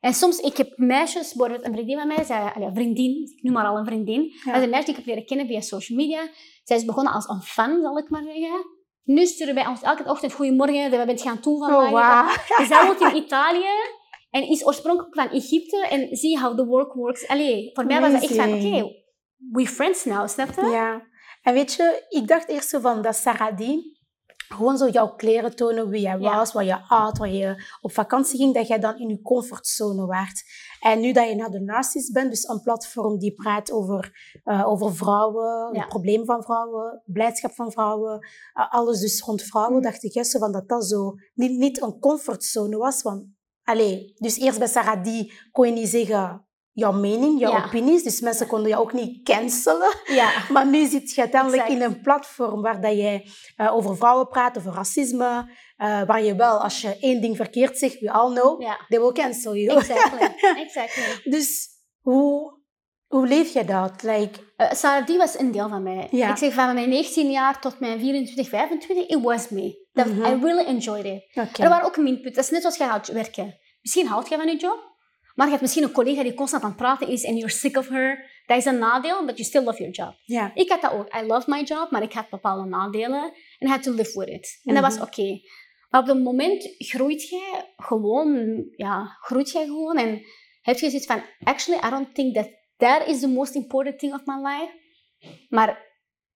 En 0.00 0.14
soms, 0.14 0.38
ik 0.38 0.56
heb 0.56 0.72
meisjes, 0.76 1.34
bijvoorbeeld 1.34 1.66
een 1.66 1.72
vriendin 1.72 1.98
van 1.98 2.06
mij, 2.06 2.24
zei, 2.24 2.50
allee, 2.54 2.70
vriendin, 2.72 3.32
ik 3.36 3.42
noem 3.42 3.52
maar 3.52 3.66
al 3.66 3.78
een 3.78 3.86
vriendin. 3.86 4.22
Ja. 4.22 4.52
Dat 4.52 4.56
is 4.56 4.62
een 4.62 4.70
meisje 4.70 4.84
die 4.84 4.94
ik 4.94 4.96
heb 4.96 5.06
leren 5.06 5.26
kennen 5.26 5.46
via 5.46 5.60
social 5.60 5.98
media. 5.98 6.28
Zij 6.64 6.76
is 6.76 6.84
begonnen 6.84 7.12
als 7.12 7.28
een 7.28 7.42
fan, 7.42 7.80
zal 7.82 7.98
ik 7.98 8.10
maar 8.10 8.22
zeggen. 8.22 8.76
Nu 9.08 9.26
sturen 9.26 9.54
wij 9.54 9.66
ons 9.66 9.82
elke 9.82 10.04
ochtend 10.04 10.32
goedemorgen, 10.32 10.90
dat 10.90 11.04
we 11.04 11.10
het 11.10 11.22
gaan 11.22 11.38
doen 11.40 11.58
vandaag. 11.58 11.86
Oh, 11.86 11.92
wauw. 11.92 12.66
Zij 12.66 12.86
woont 12.86 13.00
in 13.00 13.16
Italië 13.16 13.74
en 14.30 14.48
is 14.48 14.66
oorspronkelijk 14.66 15.14
van 15.14 15.28
Egypte. 15.28 15.86
En 15.90 16.16
zie 16.16 16.38
how 16.38 16.56
the 16.56 16.66
work 16.66 16.92
works. 16.92 17.28
Allee, 17.28 17.70
voor 17.72 17.86
mij 17.86 18.00
was 18.00 18.12
dat 18.12 18.22
echt 18.22 18.34
van, 18.34 18.44
oké, 18.44 18.54
Amazing. 18.54 19.04
we 19.52 19.66
friends 19.66 20.04
now, 20.04 20.28
snap 20.28 20.54
je? 20.54 20.66
Ja. 20.66 21.02
En 21.42 21.54
weet 21.54 21.72
je, 21.72 22.06
ik 22.08 22.28
dacht 22.28 22.48
eerst 22.48 22.68
zo 22.68 22.80
van 22.80 23.02
dat 23.02 23.16
Sarah 23.16 23.56
die 23.56 23.97
gewoon 24.48 24.78
zo 24.78 24.88
jouw 24.88 25.14
kleren 25.14 25.56
tonen, 25.56 25.88
wie 25.88 26.00
jij 26.00 26.18
Ja. 26.18 26.36
was, 26.36 26.52
wat 26.52 26.64
je 26.64 26.72
had, 26.72 27.18
waar 27.18 27.28
je 27.28 27.64
op 27.80 27.92
vakantie 27.92 28.38
ging, 28.38 28.54
dat 28.54 28.66
jij 28.68 28.78
dan 28.78 28.98
in 28.98 29.08
je 29.08 29.22
comfortzone 29.22 30.06
waart. 30.06 30.42
En 30.80 31.00
nu 31.00 31.12
dat 31.12 31.28
je 31.28 31.34
naar 31.34 31.50
de 31.50 31.60
Narcis 31.60 32.10
bent, 32.10 32.30
dus 32.30 32.48
een 32.48 32.60
platform 32.62 33.18
die 33.18 33.32
praat 33.34 33.72
over, 33.72 34.12
eh, 34.44 34.68
over 34.68 34.94
vrouwen, 34.94 35.72
Ja. 35.72 35.80
het 35.80 35.88
probleem 35.88 36.24
van 36.24 36.42
vrouwen, 36.42 37.02
blijdschap 37.06 37.52
van 37.54 37.72
vrouwen, 37.72 38.26
eh, 38.52 38.72
alles 38.72 39.00
dus 39.00 39.20
rond 39.20 39.42
vrouwen, 39.42 39.74
Mhm. 39.74 39.82
dacht 39.82 40.02
ik 40.04 40.12
juist 40.12 40.38
van 40.38 40.52
dat 40.52 40.68
dat 40.68 40.84
zo 40.84 41.14
niet, 41.34 41.58
niet 41.58 41.82
een 41.82 41.98
comfortzone 41.98 42.76
was. 42.76 43.02
Want, 43.02 43.24
allee, 43.62 44.12
dus 44.16 44.38
eerst 44.38 44.58
bij 44.58 44.68
Sarah 44.68 45.02
die 45.04 45.32
kon 45.52 45.66
je 45.66 45.72
niet 45.72 45.88
zeggen 45.88 46.47
jouw 46.78 46.92
mening, 46.92 47.40
jouw 47.40 47.52
Ja. 47.52 47.64
opinies, 47.64 48.02
dus 48.02 48.20
mensen 48.20 48.46
konden 48.46 48.68
jou 48.68 48.82
ook 48.82 48.92
niet 48.92 49.22
cancelen. 49.24 49.94
Ja. 50.04 50.30
Maar 50.52 50.66
nu 50.66 50.86
zit 50.86 51.14
je 51.14 51.20
uiteindelijk 51.20 51.62
Exact. 51.62 51.80
in 51.80 51.86
een 51.86 52.00
platform 52.00 52.62
waar 52.62 52.80
dat 52.80 52.92
jij 52.92 53.26
eh, 53.56 53.74
over 53.74 53.96
vrouwen 53.96 54.28
praat, 54.28 54.58
over 54.58 54.72
racisme, 54.72 55.50
eh, 55.76 56.02
waar 56.06 56.22
je 56.22 56.34
wel, 56.36 56.58
als 56.62 56.80
je 56.80 56.96
één 57.00 57.20
ding 57.20 57.36
verkeerd 57.36 57.78
zegt, 57.78 57.98
we 58.00 58.10
all 58.10 58.32
know, 58.34 58.62
Ja. 58.62 58.78
they 58.88 59.00
will 59.00 59.12
cancel 59.12 59.56
you. 59.56 59.78
Exactly. 59.78 60.34
exactly. 60.64 61.30
dus 61.30 61.68
hoe, 62.00 62.58
hoe 63.06 63.26
leef 63.26 63.52
je 63.52 63.64
dat? 63.64 64.02
Like, 64.02 64.38
Sarah, 64.56 65.06
die 65.06 65.16
was 65.18 65.38
een 65.38 65.52
deel 65.52 65.68
van 65.68 65.82
mij. 65.82 66.08
Ja. 66.10 66.30
Ik 66.30 66.36
zeg 66.36 66.52
van 66.52 66.74
mijn 66.74 66.88
19 66.88 67.30
jaar 67.30 67.60
tot 67.60 67.80
mijn 67.80 68.00
24, 68.00 68.48
25, 68.48 69.06
it 69.06 69.22
was 69.22 69.48
me. 69.48 69.86
Dat, 69.92 70.06
Mhm. 70.06 70.24
I 70.24 70.38
really 70.44 70.64
enjoyed 70.64 71.04
it. 71.04 71.22
oké. 71.34 71.62
Er 71.62 71.68
waren 71.68 71.86
ook 71.86 71.96
minpunten. 71.96 72.32
Dat 72.34 72.44
is 72.44 72.50
net 72.50 72.60
zoals 72.60 72.76
je 72.76 72.84
gaat 72.84 73.08
werken. 73.08 73.54
Misschien 73.80 74.06
houd 74.06 74.28
je 74.28 74.36
van 74.36 74.46
je 74.46 74.56
job, 74.56 74.87
maar 75.38 75.46
je 75.46 75.52
hebt 75.52 75.60
misschien 75.62 75.82
een 75.84 75.92
collega 75.92 76.22
die 76.22 76.34
constant 76.34 76.62
aan 76.62 76.68
het 76.68 76.78
praten 76.78 77.08
is 77.08 77.24
en 77.24 77.34
you're 77.36 77.52
sick 77.52 77.76
of 77.76 77.88
her. 77.88 78.30
Dat 78.46 78.56
is 78.58 78.64
een 78.64 78.78
nadeel, 78.78 79.24
but 79.24 79.36
you 79.36 79.48
still 79.48 79.62
love 79.64 79.78
your 79.78 79.92
job. 79.94 80.14
Ja. 80.24 80.50
Ik 80.54 80.68
had 80.70 80.80
dat 80.80 80.92
ook. 80.92 81.14
I 81.14 81.26
love 81.26 81.50
my 81.50 81.62
job, 81.62 81.90
maar 81.90 82.02
ik 82.02 82.12
had 82.12 82.28
bepaalde 82.28 82.68
nadelen. 82.68 83.32
En 83.58 83.66
I 83.68 83.70
had 83.70 83.82
to 83.82 83.92
live 83.92 84.18
with 84.18 84.28
it. 84.28 84.60
En 84.64 84.74
dat 84.74 84.82
was 84.82 84.94
Mhm. 84.94 85.02
oké. 85.02 85.40
Maar 85.90 86.00
op 86.00 86.06
dat 86.06 86.18
moment 86.18 86.74
groeit 86.78 87.28
jij 87.28 87.72
gewoon, 87.76 88.64
ja, 88.76 89.16
groeit 89.20 89.50
jij 89.50 89.64
gewoon 89.64 89.96
en 89.96 90.20
heb 90.62 90.78
je 90.78 90.88
zoiets 90.90 91.06
van, 91.06 91.22
actually, 91.44 91.86
I 91.86 91.90
don't 91.90 92.14
think 92.14 92.34
that 92.34 92.48
that 92.76 93.06
is 93.06 93.20
the 93.20 93.28
most 93.28 93.54
important 93.54 93.98
thing 93.98 94.14
of 94.14 94.20
my 94.24 94.34
life. 94.48 94.72
Maar 95.48 95.86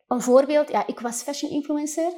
een 0.06 0.20
voorbeeld, 0.20 0.70
ja, 0.70 0.86
ik 0.86 1.00
was 1.00 1.22
fashion 1.22 1.50
influencer. 1.50 2.12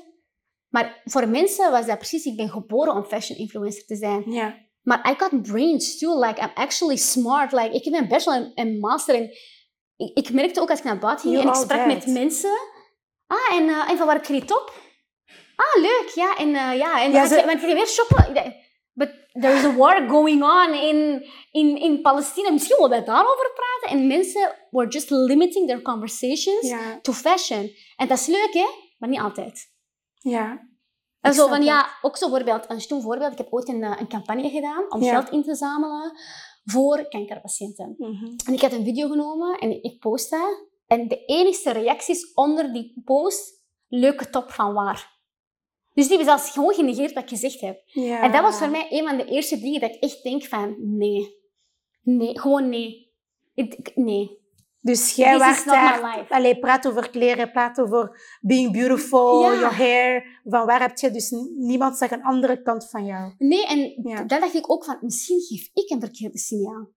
Maar 0.68 1.02
voor 1.04 1.28
mensen 1.28 1.70
was 1.70 1.86
dat 1.86 1.98
precies, 1.98 2.24
ik 2.24 2.36
ben 2.36 2.48
geboren 2.50 2.94
om 2.94 3.04
fashion 3.04 3.38
influencer 3.38 3.84
te 3.86 3.96
zijn. 3.96 4.30
Ja. 4.30 4.62
Maar 4.84 5.10
I 5.10 5.14
got 5.18 5.42
brains 5.42 5.98
too. 5.98 6.18
Like, 6.18 6.40
I'm 6.40 6.50
actually 6.54 6.96
smart. 6.96 7.52
Like, 7.52 7.70
ik 7.74 7.84
heb 7.84 7.94
een 7.94 8.08
bachelor 8.08 8.36
en 8.38 8.52
en 8.54 8.78
master. 8.78 9.14
En 9.14 9.30
ik, 9.96 10.10
ik 10.18 10.30
merkte 10.30 10.60
ook 10.60 10.70
als 10.70 10.78
ik 10.78 10.84
naar 10.84 10.98
buiten 10.98 11.28
ging 11.30 11.42
You 11.42 11.46
en 11.54 11.60
ik 11.60 11.64
sprak 11.64 11.86
met 11.86 12.06
mensen. 12.06 12.58
Ah, 13.26 13.56
en, 13.56 13.68
eh, 13.68 13.90
en 13.90 13.96
van 13.96 14.06
waar 14.06 14.20
kreeg 14.20 14.40
je 14.40 14.44
top? 14.46 14.72
Ah, 15.56 15.82
leuk. 15.82 16.10
Ja, 16.14 16.36
en 16.36 16.48
uh, 16.48 16.76
ja. 16.76 17.02
En 17.02 17.10
Ja, 17.12 17.26
ze- 17.26 17.34
je, 17.60 17.66
je 17.68 17.74
weer 17.74 17.86
shoppen? 17.86 18.32
But 18.96 19.10
there 19.32 19.54
is 19.54 19.64
a 19.64 19.74
war 19.74 20.08
going 20.08 20.42
on 20.42 20.74
in, 20.74 21.26
in, 21.50 21.76
in 21.80 22.00
Palestina. 22.02 22.50
Misschien 22.50 22.76
willen 22.76 22.90
wij 22.90 23.04
daarover 23.04 23.52
praten. 23.54 23.98
En 23.98 24.06
mensen 24.06 24.54
were 24.70 24.88
just 24.88 25.10
limiting 25.10 25.66
their 25.68 25.82
conversations 25.82 26.68
Ja. 26.68 26.98
to 27.02 27.12
fashion. 27.12 27.70
En 27.96 28.08
dat 28.08 28.18
is 28.18 28.26
leuk, 28.26 28.52
hè? 28.52 28.66
Maar 28.98 29.08
niet 29.08 29.20
altijd. 29.20 29.72
Ja. 30.20 30.68
En 31.24 31.30
Ik 31.30 31.36
zo 31.36 31.48
van, 31.48 31.62
ja, 31.64 31.88
ook 32.02 32.16
zo'n 32.16 32.30
voorbeeld, 32.30 32.64
een 32.70 32.80
stoem 32.80 33.00
voorbeeld. 33.02 33.32
Ik 33.32 33.38
heb 33.38 33.52
ooit 33.52 33.68
een, 33.68 33.82
eh, 33.82 33.96
een 34.00 34.08
campagne 34.08 34.48
gedaan 34.50 34.92
om 34.92 35.02
Ja. 35.02 35.10
geld 35.10 35.30
in 35.32 35.42
te 35.42 35.54
zamelen 35.54 36.12
voor 36.64 37.08
kankerpatiënten. 37.08 37.94
Mhm. 37.98 38.24
En 38.46 38.52
ik 38.52 38.60
had 38.60 38.72
een 38.72 38.84
video 38.84 39.08
genomen 39.08 39.58
en 39.58 39.82
ik 39.82 39.98
post 39.98 40.30
dat. 40.30 40.66
En 40.86 41.08
de 41.08 41.24
enige 41.24 41.70
reacties 41.72 42.32
onder 42.34 42.72
die 42.72 43.00
post, 43.04 43.62
leuke 43.88 44.30
top 44.30 44.50
van 44.50 44.72
waar. 44.74 45.12
Dus 45.94 46.08
die 46.08 46.16
hebben 46.16 46.36
zelfs 46.36 46.50
gewoon 46.50 46.74
genegeerd 46.74 47.12
wat 47.12 47.22
ik 47.22 47.28
gezegd 47.28 47.60
heb. 47.60 47.82
Ja. 47.84 48.22
En 48.22 48.32
dat 48.32 48.42
was 48.42 48.58
voor 48.58 48.70
mij 48.70 48.86
een 48.90 49.06
van 49.08 49.16
de 49.16 49.24
eerste 49.24 49.60
dingen 49.60 49.80
dat 49.80 49.94
ik 49.94 50.02
echt 50.02 50.22
denk 50.22 50.44
van, 50.44 50.76
nee. 50.78 51.42
Nee, 52.02 52.40
gewoon 52.40 52.68
nee. 52.68 53.12
Ik- 53.54 53.92
nee. 53.94 54.42
Dus 54.84 55.14
jij 55.14 55.38
my 55.38 55.62
daar... 55.64 56.16
life. 56.16 56.34
Allee, 56.34 56.58
praat 56.58 56.86
over 56.86 57.10
kleren, 57.10 57.50
praat 57.50 57.80
over 57.80 58.20
being 58.40 58.72
beautiful, 58.72 59.42
Ja. 59.42 59.58
your 59.58 59.74
hair. 59.76 60.40
Van 60.44 60.66
waar 60.66 60.80
heb 60.80 60.98
je... 60.98 61.10
Dus 61.10 61.30
niemand 61.56 61.96
zag 61.96 62.10
een 62.10 62.22
andere 62.24 62.62
kant 62.62 62.90
van 62.90 63.04
jou. 63.04 63.32
Nee, 63.38 63.66
en 63.66 64.00
Ja. 64.02 64.22
dacht 64.22 64.54
ik 64.54 64.70
ook 64.70 64.84
van, 64.84 64.98
misschien 65.00 65.40
geef 65.40 65.70
ik 65.72 65.90
een 65.90 66.00
verkeerde 66.00 66.38
signaal. 66.38 66.88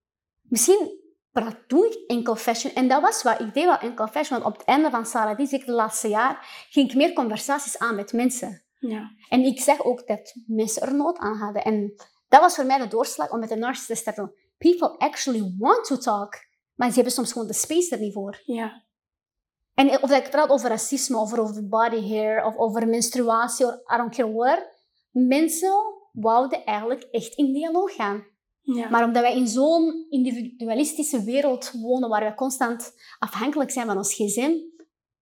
Misschien 0.42 1.00
praat, 1.32 1.56
doe 1.68 1.86
ik 1.86 2.04
enkel 2.08 2.36
fashion. 2.36 2.74
En 2.74 2.88
dat 2.88 3.02
was 3.02 3.24
wat 3.24 3.40
ik 3.40 3.54
deed, 3.54 3.66
wel 3.66 3.78
enkel 3.78 4.08
fashion. 4.08 4.40
Want 4.40 4.54
op 4.54 4.58
het 4.60 4.68
einde 4.68 4.90
van 4.90 5.06
Sarah, 5.06 5.38
die 5.38 5.48
zeker 5.48 5.66
de 5.66 5.72
laatste 5.72 6.08
jaar, 6.08 6.66
ging 6.70 6.90
ik 6.90 6.96
meer 6.96 7.14
conversaties 7.14 7.78
aan 7.78 7.96
met 7.96 8.14
mensen. 8.14 8.64
Ja. 8.80 9.12
En 9.30 9.44
ik 9.44 9.60
zag 9.60 9.84
ook 9.84 10.08
dat 10.08 10.34
mensen 10.48 10.82
er 10.82 10.96
nood 10.96 11.18
aan 11.18 11.38
hadden. 11.38 11.64
En 11.64 11.94
dat 12.30 12.42
was 12.42 12.56
voor 12.56 12.66
mij 12.66 12.78
de 12.78 12.88
doorslag 12.88 13.32
om 13.32 13.40
met 13.40 13.50
de 13.50 13.56
nurse 13.56 13.86
te 13.86 13.96
starten. 13.96 14.34
People 14.58 14.98
actually 14.98 15.54
want 15.58 15.86
to 15.86 15.98
talk, 15.98 16.34
maar 16.78 16.88
ze 16.90 16.96
hebben 16.96 17.14
soms 17.14 17.32
gewoon 17.32 17.48
de 17.48 17.54
space 17.54 17.96
er 17.96 18.02
niet 18.02 18.14
voor. 18.14 18.42
Ja. 18.46 18.86
En 19.74 19.90
of 19.90 20.10
dat 20.10 20.24
ik 20.24 20.30
praat 20.30 20.50
over 20.50 20.70
racisme, 20.70 21.18
of 21.18 21.38
over 21.38 21.68
body 21.68 22.08
hair, 22.10 22.46
of 22.46 22.58
over 22.58 22.88
menstruatie, 22.88 23.66
of 23.66 23.74
I 23.74 23.98
don't 23.98 24.16
care 24.16 24.34
what. 24.34 24.76
Mensen 25.12 25.74
wouden 26.12 26.66
eigenlijk 26.66 27.04
echt 27.12 27.36
in 27.36 27.54
dialoog 27.54 27.96
gaan. 27.96 28.26
Ja. 28.62 28.90
Maar 28.90 29.04
omdat 29.04 29.22
wij 29.22 29.36
in 29.36 29.48
zo'n 29.48 30.06
individualistische 30.10 31.24
wereld 31.24 31.72
wonen, 31.72 32.10
waar 32.10 32.30
we 32.30 32.36
constant 32.36 32.94
afhankelijk 33.20 33.72
zijn 33.72 33.86
van 33.86 33.98
ons 33.98 34.14
gsm, 34.14 34.52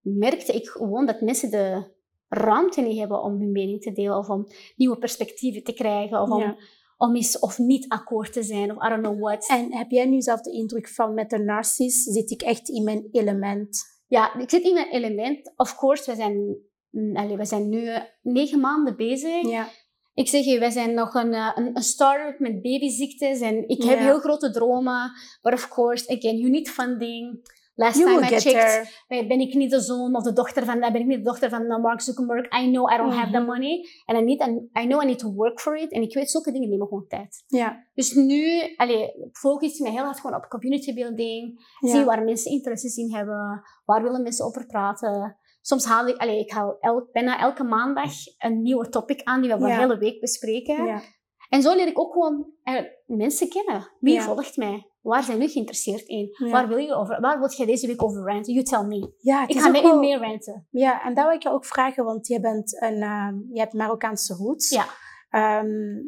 merkte 0.01 0.53
ik 0.53 0.67
gewoon 0.67 1.05
dat 1.05 1.21
mensen 1.21 1.51
de 1.51 1.93
ruimte 2.27 2.81
niet 2.81 2.99
hebben 2.99 3.23
om 3.23 3.39
hun 3.39 3.51
mening 3.51 3.81
te 3.81 3.91
delen, 3.91 4.17
of 4.17 4.29
om 4.29 4.47
nieuwe 4.75 4.97
perspectieven 4.97 5.63
te 5.63 5.73
krijgen, 5.73 6.21
of 6.21 6.29
Ja. 6.29 6.35
om 6.35 6.57
eens 6.97 7.39
of 7.39 7.57
niet 7.57 7.87
akkoord 7.87 8.33
te 8.33 8.43
zijn, 8.43 8.71
of 8.71 8.85
I 8.85 8.89
don't 8.89 9.01
know 9.03 9.19
what. 9.19 9.49
En 9.49 9.73
heb 9.77 9.89
jij 9.89 10.05
nu 10.05 10.21
zelf 10.21 10.41
de 10.41 10.51
indruk 10.51 10.89
van 10.89 11.13
met 11.13 11.29
de 11.29 11.39
narcis 11.39 12.03
zit 12.03 12.31
ik 12.31 12.41
echt 12.41 12.69
in 12.69 12.83
mijn 12.83 13.07
element? 13.11 13.83
Ja, 14.07 14.35
ik 14.39 14.49
zit 14.49 14.63
in 14.63 14.73
mijn 14.73 14.91
element. 14.91 15.53
Of 15.55 15.75
course, 15.75 16.09
we 16.11 16.15
zijn, 16.17 16.57
mm, 16.89 17.15
allee, 17.15 17.37
we 17.37 17.45
zijn 17.45 17.69
nu 17.69 17.85
eh, 17.87 18.01
negen 18.21 18.59
maanden 18.59 18.95
bezig. 18.95 19.49
Ja. 19.49 19.67
Ik 20.13 20.27
zeg 20.27 20.45
je, 20.45 20.59
wij 20.59 20.69
zijn 20.69 20.93
nog 20.93 21.13
een, 21.13 21.33
eh, 21.33 21.51
een, 21.55 21.75
een 21.75 21.83
start-up 21.83 22.39
met 22.39 22.61
babyziektes 22.61 23.39
en 23.39 23.67
ik 23.67 23.83
heb 23.83 23.97
Ja. 23.99 24.03
heel 24.03 24.19
grote 24.19 24.51
dromen. 24.51 25.11
But 25.41 25.53
of 25.53 25.67
course, 25.67 26.07
again, 26.17 26.37
you 26.37 26.49
need 26.49 26.69
funding. 26.69 27.39
Last 27.77 27.97
You 27.97 28.09
time 28.09 28.25
I 28.25 28.27
get 28.29 28.41
checked, 28.41 28.59
there. 28.61 28.87
ben 29.07 29.27
ben 29.27 29.39
ik 29.39 29.53
niet 29.53 29.71
de 29.71 29.79
zoon 29.79 30.15
of 30.15 30.23
de 30.23 30.33
dochter 30.33 30.65
van, 30.65 30.79
ben 30.79 30.95
ik 30.95 31.05
niet 31.05 31.17
de 31.17 31.23
dochter 31.23 31.49
van 31.49 31.65
eh, 31.71 31.81
Mark 31.81 32.01
Zuckerberg. 32.01 32.45
I 32.61 32.71
know 32.71 32.91
I 32.93 32.97
don't 32.97 33.13
have 33.13 33.31
the 33.31 33.37
Mhm. 33.37 33.45
money. 33.45 33.85
And 34.05 34.17
I, 34.19 34.21
need, 34.23 34.41
I 34.83 34.85
know 34.87 35.01
I 35.01 35.05
need 35.05 35.19
to 35.19 35.33
work 35.33 35.59
for 35.59 35.75
it. 35.77 35.91
En 35.91 36.01
ik 36.01 36.13
weet, 36.13 36.31
zulke 36.31 36.51
dingen 36.51 36.69
nemen 36.69 36.87
gewoon 36.87 37.07
tijd. 37.07 37.43
Ja. 37.47 37.85
Dus 37.93 38.13
nu, 38.13 38.73
allee, 38.75 39.29
focus 39.31 39.73
ik 39.77 39.85
me 39.85 39.89
heel 39.89 40.03
hard 40.03 40.19
gewoon 40.19 40.35
op 40.35 40.45
community 40.49 40.93
building. 40.93 41.65
Ja. 41.79 41.89
Zie 41.89 42.03
waar 42.03 42.23
mensen 42.23 42.51
interesses 42.51 42.95
in 42.95 43.13
hebben. 43.13 43.61
Waar 43.85 44.03
willen 44.03 44.21
mensen 44.23 44.45
over 44.45 44.65
praten. 44.65 45.37
Soms 45.61 45.85
haal 45.85 46.07
ik, 46.07 46.17
allee, 46.17 46.39
ik 46.39 46.51
haal 46.51 46.77
bijna 47.11 47.39
elke 47.39 47.63
maandag 47.63 48.11
een 48.37 48.61
nieuwe 48.61 48.89
topic 48.89 49.23
aan 49.23 49.41
die 49.41 49.51
we 49.51 49.57
voor 49.57 49.67
de 49.67 49.73
hele 49.73 49.97
week 49.97 50.19
bespreken. 50.19 51.01
En 51.49 51.61
zo 51.61 51.75
leer 51.75 51.87
ik 51.87 51.99
ook 51.99 52.13
gewoon 52.13 52.51
eh, 52.63 52.81
mensen 53.05 53.49
kennen. 53.49 53.91
Wie 53.99 54.13
Ja. 54.13 54.21
volgt 54.21 54.57
mij? 54.57 54.89
Waar 55.01 55.23
zijn 55.23 55.37
jullie 55.37 55.51
geïnteresseerd 55.51 56.07
in? 56.07 56.29
Ja. 56.37 56.49
Waar 56.49 56.67
wil 56.67 56.77
je 56.77 56.93
over? 56.95 57.21
Waar 57.21 57.39
wil 57.39 57.49
jij 57.51 57.65
deze 57.65 57.87
week 57.87 58.03
over 58.03 58.21
ranten? 58.23 58.53
You 58.53 58.65
tell 58.65 58.83
me. 58.83 59.13
Ja, 59.17 59.47
Ik 59.47 59.59
ga 59.59 59.69
met 59.69 59.81
wel- 59.81 59.95
u 59.95 59.99
meer 59.99 60.19
ranten. 60.19 60.67
Ja, 60.71 61.03
en 61.03 61.13
dat 61.13 61.25
wil 61.25 61.33
ik 61.33 61.43
je 61.43 61.49
ook 61.49 61.65
vragen, 61.65 62.05
want 62.05 62.27
je, 62.27 62.39
bent 62.39 62.81
een, 62.81 63.01
ehm, 63.01 63.35
je 63.53 63.59
hebt 63.59 63.73
Marokkaanse 63.73 64.33
roots. 64.33 64.69
Ja. 64.69 64.85
Ehm, 65.29 66.03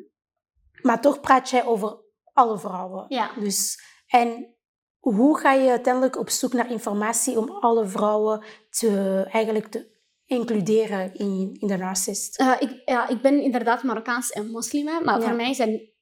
maar 0.82 1.02
toch 1.02 1.20
praat 1.20 1.50
jij 1.50 1.66
over 1.66 1.98
alle 2.34 2.58
vrouwen. 2.60 3.06
Ja. 3.08 3.32
Dus, 3.40 3.80
en 4.08 4.56
hoe 5.00 5.38
ga 5.38 5.52
je 5.54 5.70
uiteindelijk 5.70 6.18
op 6.20 6.30
zoek 6.30 6.54
naar 6.54 6.72
informatie 6.72 7.38
om 7.40 7.50
alle 7.50 7.86
vrouwen 7.86 8.44
te, 8.70 9.24
eigenlijk 9.32 9.68
te 9.68 9.97
includeren 10.28 11.14
in, 11.14 11.56
in 11.60 11.68
de 11.68 11.78
narcist? 11.78 12.40
Eh, 12.40 12.54
ik, 12.60 12.82
ja, 12.86 13.08
ik 13.08 13.22
ben 13.22 13.42
inderdaad 13.42 13.84
Marokkaans 13.84 14.32
en 14.32 14.52
moslim, 14.52 14.86
maar 14.86 15.20
Ja. 15.20 15.22
voor 15.22 15.36
mij 15.36 15.54
zijn 15.54 15.96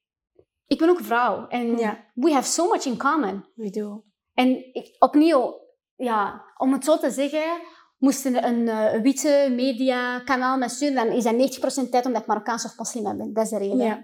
ik 0.67 0.77
ben 0.77 0.89
ook 0.89 1.01
vrouw. 1.01 1.47
En 1.47 1.77
Ja. 1.77 2.05
we 2.13 2.31
have 2.31 2.47
so 2.51 2.67
much 2.69 2.85
in 2.85 2.97
common. 2.97 3.45
We 3.55 3.69
do. 3.69 4.03
En 4.33 4.73
ik, 4.73 4.95
opnieuw, 4.99 5.59
ja, 5.95 6.43
om 6.57 6.73
het 6.73 6.83
zo 6.83 6.97
te 6.97 7.11
zeggen, 7.11 7.61
moesten 7.97 8.47
een, 8.47 8.67
eh, 8.67 9.01
witte 9.01 9.47
mediakanaal 9.55 10.57
me 10.57 10.69
sturen, 10.69 10.95
dan 10.95 11.07
is 11.15 11.23
dat 11.23 11.33
90% 11.33 11.91
tijd 11.91 12.05
omdat 12.05 12.21
ik 12.21 12.27
Marokkaans 12.27 12.65
of 12.65 12.77
moslim 12.77 13.17
ben. 13.17 13.33
Dat 13.33 13.43
is 13.43 13.49
de 13.49 13.57
reden. 13.57 13.77
Ja. 13.77 14.03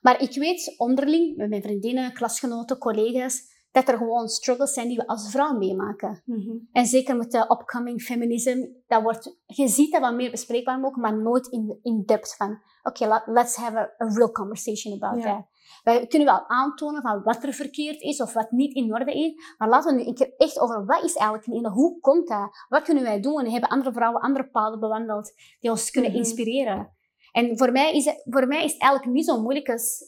Maar 0.00 0.22
ik 0.22 0.34
weet 0.34 0.74
onderling, 0.76 1.36
met 1.36 1.48
mijn 1.48 1.62
vriendinnen, 1.62 2.12
klasgenoten, 2.12 2.78
collega's, 2.78 3.42
dat 3.70 3.88
er 3.88 3.96
gewoon 3.96 4.28
struggles 4.28 4.72
zijn 4.72 4.88
die 4.88 4.96
we 4.96 5.06
als 5.06 5.30
vrouw 5.30 5.52
meemaken. 5.58 6.22
Mhm. 6.24 6.56
En 6.72 6.86
zeker 6.86 7.16
met 7.16 7.30
de 7.30 7.38
upcoming 7.50 8.02
feminism, 8.02 8.66
dat 8.86 9.02
wordt, 9.02 9.36
je 9.46 9.68
ziet 9.68 9.92
dat 9.92 10.00
wat 10.00 10.14
meer 10.14 10.30
bespreekbaar 10.30 10.84
ook, 10.84 10.96
maar 10.96 11.18
nooit 11.22 11.46
in, 11.46 11.78
in 11.82 12.02
depth 12.06 12.36
van, 12.36 12.58
oké, 12.82 13.22
let's 13.26 13.56
have 13.56 13.76
a, 13.78 13.90
a 14.04 14.08
real 14.14 14.30
conversation 14.30 14.94
about 15.02 15.22
Ja. 15.22 15.34
that. 15.36 15.46
Wij 15.82 16.06
kunnen 16.06 16.28
wel 16.28 16.48
aantonen 16.48 17.02
van 17.02 17.22
wat 17.22 17.44
er 17.44 17.52
verkeerd 17.52 18.00
is 18.00 18.20
of 18.20 18.32
wat 18.32 18.50
niet 18.50 18.74
in 18.74 18.94
orde 18.94 19.12
is, 19.12 19.54
maar 19.58 19.68
laten 19.68 19.94
we 19.96 20.00
nu 20.02 20.08
een 20.08 20.14
keer 20.14 20.34
echt 20.36 20.58
over 20.60 20.86
wat 20.86 21.02
is 21.04 21.14
eigenlijk 21.14 21.46
orde, 21.46 21.72
hoe 21.72 22.00
komt 22.00 22.28
dat, 22.28 22.64
wat 22.68 22.82
kunnen 22.82 23.02
wij 23.02 23.20
doen? 23.20 23.38
En 23.44 23.50
hebben 23.50 23.70
andere 23.70 23.92
vrouwen 23.92 24.20
andere 24.22 24.48
paden 24.48 24.80
bewandeld 24.80 25.32
die 25.60 25.70
ons 25.70 25.90
kunnen 25.90 26.10
Mhm. 26.10 26.18
inspireren? 26.18 26.96
En 27.32 27.58
voor 27.58 27.72
mij, 27.72 27.92
is 27.92 28.04
het, 28.04 28.22
voor 28.24 28.46
mij 28.46 28.64
is 28.64 28.72
het 28.72 28.80
eigenlijk 28.80 29.12
niet 29.12 29.24
zo 29.26 29.40
moeilijk 29.40 29.68
als 29.68 30.04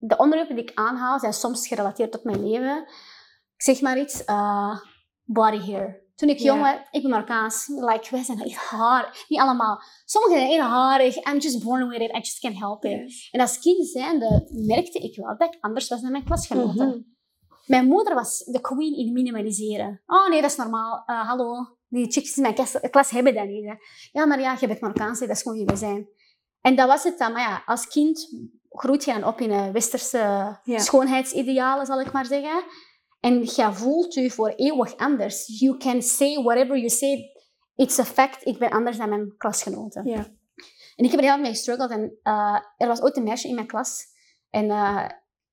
de 0.00 0.16
onderwerpen 0.16 0.56
die 0.56 0.64
ik 0.64 0.74
aanhaal 0.74 1.18
zijn 1.18 1.32
soms 1.32 1.68
gerelateerd 1.68 2.12
tot 2.12 2.24
mijn 2.24 2.48
leven. 2.50 2.78
Ik 3.56 3.62
zeg 3.62 3.80
maar 3.80 3.98
iets, 3.98 4.24
eh, 4.24 4.78
body 5.24 5.70
hair. 5.70 6.08
Toen 6.14 6.28
ik 6.28 6.38
jong 6.38 6.60
was, 6.60 6.74
ik 6.90 7.02
ben 7.02 7.10
Marokkaans, 7.10 7.66
like, 7.66 8.06
wij 8.10 8.22
zijn 8.22 8.42
echt 8.42 8.56
haar. 8.56 9.24
Niet 9.28 9.40
allemaal. 9.40 9.82
Sommigen 10.04 10.38
zijn 10.38 10.50
heel 10.50 10.62
harig. 10.62 11.16
I'm 11.16 11.38
just 11.38 11.64
born 11.64 11.88
with 11.88 12.00
it. 12.00 12.10
I 12.10 12.18
just 12.18 12.38
can't 12.40 12.58
help 12.58 12.84
it. 12.84 13.00
Yes. 13.00 13.28
En 13.30 13.40
als 13.40 13.58
kind 13.58 13.86
zijnde 13.86 14.48
merkte 14.50 14.98
ik 14.98 15.16
wel 15.16 15.36
dat 15.38 15.54
ik 15.54 15.60
anders 15.60 15.88
was 15.88 16.00
dan 16.00 16.10
mijn 16.10 16.24
klasgenoten. 16.24 16.88
Mhm. 16.88 16.98
Mijn 17.66 17.86
moeder 17.86 18.14
was 18.14 18.38
de 18.38 18.60
queen 18.60 18.96
in 18.96 19.12
minimaliseren. 19.12 20.02
Oh 20.06 20.28
nee, 20.28 20.40
dat 20.40 20.50
is 20.50 20.56
normaal. 20.56 21.02
Eh, 21.06 21.28
hallo, 21.28 21.76
die 21.88 22.10
chicks 22.12 22.36
in 22.36 22.42
mijn 22.42 22.54
klas, 22.54 22.76
klas 22.90 23.10
hebben 23.10 23.34
dat 23.34 23.46
niet. 23.46 23.64
hè. 23.64 23.74
Ja, 24.12 24.26
maar 24.26 24.40
ja, 24.40 24.56
je 24.60 24.66
bent 24.66 24.80
Marokkaans, 24.80 25.18
dat 25.20 25.28
is 25.28 25.42
gewoon 25.42 25.56
wie 25.58 25.66
we 25.66 25.76
zijn. 25.76 26.08
En 26.60 26.76
dat 26.76 26.88
was 26.88 27.04
het 27.04 27.18
dan. 27.18 27.32
Maar 27.32 27.42
ja, 27.42 27.62
als 27.66 27.86
kind 27.86 28.28
groeit 28.70 29.04
je 29.04 29.26
op 29.26 29.40
in 29.40 29.50
een 29.50 29.72
westerse 29.72 30.58
Ja. 30.62 30.78
schoonheidsidealen, 30.78 31.86
zal 31.86 32.00
ik 32.00 32.12
maar 32.12 32.26
zeggen. 32.26 32.62
En 33.20 33.40
je 33.40 33.68
voelt 33.72 34.14
je 34.14 34.30
voor 34.30 34.48
eeuwig 34.48 34.96
anders. 34.96 35.46
You 35.60 35.76
can 35.76 36.02
say 36.02 36.42
whatever 36.42 36.76
you 36.76 36.88
say. 36.88 37.30
It's 37.76 37.98
a 37.98 38.04
fact, 38.04 38.46
ik 38.46 38.58
ben 38.58 38.70
anders 38.70 38.96
dan 38.96 39.08
mijn 39.08 39.34
klasgenoten. 39.36 40.06
Ja. 40.06 40.26
En 40.96 41.04
ik 41.04 41.10
heb 41.10 41.20
er 41.20 41.26
heel 41.26 41.38
mee 41.38 41.50
gestruggeld. 41.50 41.90
En 41.90 42.18
eh, 42.22 42.58
er 42.76 42.86
was 42.88 43.02
ooit 43.02 43.16
een 43.16 43.22
meisje 43.22 43.48
in 43.48 43.54
mijn 43.54 43.66
klas. 43.66 44.04
En 44.50 44.70
eh, 44.70 45.06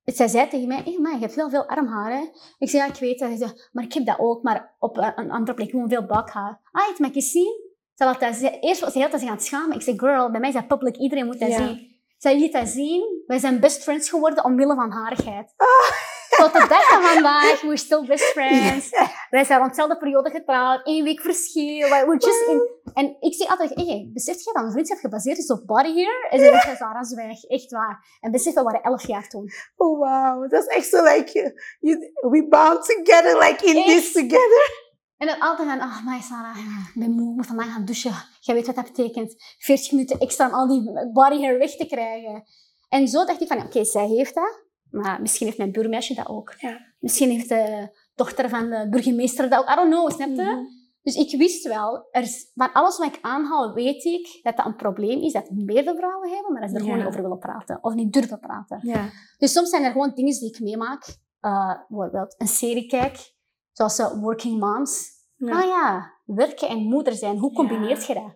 zij 0.04 0.28
zei 0.28 0.48
tegen 0.50 0.68
mij, 0.68 0.82
hey, 0.84 0.98
maar 1.00 1.14
je 1.14 1.20
hebt 1.20 1.36
heel 1.36 1.50
veel 1.50 1.68
armharen. 1.68 2.30
Ik 2.58 2.70
zei, 2.70 2.84
ja, 2.84 2.90
ik 2.90 3.00
weet 3.00 3.20
dat. 3.20 3.32
Ze 3.32 3.38
zei, 3.38 3.52
maar 3.72 3.84
ik 3.84 3.94
heb 3.94 4.06
dat 4.06 4.20
ook, 4.20 4.44
maar 4.44 4.76
op 4.80 4.98
een, 4.98 5.32
andere 5.32 5.54
plek 5.54 5.70
gewoon 5.70 5.90
veel 5.90 6.06
buikhaar. 6.06 6.60
Ah, 6.72 6.88
het 6.88 7.00
mag 7.00 7.14
je 7.14 7.22
zien? 7.22 7.66
Ze 7.94 8.16
dat, 8.20 8.36
ze, 8.36 8.58
eerst 8.60 8.82
was 8.82 8.92
ze 8.92 9.00
heel 9.00 9.10
tijd 9.10 9.22
aan 9.22 9.30
het 9.30 9.44
schamen. 9.44 9.76
Ik 9.76 9.82
zei, 9.82 10.00
girl, 10.00 10.32
bij 10.32 10.40
mij 10.40 10.50
is 10.50 10.56
dat 10.56 10.68
public, 10.68 10.98
iedereen 10.98 11.26
moet 11.26 11.40
dat 11.40 11.50
Ja. 11.50 11.58
zien. 11.58 11.97
Zij 12.18 12.40
liet 12.40 12.54
dat 12.54 12.68
zien. 12.68 13.24
Wij 13.28 13.40
zijn 13.40 13.60
best 13.60 13.84
friends 13.84 14.10
geworden 14.10 14.44
omwille 14.44 14.76
van 14.76 14.92
harigheid. 14.92 15.54
Tot 16.38 16.54
de 16.54 16.66
dag 16.70 16.88
van 16.88 17.02
vandaag, 17.04 17.62
we're 17.62 17.78
still 17.78 18.06
best 18.06 18.24
friends. 18.36 18.90
Wij 19.30 19.44
zijn 19.44 19.60
rond 19.60 19.70
dezelfde 19.70 19.98
periode 19.98 20.30
getrouwd, 20.30 20.86
één 20.86 21.04
week 21.04 21.22
verschil. 21.22 21.88
Like, 21.88 22.06
we're 22.06 22.18
just 22.18 22.48
in... 22.48 22.76
En 22.94 23.18
ik 23.20 23.34
zeg 23.34 23.48
altijd, 23.48 23.70
hey, 23.74 24.10
besef 24.14 24.36
je 24.36 24.52
dat 24.54 24.64
een 24.64 24.72
vriendschap 24.72 25.00
gebaseerd 25.00 25.38
is 25.38 25.52
op 25.52 25.66
body 25.66 25.94
hair? 25.94 26.28
En 26.30 26.40
ze 26.40 26.46
zegt, 26.46 26.78
Sarah, 26.78 27.04
zwijg, 27.04 27.44
echt 27.44 27.72
waar. 27.72 28.18
En 28.22 28.32
besef, 28.32 28.54
we 28.54 28.64
waren 28.64 28.82
elf 28.82 29.08
jaar 29.08 29.28
toen. 29.28 29.52
Oh, 29.76 29.98
wow. 30.00 30.50
Dat 30.50 30.68
is 30.68 30.76
echt 30.76 30.88
zo, 30.88 31.04
like, 31.04 31.56
you, 31.80 31.98
we 32.22 32.48
bound 32.50 32.86
together, 32.86 33.38
like 33.40 33.66
in 33.66 33.86
this 33.86 34.12
together. 34.12 34.86
En 35.18 35.28
dan 35.28 35.40
altijd 35.40 35.68
van, 35.70 35.78
oh, 35.82 36.06
maar 36.06 36.22
Sarah, 36.22 36.58
ik 36.58 36.92
ben 37.02 37.12
moe, 37.12 37.30
ik 37.30 37.36
moet 37.36 37.46
vandaag 37.46 37.74
gaan 37.74 37.86
douchen. 37.86 38.14
Jij 38.40 38.56
weet 38.56 38.66
wat 38.66 38.76
dat 38.76 38.86
betekent. 38.86 39.36
40 39.58 39.92
minuten 39.92 40.20
extra 40.20 40.48
om 40.48 40.54
al 40.54 40.68
die 40.68 41.10
body 41.14 41.42
hair 41.42 41.58
weg 41.58 41.76
te 41.76 41.86
krijgen. 41.86 42.44
En 42.90 43.08
zo 43.08 43.26
dacht 43.26 43.42
ik 43.42 43.48
van, 43.48 43.58
ja, 43.58 43.66
oké, 43.66 43.84
zij 43.84 44.08
heeft 44.08 44.36
dat. 44.36 44.66
Maar 44.92 45.22
misschien 45.22 45.46
heeft 45.46 45.58
mijn 45.58 45.72
buurmeisje 45.72 46.14
dat 46.14 46.28
ook. 46.28 46.54
Ja. 46.58 46.80
Misschien 47.00 47.30
heeft 47.30 47.50
de 47.50 47.90
dochter 48.16 48.50
van 48.50 48.70
de 48.70 48.88
burgemeester 48.90 49.50
dat 49.50 49.60
ook. 49.60 49.70
I 49.70 49.76
don't 49.76 49.90
know, 49.94 50.12
snap 50.12 50.28
je? 50.30 50.42
Mhm. 50.44 50.64
Dus 51.02 51.16
ik 51.16 51.38
wist 51.38 51.68
wel, 51.68 52.08
er, 52.12 52.26
van 52.56 52.72
alles 52.74 52.98
wat 52.98 53.08
ik 53.08 53.20
aanhaal, 53.22 53.74
weet 53.74 54.04
ik 54.04 54.40
dat 54.42 54.58
dat 54.58 54.66
een 54.66 54.76
probleem 54.76 55.22
is 55.22 55.34
dat 55.34 55.50
meerdere 55.50 55.98
vrouwen 55.98 56.30
hebben, 56.30 56.52
maar 56.52 56.62
dat 56.62 56.70
ze 56.70 56.76
er 56.76 56.82
Ja. 56.82 56.88
gewoon 56.88 57.04
niet 57.04 57.08
over 57.14 57.22
willen 57.22 57.40
praten. 57.40 57.78
Of 57.82 57.94
niet 57.94 58.14
durven 58.14 58.40
praten. 58.40 58.80
Ja. 58.82 59.10
Dus 59.38 59.52
soms 59.52 59.70
zijn 59.70 59.84
er 59.84 59.92
gewoon 59.92 60.12
dingen 60.16 60.40
die 60.40 60.50
ik 60.50 60.60
meemaak. 60.60 61.18
Uh, 61.42 61.74
bijvoorbeeld 61.88 62.36
een 62.38 62.48
serie 62.48 62.88
kijk, 62.88 63.34
zoals 63.78 64.00
eh, 64.00 64.22
Working 64.22 64.60
Moms. 64.60 65.10
Ja. 65.36 65.62
Ah 65.62 65.68
ja, 65.68 66.14
werken 66.26 66.68
en 66.68 66.78
moeder 66.78 67.14
zijn, 67.14 67.38
hoe 67.38 67.54
combineert 67.54 68.06
je 68.06 68.14
dat? 68.14 68.36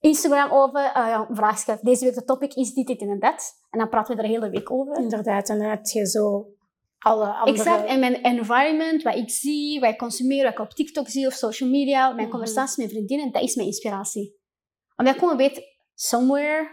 Instagram 0.00 0.50
over, 0.50 0.80
uh, 0.80 0.92
ja, 0.92 1.26
een. 1.30 1.82
Deze 1.82 2.04
week 2.04 2.14
de 2.14 2.24
topic 2.24 2.54
is 2.54 2.74
dit, 2.74 2.86
dit 2.86 3.00
en 3.00 3.18
dat. 3.18 3.52
En 3.70 3.78
dan 3.78 3.88
praten 3.88 4.16
we 4.16 4.22
er 4.22 4.28
de 4.28 4.34
hele 4.34 4.50
week 4.50 4.70
over. 4.70 4.96
Inderdaad, 4.96 5.48
en 5.48 5.58
dan 5.58 5.68
heb 5.68 5.86
je 5.86 6.06
zo 6.06 6.46
alle 6.98 7.26
andere... 7.26 7.58
Exact. 7.58 7.86
En 7.88 8.00
mijn 8.00 8.22
environment, 8.22 9.02
wat 9.02 9.14
ik 9.14 9.30
zie, 9.30 9.80
wat 9.80 9.90
ik 9.90 9.98
consumeer, 9.98 10.42
wat 10.42 10.52
ik 10.52 10.58
op 10.58 10.70
TikTok 10.70 11.08
zie 11.08 11.26
of 11.26 11.32
social 11.32 11.70
media, 11.70 12.06
mijn 12.08 12.28
Mhm. 12.28 12.30
conversaties 12.36 12.76
met 12.76 12.90
vriendinnen, 12.90 13.32
dat 13.32 13.42
is 13.42 13.54
mijn 13.54 13.68
inspiratie. 13.68 14.36
Omdat 14.96 15.14
ik 15.14 15.20
gewoon 15.20 15.36
weet, 15.36 15.62
somewhere 15.94 16.68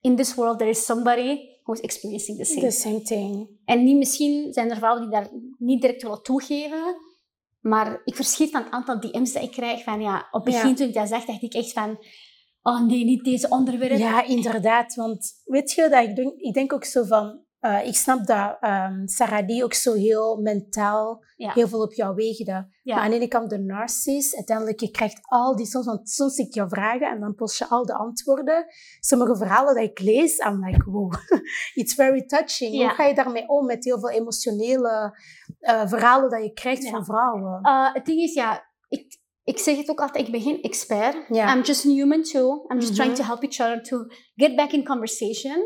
in 0.00 0.16
this 0.16 0.34
world 0.34 0.58
there 0.58 0.70
is 0.70 0.84
somebody 0.84 1.38
who's 1.62 1.80
experiencing 1.80 2.38
the 2.38 2.44
same. 2.44 2.60
The 2.60 2.70
same 2.70 3.02
thing. 3.02 3.48
En 3.64 3.84
niet, 3.84 3.96
misschien 3.96 4.52
zijn 4.52 4.70
er 4.70 4.76
vrouwen 4.76 5.02
die 5.02 5.10
daar 5.10 5.28
niet 5.58 5.80
direct 5.80 6.02
willen 6.02 6.22
toegeven, 6.22 6.96
maar 7.64 8.00
ik 8.04 8.14
verschiet 8.14 8.50
van 8.50 8.62
het 8.62 8.72
aantal 8.72 9.00
DM's 9.00 9.32
dat 9.32 9.42
ik 9.42 9.50
krijg 9.50 9.82
van, 9.82 10.00
ja, 10.00 10.28
op 10.30 10.44
het 10.44 10.54
begin 10.54 10.68
Ja. 10.68 10.74
toen 10.74 10.88
ik 10.88 10.94
dat 10.94 11.08
zag, 11.08 11.24
dacht 11.24 11.42
ik 11.42 11.54
echt 11.54 11.72
van, 11.72 11.98
oh 12.62 12.86
nee, 12.86 13.04
niet 13.04 13.24
deze 13.24 13.48
onderwerp. 13.48 13.98
Ja, 13.98 14.24
inderdaad. 14.24 14.94
Want 14.94 15.32
weet 15.44 15.72
je, 15.72 15.88
dat 15.88 16.08
ik, 16.08 16.16
denk, 16.16 16.40
ik 16.40 16.54
denk 16.54 16.72
ook 16.72 16.84
zo 16.84 17.04
van... 17.04 17.43
eh, 17.64 17.86
ik 17.86 17.94
snap 17.96 18.26
dat 18.26 18.56
ehm 18.60 19.06
Sarah 19.06 19.46
die 19.46 19.64
ook 19.64 19.74
zo 19.74 19.92
heel 19.92 20.36
mentaal 20.36 21.24
Ja. 21.36 21.52
heel 21.52 21.68
veel 21.68 21.82
op 21.82 21.92
jou 21.92 22.14
weegde. 22.14 22.68
Ja. 22.82 22.94
Maar 22.94 23.04
aan 23.04 23.10
de 23.10 23.16
ene 23.16 23.28
kant 23.28 23.50
de 23.50 23.58
narcist, 23.58 24.34
uiteindelijk 24.36 24.80
je 24.80 24.90
krijgt 24.90 25.18
al 25.22 25.56
die 25.56 25.66
soms, 25.66 25.86
want 25.86 26.08
soms 26.10 26.34
zie 26.34 26.46
ik 26.46 26.54
jou 26.54 26.68
vragen 26.68 27.10
en 27.10 27.20
dan 27.20 27.34
post 27.34 27.58
je 27.58 27.66
al 27.68 27.84
de 27.86 27.94
antwoorden. 27.94 28.66
Sommige 29.00 29.36
verhalen 29.36 29.74
dat 29.74 29.84
ik 29.84 30.00
lees, 30.00 30.38
I'm 30.38 30.64
like, 30.64 30.90
wow, 30.90 31.12
it's 31.80 31.94
very 31.94 32.24
touching. 32.26 32.74
Ja. 32.74 32.86
Hoe 32.86 32.94
ga 32.94 33.04
je 33.04 33.14
daarmee 33.14 33.48
om 33.48 33.66
met 33.66 33.84
heel 33.84 33.98
veel 33.98 34.10
emotionele 34.10 35.18
eh, 35.58 35.86
verhalen 35.88 36.30
dat 36.30 36.42
je 36.42 36.52
krijgt 36.52 36.88
van 36.88 37.04
vrouwen? 37.04 37.58
Uh, 37.62 37.94
het 37.94 38.06
ding 38.06 38.20
is, 38.20 38.32
ja, 38.34 38.64
ik, 38.88 39.18
ik 39.44 39.58
zeg 39.58 39.76
het 39.76 39.90
ook 39.90 40.00
altijd, 40.00 40.26
ik 40.26 40.32
ben 40.32 40.40
geen 40.40 40.62
expert. 40.62 41.16
I'm 41.28 41.62
just 41.62 41.86
a 41.86 41.88
human 41.88 42.22
too. 42.22 42.64
I'm 42.68 42.78
just 42.78 42.90
Mhm. 42.90 43.00
trying 43.00 43.16
to 43.16 43.22
help 43.24 43.42
each 43.42 43.60
other 43.60 43.82
to 43.82 44.04
get 44.34 44.56
back 44.56 44.72
in 44.72 44.84
conversation. 44.84 45.56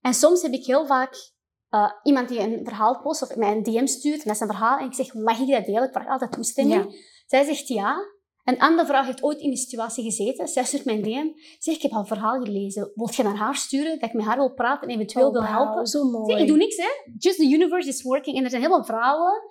En 0.00 0.14
soms 0.14 0.42
heb 0.42 0.52
ik 0.52 0.66
heel 0.66 0.86
vaak 0.86 1.31
uh, 1.74 1.90
iemand 2.02 2.28
die 2.28 2.40
een 2.40 2.60
verhaal 2.64 3.00
post 3.00 3.22
of 3.22 3.36
mij 3.36 3.52
een 3.52 3.62
DM 3.62 3.86
stuurt, 3.86 4.26
is 4.26 4.40
een 4.40 4.46
verhaal, 4.46 4.78
en 4.78 4.86
ik 4.86 4.94
zeg, 4.94 5.14
mag 5.14 5.38
ik 5.38 5.48
dat 5.48 5.64
delen? 5.64 5.84
Ik 5.84 5.92
vraag 5.92 6.08
altijd 6.08 6.32
toestemming. 6.32 7.10
Zij 7.26 7.44
zegt 7.44 7.68
ja. 7.68 7.96
Een 8.44 8.58
andere 8.58 8.86
vrouw 8.86 9.04
heeft 9.04 9.22
ooit 9.22 9.38
in 9.38 9.48
die 9.48 9.58
situatie 9.58 10.04
gezeten. 10.04 10.48
Zij 10.48 10.64
stuurt 10.64 10.84
mij 10.84 10.94
een 10.94 11.02
DM. 11.02 11.26
Zegt, 11.58 11.76
ik 11.76 11.82
heb 11.82 11.92
een 11.92 12.06
verhaal 12.06 12.42
gelezen. 12.42 12.90
Wilt 12.94 13.14
je 13.14 13.22
naar 13.22 13.36
haar 13.36 13.56
sturen, 13.56 13.98
dat 13.98 14.08
ik 14.08 14.14
met 14.14 14.24
haar 14.24 14.36
wil 14.36 14.52
praten 14.54 14.88
en 14.88 14.94
eventueel 14.94 15.26
Oh, 15.26 15.32
wil 15.32 15.42
helpen? 15.42 15.86
Zo 15.86 16.04
mooi. 16.04 16.32
Zeg, 16.32 16.40
ik 16.40 16.48
doe 16.48 16.56
niks, 16.56 16.76
hè. 16.76 16.88
Just 17.18 17.36
the 17.36 17.50
universe 17.50 17.88
is 17.88 18.02
working. 18.02 18.36
En 18.36 18.44
er 18.44 18.50
zijn 18.50 18.62
heel 18.62 18.70
veel 18.70 18.84
vrouwen 18.84 19.42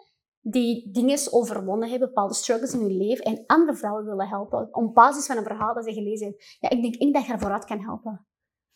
die 0.41 0.89
dingen 0.91 1.19
overwonnen 1.31 1.89
hebben, 1.89 2.07
bepaalde 2.07 2.33
struggles 2.33 2.73
in 2.73 2.79
hun 2.79 2.97
leven, 2.97 3.25
en 3.25 3.43
andere 3.45 3.77
vrouwen 3.77 4.05
willen 4.05 4.27
helpen, 4.27 4.67
op 4.71 4.93
basis 4.93 5.25
van 5.25 5.37
een 5.37 5.43
verhaal 5.43 5.73
dat 5.73 5.83
ze 5.83 5.93
gelezen 5.93 6.25
hebben. 6.25 6.45
Ja, 6.59 6.69
ik 6.69 6.81
denk 6.81 6.95
ik 6.95 7.13
dat 7.13 7.25
je 7.25 7.33
er 7.33 7.39
vooruit 7.39 7.65
kan 7.65 7.79
helpen. 7.79 8.25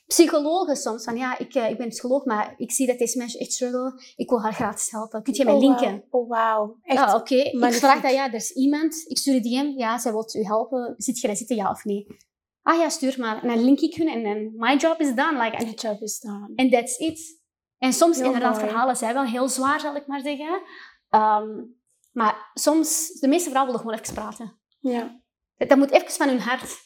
Psychologen 0.07 0.75
soms, 0.75 1.03
van 1.03 1.17
ja, 1.17 1.37
ik, 1.37 1.53
eh, 1.55 1.69
ik 1.69 1.77
ben 1.77 1.89
psycholoog, 1.89 2.25
maar 2.25 2.53
ik 2.57 2.71
zie 2.71 2.87
dat 2.87 2.97
deze 2.97 3.17
mensen 3.17 3.39
echt 3.39 3.51
struggle. 3.51 4.01
Ik 4.15 4.29
wil 4.29 4.41
haar 4.41 4.53
gratis 4.53 4.91
helpen. 4.91 5.23
Kun 5.23 5.33
je 5.33 5.43
mij 5.45 5.53
Oh, 5.53 5.59
linken? 5.59 6.03
Oh, 6.09 6.29
wauw. 6.29 6.77
Echt. 6.81 6.99
Ja, 6.99 7.15
oké. 7.15 7.35
Ik 7.35 7.73
vraag 7.73 8.01
dat, 8.01 8.11
ja, 8.11 8.27
er 8.27 8.33
is 8.33 8.51
iemand. 8.51 9.03
Ik 9.07 9.17
stuur 9.17 9.35
een 9.35 9.41
DM. 9.41 9.79
Ja, 9.79 9.97
zij 9.97 10.11
wil 10.11 10.29
u 10.33 10.43
helpen. 10.43 10.93
Zit 10.97 11.19
je 11.19 11.27
daar 11.27 11.35
zitten, 11.35 11.55
ja 11.55 11.69
of 11.69 11.83
nee? 11.83 12.07
Ah 12.61 12.79
ja, 12.79 12.89
stuur 12.89 13.15
maar. 13.19 13.41
En 13.41 13.47
dan 13.47 13.63
link 13.63 13.79
ik 13.79 13.95
hun 13.95 14.07
en 14.07 14.23
dan, 14.23 14.51
my 14.55 14.75
job 14.75 14.99
is 14.99 15.15
done. 15.15 15.43
Like, 15.43 15.65
The 15.65 15.87
job 15.87 16.01
is 16.01 16.19
done. 16.19 16.51
and 16.55 16.71
that's 16.71 16.97
it. 16.97 17.41
En 17.77 17.93
soms 17.93 18.15
Heel 18.17 18.25
inderdaad, 18.25 18.55
mooi. 18.55 18.65
verhalen 18.67 18.95
zijn 18.95 19.13
wel 19.13 19.23
heel 19.25 19.47
zwaar, 19.49 19.80
zal 19.80 19.95
ik 19.95 20.07
maar 20.07 20.21
zeggen. 20.21 20.61
Ehm, 21.09 21.49
maar 22.11 22.51
soms, 22.53 23.11
de 23.19 23.27
meeste 23.27 23.49
vrouwen 23.49 23.73
willen 23.73 23.88
gewoon 23.88 24.03
even 24.03 24.13
praten. 24.23 24.59
Ja. 24.80 25.21
Dat, 25.57 25.69
dat 25.69 25.77
moet 25.77 25.91
even 25.91 26.11
van 26.11 26.27
hun 26.27 26.39
hart. 26.39 26.84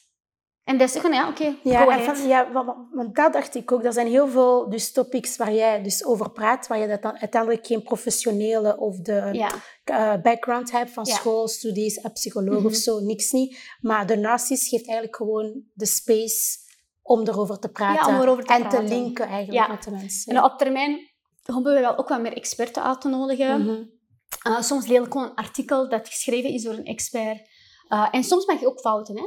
En 0.69 0.77
dat 0.77 0.89
is 0.89 0.95
gewoon, 1.01 1.15
ja, 1.15 1.27
oké, 1.29 1.55
Ja, 1.63 1.87
en 1.97 2.15
van, 2.15 2.27
ja 2.27 2.51
want, 2.51 2.69
want 2.91 3.15
dat 3.15 3.33
dacht 3.33 3.55
ik 3.55 3.71
ook. 3.71 3.83
Er 3.83 3.93
zijn 3.93 4.07
heel 4.07 4.27
veel 4.27 4.69
dus 4.69 4.91
topics 4.91 5.37
waar 5.37 5.53
jij 5.53 5.83
dus 5.83 6.05
over 6.05 6.31
praat, 6.31 6.67
waar 6.67 6.77
je 6.79 6.87
dat 6.87 7.01
dan 7.01 7.17
uiteindelijk 7.19 7.65
geen 7.67 7.83
professionele 7.83 8.77
of 8.77 8.97
de 8.99 9.29
ja. 9.31 9.49
eh, 9.83 10.21
background 10.21 10.71
hebt 10.71 10.91
van 10.91 11.05
Ja. 11.05 11.13
school, 11.15 11.47
studies, 11.47 12.03
een 12.03 12.11
psycholoog 12.11 12.57
Mhm. 12.57 12.65
of 12.65 12.73
zo, 12.75 12.99
niks 12.99 13.31
niet. 13.31 13.59
Maar 13.81 14.05
de 14.07 14.17
narcist 14.17 14.67
geeft 14.67 14.83
eigenlijk 14.85 15.15
gewoon 15.15 15.63
de 15.73 15.85
space 15.85 16.57
om 17.01 17.27
erover 17.27 17.59
te 17.59 17.69
praten 17.69 18.13
om 18.15 18.21
erover 18.21 18.43
te 18.45 18.53
en 18.53 18.61
praten. 18.61 18.85
te 18.85 18.93
linken 18.93 19.27
eigenlijk 19.27 19.67
met 19.67 19.83
de 19.83 19.91
mensen. 19.91 20.35
En 20.35 20.43
op 20.43 20.57
termijn, 20.57 20.99
hopen 21.45 21.73
we 21.73 21.79
wel 21.79 21.97
ook 21.97 22.09
wat 22.09 22.21
meer 22.21 22.33
experten 22.33 22.83
uit 22.83 23.01
te 23.01 23.09
nodigen. 23.09 23.61
Mhm. 23.61 23.83
Uh, 24.47 24.61
soms 24.61 24.85
deel 24.87 25.03
ik 25.05 25.11
gewoon 25.11 25.27
een 25.29 25.35
artikel 25.35 25.89
dat 25.89 26.07
geschreven 26.07 26.49
is 26.49 26.63
door 26.63 26.73
een 26.73 26.85
expert. 26.85 27.47
Uh, 27.89 28.07
en 28.11 28.23
soms 28.23 28.45
maak 28.45 28.59
je 28.59 28.67
ook 28.67 28.79
fouten, 28.79 29.17
hè. 29.17 29.23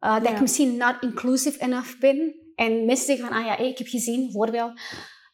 Uh, 0.00 0.14
dat 0.14 0.22
Ja. 0.22 0.30
ik 0.34 0.40
misschien 0.40 0.76
not 0.76 0.96
inclusive 1.00 1.60
enough 1.60 1.98
ben. 1.98 2.34
En 2.54 2.84
mensen 2.84 3.06
zeggen 3.06 3.26
van, 3.28 3.36
ah 3.36 3.44
ja, 3.46 3.56
ik 3.58 3.78
heb 3.78 3.86
gezien, 3.86 4.32
voorbeeld. 4.32 4.80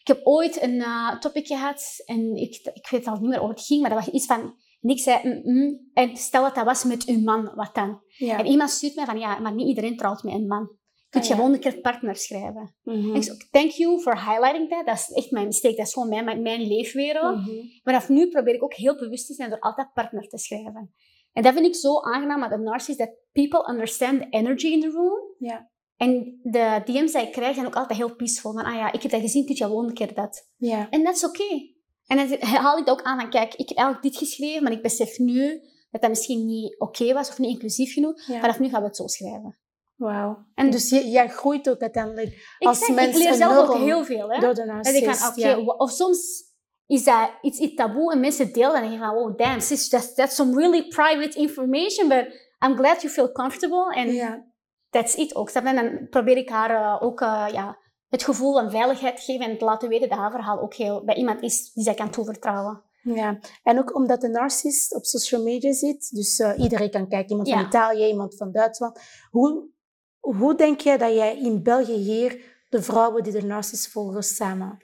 Ik 0.01 0.07
heb 0.07 0.21
ooit 0.23 0.62
een 0.62 0.75
uh, 0.75 1.19
topic 1.19 1.47
gehad 1.47 2.03
en 2.05 2.37
ik, 2.37 2.71
ik 2.73 2.89
weet 2.91 3.07
al 3.07 3.17
niet 3.21 3.29
meer 3.31 3.39
hoe 3.39 3.49
het 3.49 3.61
ging, 3.61 3.81
maar 3.81 3.91
dat 3.91 4.05
was 4.05 4.15
iets 4.15 4.27
van... 4.27 4.62
En 4.81 4.91
ik 4.91 4.99
zei, 4.99 5.21
mm, 5.23 5.41
mm, 5.55 5.91
en 5.95 6.17
stel 6.17 6.43
dat 6.43 6.55
dat 6.55 6.65
was 6.65 6.85
met 6.85 7.05
uw 7.05 7.21
man, 7.21 7.53
wat 7.55 7.75
dan? 7.75 8.01
Ja. 8.09 8.39
En 8.39 8.47
iemand 8.47 8.71
stuurt 8.71 8.95
mij 8.95 9.05
van, 9.05 9.19
ja, 9.19 9.39
maar 9.39 9.55
niet 9.55 9.67
iedereen 9.69 9.97
trouwt 9.97 10.23
met 10.23 10.35
een 10.35 10.47
man. 10.47 10.71
Je 10.95 11.21
kunt 11.21 11.25
Ah, 11.25 11.31
ja. 11.31 11.37
gewoon 11.37 11.53
een 11.53 11.61
keer 11.61 11.81
partner 11.81 12.17
schrijven. 12.17 12.75
Mhm. 12.83 13.09
En 13.11 13.15
ik 13.15 13.23
zei, 13.23 13.37
thank 13.51 13.71
you 13.71 14.01
for 14.01 14.15
highlighting 14.15 14.69
that. 14.69 14.87
Dat 14.87 14.95
is 14.97 15.11
echt 15.11 15.31
mijn 15.31 15.47
mistake. 15.47 15.77
Dat 15.77 15.87
is 15.87 15.93
gewoon 15.93 16.09
mijn, 16.09 16.25
mijn, 16.25 16.43
mijn 16.43 16.67
leefwereld. 16.67 17.37
Mhm. 17.37 17.51
Maar 17.57 17.95
vanaf 17.95 18.09
nu 18.09 18.29
probeer 18.29 18.55
ik 18.55 18.62
ook 18.62 18.75
heel 18.75 18.97
bewust 18.97 19.27
te 19.27 19.35
zijn 19.35 19.51
door 19.51 19.61
altijd 19.61 19.93
partner 19.93 20.29
te 20.29 20.39
schrijven. 20.39 20.95
En 21.35 21.43
dat 21.43 21.53
vind 21.55 21.66
ik 21.66 21.74
zo 21.74 22.01
aangenaam 22.01 22.41
met 22.41 22.51
een 22.53 22.62
narcissist, 22.62 22.99
dat 22.99 23.11
people 23.32 23.68
understand 23.72 24.20
the 24.20 24.26
energy 24.30 24.66
in 24.66 24.80
the 24.80 24.91
room. 24.91 25.35
Ja. 25.39 25.70
En 25.97 26.41
de 26.43 26.80
DM's 26.85 27.12
die 27.12 27.22
ik 27.22 27.32
krijg 27.32 27.55
zijn 27.55 27.66
ook 27.66 27.74
altijd 27.76 27.99
heel 27.99 28.14
peaceful. 28.16 28.53
Van, 28.53 28.64
ah 28.64 28.74
ja, 28.74 28.93
ik 28.93 29.03
heb 29.03 29.11
dat 29.11 29.20
gezien, 29.20 29.47
kun 29.47 29.55
je 29.55 29.64
gewoon 29.64 29.87
een 29.87 29.95
keer 29.95 30.14
dat. 30.14 30.49
Ja. 30.57 30.91
En 30.91 31.05
dat 31.05 31.14
is 31.14 31.24
oké. 31.24 31.72
En 32.07 32.16
dan 32.16 32.39
haal 32.41 32.78
ik 32.78 32.87
dat 32.87 32.99
ook 32.99 33.05
aan 33.07 33.20
van, 33.20 33.30
kijk, 33.30 33.55
ik 33.55 33.68
heb 33.68 33.78
eigenlijk 33.78 34.07
dit 34.07 34.16
geschreven, 34.28 34.62
maar 34.62 34.72
ik 34.72 34.82
besef 34.82 35.18
nu 35.18 35.61
dat 35.91 36.01
dat 36.01 36.11
misschien 36.11 36.47
niet 36.47 36.80
oké 36.80 37.12
was 37.12 37.28
of 37.28 37.39
niet 37.39 37.51
inclusief 37.51 37.93
genoeg. 37.93 38.26
Ja. 38.26 38.41
Vanaf 38.41 38.59
nu 38.59 38.68
gaan 38.68 38.80
we 38.80 38.87
het 38.87 38.97
zo 38.97 39.07
schrijven. 39.07 39.59
Wauw. 39.97 40.47
En- 40.55 40.70
dus 40.70 40.89
je, 40.91 41.09
jij 41.09 41.28
groeit 41.28 41.70
ook 41.70 41.80
uiteindelijk 41.80 42.57
Als 42.59 42.78
zeg, 42.78 42.89
ik 42.89 43.14
leer 43.16 43.35
zelf 43.35 43.68
ook 43.68 43.76
heel 43.76 44.05
veel. 44.05 44.30
Hè? 44.32 44.41
door 44.41 44.55
de 44.55 44.66
Dat 44.82 44.95
ik 44.95 45.05
narcist. 45.05 45.37
ja. 45.37 45.64
wa- 45.64 45.74
of 45.74 45.91
soms 45.91 46.43
is 46.87 47.05
dat 47.05 47.30
iets, 47.43 47.74
taboe 47.74 48.12
en 48.12 48.20
mensen 48.20 48.53
delen 48.53 48.82
en 48.82 48.93
je 48.93 48.99
van, 48.99 49.16
oh 49.16 49.37
damn, 49.37 49.61
sis, 49.61 49.89
that's, 49.89 50.14
that's 50.14 50.35
some 50.35 50.57
really 50.57 50.89
private 50.89 51.39
information, 51.39 52.09
but 52.09 52.26
I'm 52.66 52.76
glad 52.76 53.03
you 53.03 53.12
feel 53.12 53.32
comfortable 53.32 53.95
and 53.95 54.11
Ja. 54.12 54.45
that's 54.91 55.14
it 55.14 55.35
ook. 55.35 55.51
En 55.51 55.74
dan 55.74 56.09
probeer 56.11 56.37
ik 56.37 56.49
haar 56.49 56.70
eh, 56.70 57.03
ook 57.03 57.20
eh, 57.20 57.47
ja, 57.53 57.78
het 58.09 58.22
gevoel 58.22 58.53
van 58.53 58.70
veiligheid 58.70 59.16
te 59.16 59.22
geven 59.22 59.47
en 59.47 59.59
te 59.59 59.64
laten 59.64 59.89
weten 59.89 60.09
dat 60.09 60.18
haar 60.18 60.30
verhaal 60.30 60.61
ook 60.61 60.74
heel, 60.74 61.05
bij 61.05 61.14
iemand 61.14 61.43
is 61.43 61.72
die 61.72 61.85
zij 61.85 61.95
kan 61.95 62.11
toevertrouwen. 62.11 62.82
Ja, 63.03 63.39
en 63.62 63.78
ook 63.78 63.95
omdat 63.95 64.20
de 64.20 64.28
narcist 64.28 64.95
op 64.95 65.05
social 65.05 65.43
media 65.43 65.72
zit, 65.72 66.11
dus 66.14 66.39
eh, 66.39 66.53
iedereen 66.59 66.91
kan 66.91 67.09
kijken, 67.09 67.30
iemand 67.30 67.49
van. 67.49 67.61
Italië, 67.61 68.07
iemand 68.07 68.37
van 68.37 68.53
Duitsland. 68.53 69.01
Hoe, 69.30 69.68
hoe 70.20 70.55
denk 70.55 70.80
je 70.80 70.99
dat 70.99 71.14
jij 71.14 71.39
in 71.39 71.62
België 71.62 71.93
hier 71.93 72.45
de 72.68 72.82
vrouwen 72.82 73.22
die 73.22 73.32
de 73.32 73.43
narcist 73.43 73.89
volgen 73.89 74.22
samen 74.22 74.78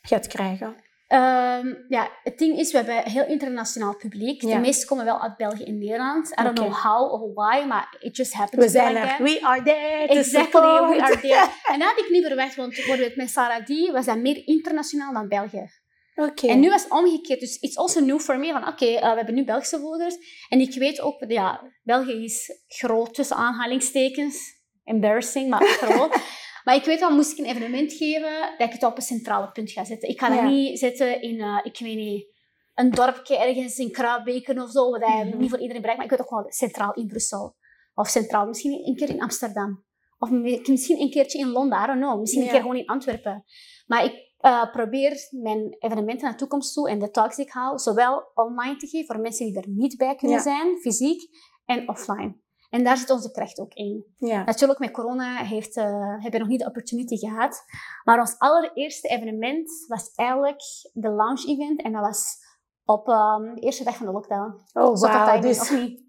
gaat 0.00 0.26
krijgen? 0.26 0.76
Ehm, 1.08 1.74
ja, 1.88 2.10
het 2.22 2.38
ding 2.38 2.58
is, 2.58 2.70
we 2.70 2.76
hebben 2.76 2.96
een 2.96 3.10
heel 3.10 3.26
internationaal 3.26 3.96
publiek. 3.96 4.42
Ja. 4.42 4.54
De 4.54 4.60
meesten 4.60 4.88
komen 4.88 5.04
wel 5.04 5.20
uit 5.22 5.36
België 5.36 5.64
en 5.64 5.78
Nederland. 5.78 6.30
I 6.30 6.42
don't 6.42 6.58
Oké. 6.58 6.68
know 6.68 6.82
how 6.82 7.12
or 7.12 7.32
why, 7.34 7.66
maar 7.66 7.96
it 8.00 8.16
just 8.16 8.32
happens 8.32 8.64
We 8.64 8.70
zijn 8.70 8.96
er. 8.96 9.22
We 9.22 9.38
are 9.42 9.62
there 9.62 10.06
Exactly, 10.06 10.60
we 10.60 11.02
are 11.02 11.20
there. 11.20 11.50
En 11.72 11.78
dat 11.78 11.88
had 11.88 11.98
ik 11.98 12.10
niet 12.10 12.26
verwacht, 12.26 12.56
want 12.56 12.74
bijvoorbeeld 12.74 13.16
met 13.16 13.30
Sarah 13.30 13.64
D 13.64 13.90
was 13.92 14.04
dat 14.04 14.18
meer 14.18 14.42
internationaal 14.46 15.12
dan 15.12 15.28
België. 15.28 15.70
Oké. 16.14 16.46
En 16.46 16.60
nu 16.60 16.68
was 16.68 16.82
het 16.82 16.92
omgekeerd, 16.92 17.40
dus 17.40 17.56
it's 17.56 17.76
also 17.76 18.00
new 18.00 18.20
for 18.20 18.38
me. 18.38 18.52
Van 18.52 18.68
oké, 18.68 18.86
eh, 18.86 19.10
we 19.10 19.16
hebben 19.16 19.34
nu 19.34 19.44
Belgische 19.44 19.78
volgers. 19.78 20.16
En 20.48 20.60
ik 20.60 20.74
weet 20.74 21.00
ook, 21.00 21.24
ja, 21.28 21.72
België 21.82 22.24
is 22.24 22.50
groot 22.66 23.14
tussen 23.14 23.36
aanhalingstekens. 23.36 24.56
Embarrassing, 24.84 25.50
maar 25.50 25.62
groot. 25.62 26.16
maar 26.68 26.76
ik 26.76 26.84
weet 26.84 27.00
wel, 27.00 27.14
moest 27.14 27.32
ik 27.32 27.38
een 27.38 27.50
evenement 27.50 27.92
geven, 27.92 28.54
dat 28.58 28.66
ik 28.66 28.72
het 28.72 28.84
op 28.84 28.96
een 28.96 29.02
centrale 29.02 29.50
punt 29.52 29.70
ga 29.70 29.84
zetten. 29.84 30.08
Ik 30.08 30.20
ga 30.20 30.28
Ja. 30.34 30.42
dat 30.42 30.50
niet 30.50 30.78
zetten 30.78 31.22
in, 31.22 31.40
eh, 31.40 31.60
ik 31.62 31.78
weet 31.78 31.96
niet, 31.96 32.26
een 32.74 32.90
dorpje 32.90 33.38
ergens 33.38 33.78
in 33.78 33.90
Krabeken 33.90 34.62
of 34.62 34.70
zo, 34.70 34.90
wat 34.90 35.00
dat 35.00 35.08
Mhm. 35.10 35.38
niet 35.38 35.50
voor 35.50 35.58
iedereen 35.60 35.82
bereikt. 35.82 35.96
Maar 36.02 36.12
ik 36.12 36.18
weet 36.18 36.20
ook 36.20 36.42
wel 36.42 36.52
centraal 36.52 36.94
in 36.94 37.06
Brussel. 37.06 37.56
Of 37.94 38.08
centraal, 38.08 38.46
misschien 38.46 38.86
een 38.86 38.96
keer 38.96 39.08
in 39.08 39.20
Amsterdam. 39.22 39.84
Of 40.18 40.30
mi- 40.30 40.60
misschien 40.64 41.00
een 41.00 41.10
keertje 41.10 41.38
in 41.38 41.48
Londen, 41.48 41.82
I 41.82 41.86
don't 41.86 42.00
know. 42.00 42.20
Misschien 42.20 42.42
een 42.42 42.48
keer 42.48 42.60
gewoon 42.60 42.76
in 42.76 42.86
Antwerpen. 42.86 43.44
Maar 43.86 44.04
ik 44.04 44.26
eh, 44.38 44.70
probeer 44.72 45.16
mijn 45.30 45.76
evenementen 45.78 46.22
naar 46.22 46.32
de 46.32 46.38
toekomst 46.38 46.74
toe 46.74 46.88
en 46.90 46.98
de 46.98 47.10
talks 47.10 47.36
die 47.36 47.44
ik 47.44 47.52
hou, 47.52 47.78
zowel 47.78 48.30
online 48.34 48.76
te 48.76 48.86
geven 48.86 49.06
voor 49.06 49.20
mensen 49.22 49.46
die 49.46 49.56
er 49.56 49.68
niet 49.68 49.96
bij 49.96 50.14
kunnen 50.14 50.36
Ja. 50.36 50.42
zijn, 50.42 50.78
fysiek, 50.80 51.20
en 51.64 51.88
offline. 51.88 52.40
En 52.68 52.84
daar 52.84 52.96
zit 52.96 53.10
onze 53.10 53.30
kracht 53.30 53.58
ook 53.60 53.74
in. 53.74 54.04
Ja. 54.16 54.44
Natuurlijk, 54.44 54.78
met 54.78 54.90
corona 54.90 55.36
heeft, 55.36 55.76
eh 55.76 55.84
hebben 56.10 56.30
we 56.30 56.38
nog 56.38 56.48
niet 56.48 56.60
de 56.60 56.66
opportunity 56.66 57.16
gehad. 57.16 57.64
Maar 58.04 58.18
ons 58.20 58.38
allereerste 58.38 59.08
evenement 59.08 59.70
was 59.86 60.12
eigenlijk 60.14 60.62
de 60.92 61.10
launch 61.10 61.46
event. 61.46 61.82
En 61.82 61.92
dat 61.92 62.02
was 62.02 62.36
op 62.84 63.08
ehm, 63.08 63.54
de 63.54 63.60
eerste 63.60 63.84
dag 63.84 63.96
van 63.96 64.06
de 64.06 64.12
lockdown. 64.12 64.60
Oh, 64.72 64.96
Zo 64.96 65.06
timing, 65.06 65.42
Dus, 65.42 65.60
of 65.60 65.70
niet? 65.70 66.00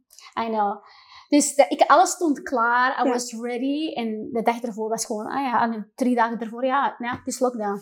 I 0.42 0.46
know. 0.46 0.84
Dus 1.30 1.56
ik, 1.56 1.82
alles 1.88 2.10
stond 2.10 2.42
klaar. 2.42 3.02
I 3.02 3.08
Ja. 3.08 3.14
was 3.14 3.34
ready. 3.42 3.94
En 3.94 4.30
de 4.32 4.42
dag 4.42 4.62
ervoor 4.62 4.90
was 4.90 5.06
gewoon, 5.06 5.26
ah 5.26 5.44
ja, 5.44 5.62
en 5.62 5.92
drie 5.96 6.16
dagen 6.16 6.40
ervoor, 6.40 6.66
ja, 6.66 6.96
ja 6.98 7.12
het 7.12 7.28
is 7.28 7.40
lockdown. 7.40 7.82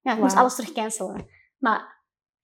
Ja, 0.00 0.12
ik 0.12 0.18
moest 0.18 0.36
alles 0.36 0.54
terug 0.54 0.72
cancelen. 0.72 1.26
Maar 1.58 1.93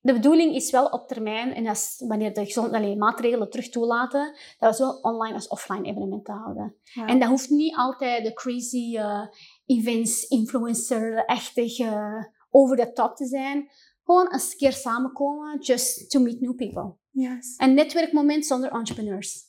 de 0.03 0.13
bedoeling 0.13 0.55
is 0.55 0.71
wel 0.71 0.87
op 0.87 1.09
termijn, 1.09 1.55
en 1.55 1.65
dat 1.65 1.77
is 1.77 2.05
wanneer 2.09 2.35
de 2.35 2.45
gezond, 2.45 2.97
maatregelen 2.97 3.51
terug 3.51 3.69
toelaten, 3.69 4.37
dat 4.59 4.71
we 4.71 4.77
zowel 4.77 5.01
online 5.01 5.35
als 5.35 5.49
offline 5.49 5.83
evenementen 5.89 6.35
houden. 6.35 6.75
En 7.07 7.19
dat 7.19 7.29
hoeft 7.29 7.51
niet 7.51 7.77
altijd 7.77 8.25
de 8.25 8.33
crazy 8.33 8.97
eh, 8.97 9.27
events, 9.67 10.29
influencer-achtig, 10.29 11.79
eh, 11.79 12.25
over 12.51 12.77
the 12.77 12.93
top 12.93 13.17
te 13.17 13.27
zijn. 13.27 13.69
Gewoon 14.05 14.33
eens 14.33 14.53
een 14.53 14.59
keer 14.59 14.73
samenkomen, 14.73 15.59
just 15.61 16.11
to 16.11 16.21
meet 16.21 16.41
new 16.41 16.55
people. 16.55 16.95
Yes. 17.11 17.55
Een 17.57 17.75
netwerkmoment 17.75 18.47
zonder 18.47 18.71
entrepreneurs. 18.71 19.49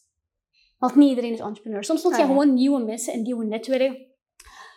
Want 0.78 0.96
niet 0.96 1.10
iedereen 1.10 1.34
is 1.34 1.40
entrepreneur. 1.40 1.84
Soms 1.84 2.04
moet 2.04 2.16
je 2.16 2.22
Ah, 2.22 2.28
ja. 2.28 2.34
gewoon 2.34 2.54
nieuwe 2.54 2.84
mensen 2.84 3.14
en 3.14 3.22
nieuwe 3.22 3.46
netwerken. 3.46 4.08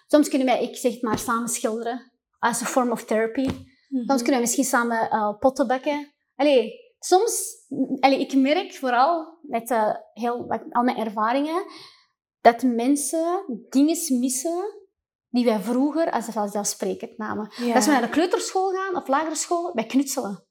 Soms 0.07 0.29
kunnen 0.29 0.47
wij, 0.47 0.63
ik 0.63 0.77
zeg 0.77 0.93
het 0.93 1.03
maar, 1.03 1.19
samen 1.19 1.49
schilderen. 1.49 2.13
As 2.39 2.63
a 2.63 2.65
form 2.65 2.91
of 2.91 3.05
therapy. 3.05 3.49
Mhm. 3.95 4.07
Soms 4.07 4.21
kunnen 4.23 4.35
we 4.35 4.41
misschien 4.41 4.65
samen 4.65 5.11
eh, 5.11 5.39
potten 5.39 5.67
bakken. 5.67 6.13
Allee, 6.37 6.73
soms, 6.99 7.43
allee, 8.01 8.21
ik 8.21 8.35
merk 8.35 8.75
vooral 8.75 9.39
met 9.43 9.71
eh, 9.71 9.95
heel, 10.13 10.47
wat- 10.47 10.65
al 10.71 10.83
mijn 10.83 10.97
ervaringen, 10.97 11.65
dat 12.41 12.63
mensen 12.63 13.45
dingen 13.71 13.97
missen 14.21 14.83
die 15.31 15.45
wij 15.45 15.59
vroeger 15.61 16.11
als 16.11 16.25
vanzelfsprekend 16.25 17.19
namen. 17.19 17.53
Ja. 17.57 17.75
Als 17.75 17.85
we 17.87 17.91
naar 17.93 18.01
de 18.01 18.09
kleuterschool 18.09 18.71
gaan 18.71 18.97
of 18.97 19.09
lagere 19.09 19.35
school, 19.35 19.71
wij 19.75 19.85
knutselen. 19.87 20.45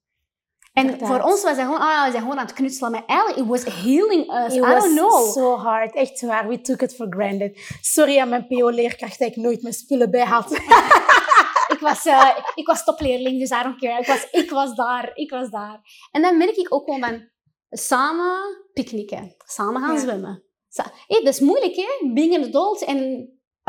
En 0.73 0.83
Inderdaad. 0.83 1.07
voor 1.07 1.19
ons 1.31 1.43
was 1.43 1.55
dat 1.55 1.65
gewoon, 1.65 1.79
ah, 1.79 2.05
we 2.05 2.11
zijn 2.11 2.21
gewoon 2.23 2.37
aan 2.39 2.45
het 2.45 2.53
knutselen. 2.55 2.91
Maar 2.91 3.05
eigenlijk, 3.05 3.39
it 3.39 3.47
was 3.47 3.83
healing 3.83 4.33
us. 4.45 4.53
It 4.53 4.63
I 4.63 4.67
don't 4.79 4.95
know. 4.97 5.31
so 5.31 5.55
hard. 5.55 5.95
Echt 5.95 6.21
waar. 6.21 6.47
We 6.47 6.61
took 6.61 6.81
it 6.81 6.95
for 6.95 7.07
granted. 7.09 7.77
Sorry 7.81 8.17
aan 8.19 8.29
mijn 8.29 8.47
PO-leerkracht 8.47 9.19
dat 9.19 9.27
ik 9.27 9.35
nooit 9.35 9.61
mijn 9.61 9.73
spullen 9.73 10.11
bij 10.11 10.25
had. 10.25 10.49
ik 11.83 11.89
was, 11.89 12.05
eh, 12.05 12.37
ik 12.55 12.67
was 12.67 12.83
topleerling, 12.83 13.39
dus 13.39 13.49
don't 13.49 13.79
care. 13.79 13.99
Ik 13.99 14.07
was, 14.07 14.27
ik 14.31 14.49
was 14.49 14.75
daar, 14.75 15.11
ik 15.15 15.29
was 15.29 15.49
daar. 15.49 15.81
En 16.11 16.21
dan 16.21 16.37
merk 16.37 16.55
ik 16.55 16.73
ook 16.73 16.83
gewoon 16.83 16.99
van 16.99 17.29
samen 17.69 18.39
picknicken, 18.73 19.35
samen 19.45 19.81
gaan 19.81 19.93
Ja. 19.93 19.99
zwemmen. 19.99 20.43
Sa 20.69 20.91
hey, 21.07 21.23
dat 21.23 21.33
is 21.33 21.39
moeilijk, 21.39 21.75
hè? 21.75 22.11
Being 22.13 22.35
an 22.35 22.43
adult 22.43 22.83
en 22.83 22.97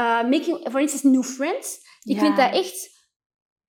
uh, 0.00 0.22
making, 0.22 0.68
for 0.70 0.80
instance, 0.80 1.08
new 1.08 1.22
friends. 1.24 1.76
Ik 2.02 2.14
Ja. 2.16 2.20
vind 2.20 2.36
dat 2.36 2.52
echt... 2.52 2.92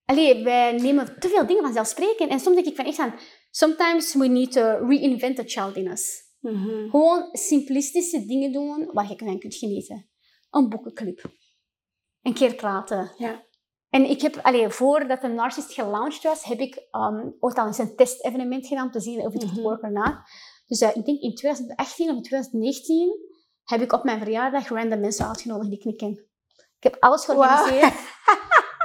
Allee, 0.06 0.44
wij 0.44 0.72
nemen 0.72 1.20
te 1.20 1.28
veel 1.30 1.46
dingen 1.46 1.64
vanzelfsprekend. 1.64 2.30
En 2.32 2.40
soms 2.40 2.56
denk 2.56 2.68
ik 2.68 2.76
van 2.76 2.86
echt 2.86 3.00
aan... 3.00 3.20
Sometimes 3.52 4.14
we 4.14 4.28
need 4.28 4.52
to 4.52 4.62
reinvent 4.88 5.36
the 5.36 5.44
child 5.46 5.76
in 5.76 5.88
us. 5.88 6.24
Mhm. 6.40 6.90
Gewoon 6.90 7.30
simplistische 7.32 8.26
dingen 8.26 8.52
doen 8.52 8.90
waar 8.94 9.10
je 9.10 9.18
van 9.18 9.40
kunt 9.40 9.56
genieten. 9.56 10.10
Een 10.50 10.70
boekenclub. 10.70 11.22
Een 12.22 12.34
keer 12.34 12.56
praten. 12.56 13.12
Ja. 13.18 13.45
En 13.96 14.10
ik 14.10 14.22
heb, 14.22 14.40
allee, 14.42 14.70
voordat 14.70 15.22
de 15.22 15.28
Narcist 15.28 15.74
gelaunched 15.74 16.24
was, 16.24 16.44
heb 16.44 16.60
ik 16.60 16.88
um, 16.92 17.36
ooit 17.40 17.58
al 17.58 17.68
eens 17.68 17.78
een 17.78 17.96
testevenement 17.96 18.68
gedaan 18.68 18.86
om 18.86 18.92
te 18.92 19.00
zien 19.00 19.20
of 19.20 19.34
het 19.34 19.44
would 19.44 19.62
work 19.62 19.84
or 19.84 19.92
not. 19.92 20.16
Dus 20.68 20.82
eh, 20.82 20.96
ik 20.96 21.06
denk 21.06 21.22
in 21.22 21.36
2018 21.36 22.10
of 22.10 22.22
2019 22.22 23.20
heb 23.64 23.82
ik 23.82 23.94
op 23.94 24.04
mijn 24.04 24.20
verjaardag 24.20 24.68
random 24.68 25.00
mensen 25.00 25.28
uitgenodigd 25.28 25.70
die 25.70 25.80
ik 25.80 25.86
niet 25.86 25.98
ken. 25.98 26.12
Ik 26.78 26.84
heb 26.84 26.98
alles 27.00 27.26
georganiseerd. 27.26 27.94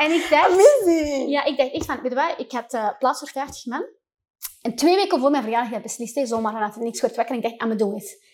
En 0.03 0.13
ik 0.13 0.27
dacht... 0.31 0.51
Amazing. 0.51 1.31
Ja, 1.31 1.45
ik 1.45 1.57
dacht 1.57 1.73
echt 1.73 1.85
van, 1.85 2.01
weet 2.01 2.11
je 2.13 2.17
wat, 2.17 2.35
ik 2.37 2.53
had 2.53 2.73
eh, 2.73 2.99
plaats 2.99 3.19
voor 3.19 3.29
50 3.29 3.67
man. 3.67 3.87
En 4.63 4.75
twee 4.75 4.97
weken 4.97 5.21
voor 5.21 5.31
mijn 5.31 5.43
verjaardag 5.43 5.71
heb 5.71 5.79
ik 5.79 5.87
beslist, 5.87 6.15
hè, 6.15 6.27
zomaar 6.27 6.53
vanuit 6.53 6.75
het 6.75 6.83
niks 6.83 7.01
werd 7.01 7.17
wakker. 7.17 7.35
En 7.35 7.43
ik 7.43 7.49
dacht, 7.49 7.63
I'm 7.63 7.79
gonna 7.79 7.93
do 7.93 7.97
it. 7.97 8.25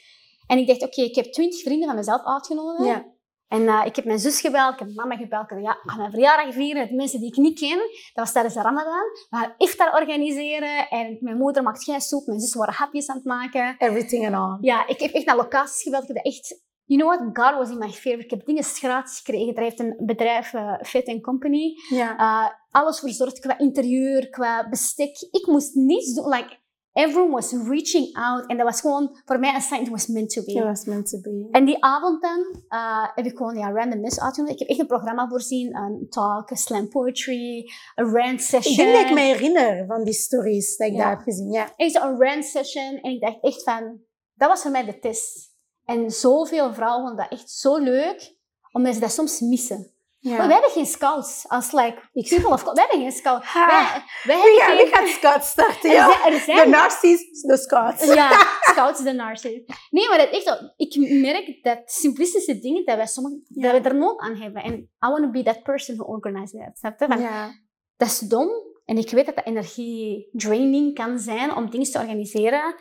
En 0.47 0.59
ik 0.59 0.67
dacht, 0.67 0.83
oké, 0.83 1.03
ik 1.03 1.15
heb 1.15 1.33
20 1.33 1.63
vrienden 1.63 1.87
van 1.87 1.97
mezelf 1.97 2.25
uitgenodigd. 2.25 2.89
Ja. 2.89 3.16
En 3.49 3.69
eh, 3.69 3.83
ik 3.85 3.97
heb 3.97 4.05
mijn 4.05 4.19
zus 4.19 4.41
gebeld, 4.41 4.73
ik 4.73 4.79
heb 4.79 4.95
mama 4.95 5.17
gebeld. 5.17 5.51
Ik 5.51 5.61
ja, 5.61 5.79
ga 5.83 5.97
mijn 5.97 6.11
verjaardag 6.11 6.55
vieren 6.55 6.83
met 6.83 6.93
mensen 6.93 7.21
die 7.21 7.29
ik 7.29 7.37
niet 7.37 7.59
ken. 7.59 7.79
Dat 7.79 8.25
was 8.25 8.33
tijdens 8.33 8.55
de 8.55 8.61
Ramadan. 8.63 9.05
We 9.31 9.37
gaan 9.37 9.55
iftar 9.57 9.93
organiseren. 9.95 10.89
En 10.89 11.17
mijn 11.21 11.37
moeder 11.37 11.63
maakt 11.63 12.03
soep. 12.03 12.27
Mijn 12.27 12.41
zus 12.41 12.55
waren 12.55 12.75
hapjes 12.75 13.09
aan 13.09 13.17
het 13.17 13.25
maken. 13.25 13.75
Everything 13.79 14.27
and 14.27 14.35
all. 14.35 14.59
Ja, 14.61 14.87
ik 14.87 15.01
heb 15.01 15.13
echt 15.13 15.27
naar 15.27 15.37
locaties 15.37 15.83
gebeld. 15.83 16.03
Ik 16.03 16.17
heb 16.17 16.25
echt 16.25 16.65
You 16.89 17.01
know 17.01 17.09
what? 17.09 17.37
God 17.37 17.59
was 17.59 17.71
in 17.71 17.79
my 17.79 17.91
favor. 17.91 18.19
Ik 18.25 18.31
heb 18.31 18.47
dingen 18.47 18.65
gratis 18.65 19.17
gekregen. 19.19 19.55
Er 19.55 19.63
heeft 19.63 19.81
een 19.81 19.97
bedrijf, 19.99 20.53
uh, 20.53 20.75
Fit 20.83 21.21
Company, 21.23 21.75
Ja. 21.89 22.19
uh, 22.19 22.51
alles 22.71 23.01
verzorgd 23.01 23.39
qua 23.39 23.59
interieur, 23.59 24.29
qua 24.29 24.69
bestek. 24.69 25.17
Ik 25.31 25.47
moest 25.47 25.75
niets 25.75 26.15
doen. 26.15 26.29
Like, 26.29 26.59
everyone 26.97 27.31
was 27.33 27.53
reaching 27.53 28.15
out. 28.17 28.47
En 28.47 28.57
dat 28.57 28.67
was 28.67 28.81
gewoon 28.81 29.17
voor 29.25 29.39
mij 29.39 29.55
een 29.55 29.61
sign 29.61 29.83
it 29.83 29.89
was 29.89 30.07
meant 30.07 30.31
to 30.31 30.43
be. 30.45 30.53
It 30.53 30.65
was 30.65 30.85
meant 30.85 31.09
to 31.11 31.21
be. 31.21 31.49
En 31.51 31.65
die 31.65 31.83
avond 31.85 32.23
dan 32.23 32.63
uh, 32.69 33.07
heb 33.15 33.25
ik 33.25 33.37
gewoon 33.37 33.59
ja, 33.59 33.71
randomness 33.71 34.21
uitgenodigd. 34.21 34.55
Ik 34.55 34.59
heb 34.59 34.69
echt 34.69 34.81
een 34.81 34.87
programma 34.97 35.29
voorzien. 35.29 35.77
Een 35.77 36.07
talk, 36.09 36.51
een 36.51 36.57
slam 36.57 36.89
poetry, 36.89 37.71
een 37.95 38.11
rant 38.13 38.43
session. 38.43 38.73
Ik 38.73 38.93
denk 38.93 38.93
dat 38.93 39.07
ik 39.11 39.15
me 39.15 39.21
herinner 39.21 39.87
van 39.87 40.05
die 40.05 40.15
stories 40.15 40.77
dat 40.77 40.89
ik 40.89 40.93
Ja. 40.95 40.99
daar 40.99 41.11
heb 41.11 41.21
gezien. 41.21 41.53
Ja. 41.53 41.73
Echt 41.77 41.95
een 41.95 42.17
rant 42.19 42.45
session. 42.45 42.99
En 43.03 43.11
ik 43.11 43.21
dacht 43.21 43.39
echt 43.41 43.63
van, 43.63 44.01
dat 44.35 44.49
was 44.49 44.63
voor 44.63 44.71
mij 44.71 44.85
de 44.85 44.99
test. 44.99 45.55
En 45.85 46.11
zoveel 46.11 46.75
vrouwen 46.75 47.07
vonden 47.07 47.29
dat 47.29 47.39
echt 47.39 47.51
zo 47.51 47.77
leuk, 47.77 48.35
omdat 48.73 48.95
ze 48.95 49.01
dat 49.01 49.13
soms 49.13 49.41
missen. 49.41 49.91
Ja. 50.29 50.37
Maar 50.37 50.47
wij 50.47 50.53
hebben 50.57 50.71
geen 50.71 50.87
scouts 50.87 51.45
als 51.49 51.73
like 51.73 51.99
Ik- 52.13 52.29
people 52.29 52.49
of 52.53 52.63
wij 52.63 52.73
hebben 52.75 53.01
geen 53.01 53.13
scouts. 53.13 53.47
Ha. 53.47 53.67
Wij, 53.67 54.03
wij 54.25 54.43
Wie 54.45 54.61
hebben 54.63 54.87
gaat, 54.87 54.99
geen... 54.99 55.07
wie 55.07 55.19
gaat 55.23 55.35
Scots 55.45 55.49
starten? 55.49 55.91
Er 55.91 55.97
Ja? 55.97 56.13
zijn- 56.13 56.25
er 56.33 56.39
De 56.39 56.45
zijn 56.45 56.71
narcissist, 56.71 57.47
de 57.49 57.57
Scots. 57.57 58.15
Ja, 58.15 58.31
scouts 58.73 59.03
de 59.03 59.13
narcissist. 59.13 59.69
Nee, 59.91 60.09
maar 60.09 60.19
dat 60.19 60.31
echt, 60.31 60.73
ik 60.77 60.97
merk 61.23 61.59
dat 61.63 61.79
simplistische 61.85 62.59
dingen, 62.59 62.85
dat 62.85 62.97
wij, 62.97 63.07
sommige, 63.07 63.41
Ja. 63.49 63.73
dat 63.73 63.83
we 63.83 63.89
er 63.89 63.95
nood 63.95 64.21
aan 64.21 64.37
hebben. 64.37 64.63
En 64.63 64.73
I 64.75 64.89
want 65.09 65.23
to 65.23 65.31
be 65.31 65.43
that 65.43 65.63
person 65.63 65.97
who 65.97 66.05
organizes 66.07 66.61
that. 66.65 66.79
Snap 66.79 67.01
je? 67.01 67.07
Van, 67.07 67.21
Ja. 67.21 67.51
Dat 67.97 68.09
is 68.09 68.19
dom. 68.19 68.49
En 68.85 68.99
ik 68.99 69.11
weet 69.11 69.27
dat 69.27 69.35
dat 69.37 69.47
energie 69.47 70.29
draining 70.33 70.95
kan 70.95 71.19
zijn 71.19 71.55
om 71.57 71.71
dingen 71.71 71.91
te 71.91 71.99
organiseren. 71.99 72.75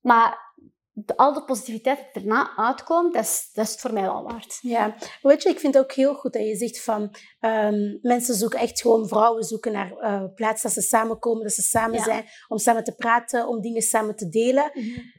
Maar 0.00 0.53
de, 0.96 1.16
al 1.16 1.32
de 1.32 1.44
positiviteit 1.44 1.98
die 2.12 2.22
erna 2.22 2.52
uitkomt, 2.56 3.14
dat 3.14 3.22
is, 3.22 3.50
dat 3.52 3.64
is 3.64 3.70
het 3.70 3.80
voor 3.80 3.92
mij 3.92 4.02
wel 4.02 4.22
waard. 4.22 4.58
Ja, 4.62 4.94
weet 5.22 5.42
je, 5.42 5.48
ik 5.48 5.58
vind 5.60 5.74
het 5.74 5.82
ook 5.82 5.92
heel 5.92 6.14
goed 6.14 6.32
dat 6.32 6.42
je 6.46 6.56
zegt 6.56 6.82
van 6.82 7.14
ehm, 7.40 7.96
mensen 8.02 8.34
zoeken 8.34 8.58
echt 8.58 8.80
gewoon, 8.80 9.08
vrouwen 9.08 9.44
zoeken 9.44 9.72
naar 9.72 9.92
eh 9.98 10.24
plaatsen 10.34 10.72
dat 10.74 10.82
ze 10.82 10.88
samenkomen, 10.88 11.42
dat 11.42 11.52
ze 11.52 11.62
samen 11.62 11.96
Ja. 11.98 12.02
zijn, 12.04 12.24
om 12.48 12.58
samen 12.58 12.84
te 12.84 12.94
praten, 12.94 13.48
om 13.48 13.60
dingen 13.60 13.82
samen 13.82 14.16
te 14.16 14.28
delen. 14.28 14.70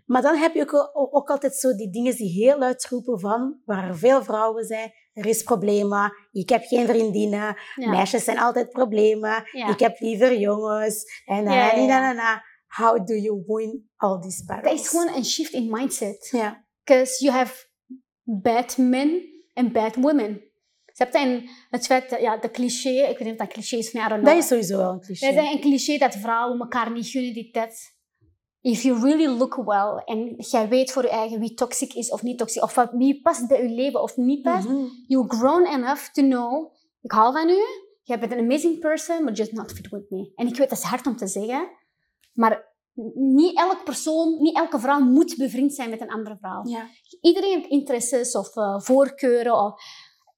Maar 0.05 0.21
dan 0.21 0.36
heb 0.36 0.53
je 0.53 0.61
ook, 0.61 0.89
ook, 1.15 1.30
altijd 1.30 1.55
zo 1.55 1.76
die 1.76 1.89
dingen 1.89 2.15
die 2.15 2.43
heel 2.43 2.57
luid 2.57 2.88
roepen 2.89 3.19
van, 3.19 3.61
waar 3.65 3.88
er 3.88 3.97
veel 3.97 4.23
vrouwen 4.23 4.63
zijn, 4.65 4.91
er 5.13 5.26
is 5.26 5.43
problemen, 5.43 6.13
ik 6.32 6.49
heb 6.49 6.63
geen 6.65 6.88
vriendinnen, 6.88 7.57
Ja. 7.76 7.89
meisjes 7.89 8.23
zijn 8.23 8.39
altijd 8.39 8.69
problemen, 8.69 9.43
Ja. 9.51 9.67
ik 9.69 9.80
heb 9.80 9.99
liever 9.99 10.38
jongens, 10.38 11.21
en 11.26 11.43
na, 11.43 11.76
na, 11.76 11.86
na, 11.86 12.11
na. 12.11 12.43
How 12.68 13.05
do 13.05 13.13
you 13.13 13.43
win 13.47 13.89
all 13.95 14.20
these 14.22 14.43
battles? 14.45 14.82
Is 14.82 14.88
gewoon 14.88 15.16
een 15.16 15.26
shift 15.26 15.53
in 15.53 15.70
mindset. 15.70 16.28
Ja, 16.32 16.66
Because 16.84 17.24
you 17.24 17.38
have 17.38 17.66
bad 18.24 18.78
men 18.78 19.22
en 19.53 19.72
bad 19.72 19.95
women. 19.95 20.41
Snap? 20.86 21.13
En 21.13 21.49
het 21.70 21.86
feit, 21.86 22.09
ja, 22.20 22.38
de 22.38 22.51
cliché, 22.51 22.89
ik 22.89 23.18
weet 23.18 23.20
niet 23.20 23.32
of 23.32 23.38
dat 23.38 23.47
cliché 23.47 23.78
is, 23.78 23.91
maar 23.91 24.05
I 24.05 24.09
don't 24.09 24.22
know. 24.22 24.34
dat 24.34 24.43
is 24.43 24.47
sowieso 24.49 24.78
wel 24.78 24.91
een 24.91 24.99
cliché. 25.01 25.34
Dat 25.34 25.43
is 25.43 25.51
een 25.53 25.59
cliché 25.61 25.97
dat 25.97 26.16
vrouwen 26.16 26.59
elkaar 26.59 26.91
niet 26.91 27.07
gunnen, 27.07 27.49
dat. 27.51 27.93
If 28.61 28.82
you 28.82 28.99
really 28.99 29.38
look 29.38 29.55
well 29.66 30.01
en 30.05 30.34
jij 30.38 30.68
weet 30.70 30.91
voor 30.91 31.03
je 31.03 31.09
eigen 31.09 31.39
wie 31.39 31.53
toxic 31.53 31.93
is 31.93 32.11
of 32.11 32.22
niet 32.24 32.38
toxic, 32.38 32.63
of 32.63 32.86
wie 32.91 33.22
past 33.22 33.47
bij 33.47 33.63
je 33.63 33.70
leven 33.70 34.01
of 34.01 34.18
niet 34.18 34.41
past, 34.41 34.68
Mhm. 34.68 34.86
you're 35.07 35.36
grown 35.38 35.66
enough 35.66 36.11
to 36.11 36.22
know, 36.22 36.74
ik 37.01 37.11
hou 37.11 37.34
van 37.34 37.49
u, 37.49 37.59
jij 38.03 38.20
bent 38.20 38.32
een 38.32 38.39
amazing 38.39 38.80
person, 38.80 39.26
but 39.26 39.38
just 39.38 39.51
not 39.51 39.72
fit 39.72 39.89
with 39.89 40.09
me. 40.09 40.32
En 40.36 40.47
ik 40.47 40.55
weet, 40.55 40.70
dat 40.70 40.78
is 40.78 40.84
hard 40.84 41.07
om 41.07 41.16
te 41.16 41.28
zeggen, 41.28 41.70
maar 42.36 42.73
niet 43.13 43.57
elke 43.57 43.83
persoon, 43.83 44.41
niet 44.41 44.55
elke 44.55 44.79
vrouw 44.79 44.99
moet 44.99 45.36
bevriend 45.38 45.73
zijn 45.73 45.89
met 45.89 46.01
een 46.01 46.11
andere 46.11 46.38
vrouw. 46.38 46.67
Ja. 46.67 46.88
Iedereen 47.21 47.51
heeft 47.51 47.69
interesses 47.69 48.36
of 48.36 48.55
eh, 48.55 48.79
voorkeuren. 48.79 49.53
Of... 49.53 49.81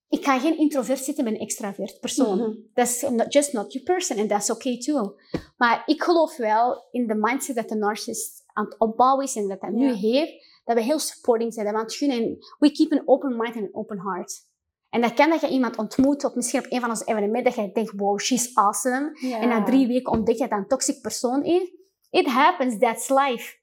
Ik 0.10 0.26
ga 0.26 0.40
geen 0.40 0.58
introvert 0.58 1.00
zitten 1.00 1.24
met 1.24 1.34
een 1.34 1.40
extravert 1.40 2.00
persoon. 2.00 2.38
Mhm. 2.38 2.52
That's 2.74 3.02
not, 3.02 3.34
just 3.34 3.54
not 3.54 3.74
your 3.74 3.86
person 3.86 4.20
and 4.20 4.30
that's 4.30 4.50
okay 4.50 4.78
too. 4.78 5.16
Maar 5.58 5.84
ik 5.86 6.04
geloof 6.04 6.38
wel 6.38 6.88
in 6.92 7.08
de 7.08 7.16
mindset 7.16 7.56
dat 7.56 7.70
de 7.70 7.76
narcissist 7.76 8.44
aan 8.54 8.66
het 8.66 8.80
opbouwen 8.80 9.26
is 9.26 9.36
en 9.36 9.48
dat 9.48 9.62
hij 9.62 9.70
nu 9.70 9.94
heeft, 9.94 10.46
dat 10.66 10.76
we 10.76 10.82
heel 10.82 11.00
supporting 11.00 11.54
zijn, 11.54 11.66
dat 11.66 11.74
we 11.74 11.80
aan 11.82 11.88
het 11.88 11.96
gunnen. 11.96 12.18
En 12.18 12.38
we 12.60 12.72
keep 12.72 12.92
an 12.92 13.02
open 13.06 13.38
mind 13.38 13.56
and 13.56 13.66
an 13.66 13.76
open 13.76 14.00
heart. 14.00 14.46
En 14.90 15.02
dat 15.02 15.14
kan 15.14 15.30
dat 15.30 15.42
je 15.42 15.50
iemand 15.50 15.78
ontmoet 15.78 16.24
op 16.24 16.36
misschien 16.36 16.60
op 16.60 16.66
een 16.70 16.80
van 16.80 16.90
onze 16.90 17.06
evenementen, 17.06 17.44
dat 17.44 17.66
je 17.66 17.72
denkt, 17.72 17.94
wow, 17.96 18.20
she's 18.20 18.52
awesome. 18.54 19.18
Ja. 19.22 19.40
En 19.40 19.50
na 19.50 19.64
drie 19.64 19.88
weken 19.88 20.12
ontdek 20.12 20.38
je 20.38 20.48
dat 20.48 20.58
een 20.58 20.68
toxic 20.68 21.02
persoon 21.02 21.44
is. 21.44 21.72
It 22.18 22.28
happens, 22.28 22.80
that's 22.80 23.10
life. 23.10 23.56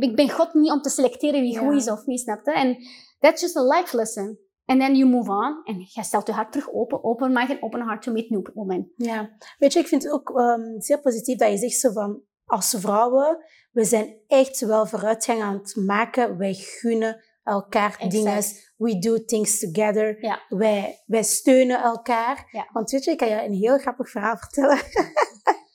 Ik 0.00 0.16
ben 0.16 0.30
God 0.30 0.54
niet 0.54 0.70
om 0.70 0.82
te 0.82 0.88
selecteren 0.88 1.40
wie 1.40 1.58
goed 1.58 1.74
is 1.74 1.90
of 1.90 2.06
niet, 2.06 2.20
snap 2.20 2.46
je? 2.46 2.52
En 2.52 2.76
that's 3.18 3.40
just 3.40 3.56
a 3.56 3.62
life 3.62 3.96
lesson. 3.96 4.38
And 4.64 4.80
then 4.80 4.96
you 4.96 5.10
move 5.10 5.30
on. 5.30 5.60
En 5.64 5.78
je 5.78 6.02
stelt 6.02 6.26
je 6.26 6.32
hart 6.32 6.52
terug 6.52 6.72
open. 6.72 7.04
Open 7.04 7.32
mind 7.32 7.50
en 7.50 7.62
open 7.62 7.82
heart 7.82 8.02
to 8.02 8.12
meet 8.12 8.30
new 8.30 8.46
women. 8.54 8.92
Ja, 8.96 9.30
weet 9.58 9.72
je, 9.72 9.78
ik 9.78 9.86
vind 9.86 10.02
het 10.02 10.12
ook 10.12 10.38
ehm, 10.38 10.80
zeer 10.80 11.00
positief 11.00 11.38
dat 11.38 11.50
je 11.50 11.56
zegt 11.56 11.78
zo 11.78 11.92
van, 11.92 12.22
als 12.44 12.74
vrouwen, 12.78 13.44
we 13.72 13.84
zijn 13.84 14.16
echt 14.26 14.60
wel 14.60 14.86
vooruitgang 14.86 15.42
aan 15.42 15.54
het 15.54 15.76
maken. 15.76 16.38
Wij 16.38 16.54
gunnen 16.54 17.24
elkaar 17.42 17.90
Exact. 17.90 18.10
dingen. 18.10 18.42
We 18.76 18.98
do 18.98 19.24
things 19.24 19.58
together. 19.58 20.24
Ja. 20.24 20.40
Wij, 20.48 21.02
wij 21.06 21.22
steunen 21.22 21.82
elkaar. 21.82 22.48
Ja. 22.50 22.68
Want 22.72 22.90
weet 22.90 23.04
je, 23.04 23.10
ik 23.10 23.18
kan 23.18 23.28
je 23.28 23.44
een 23.44 23.52
heel 23.52 23.78
grappig 23.78 24.10
verhaal 24.10 24.36
vertellen. 24.36 24.78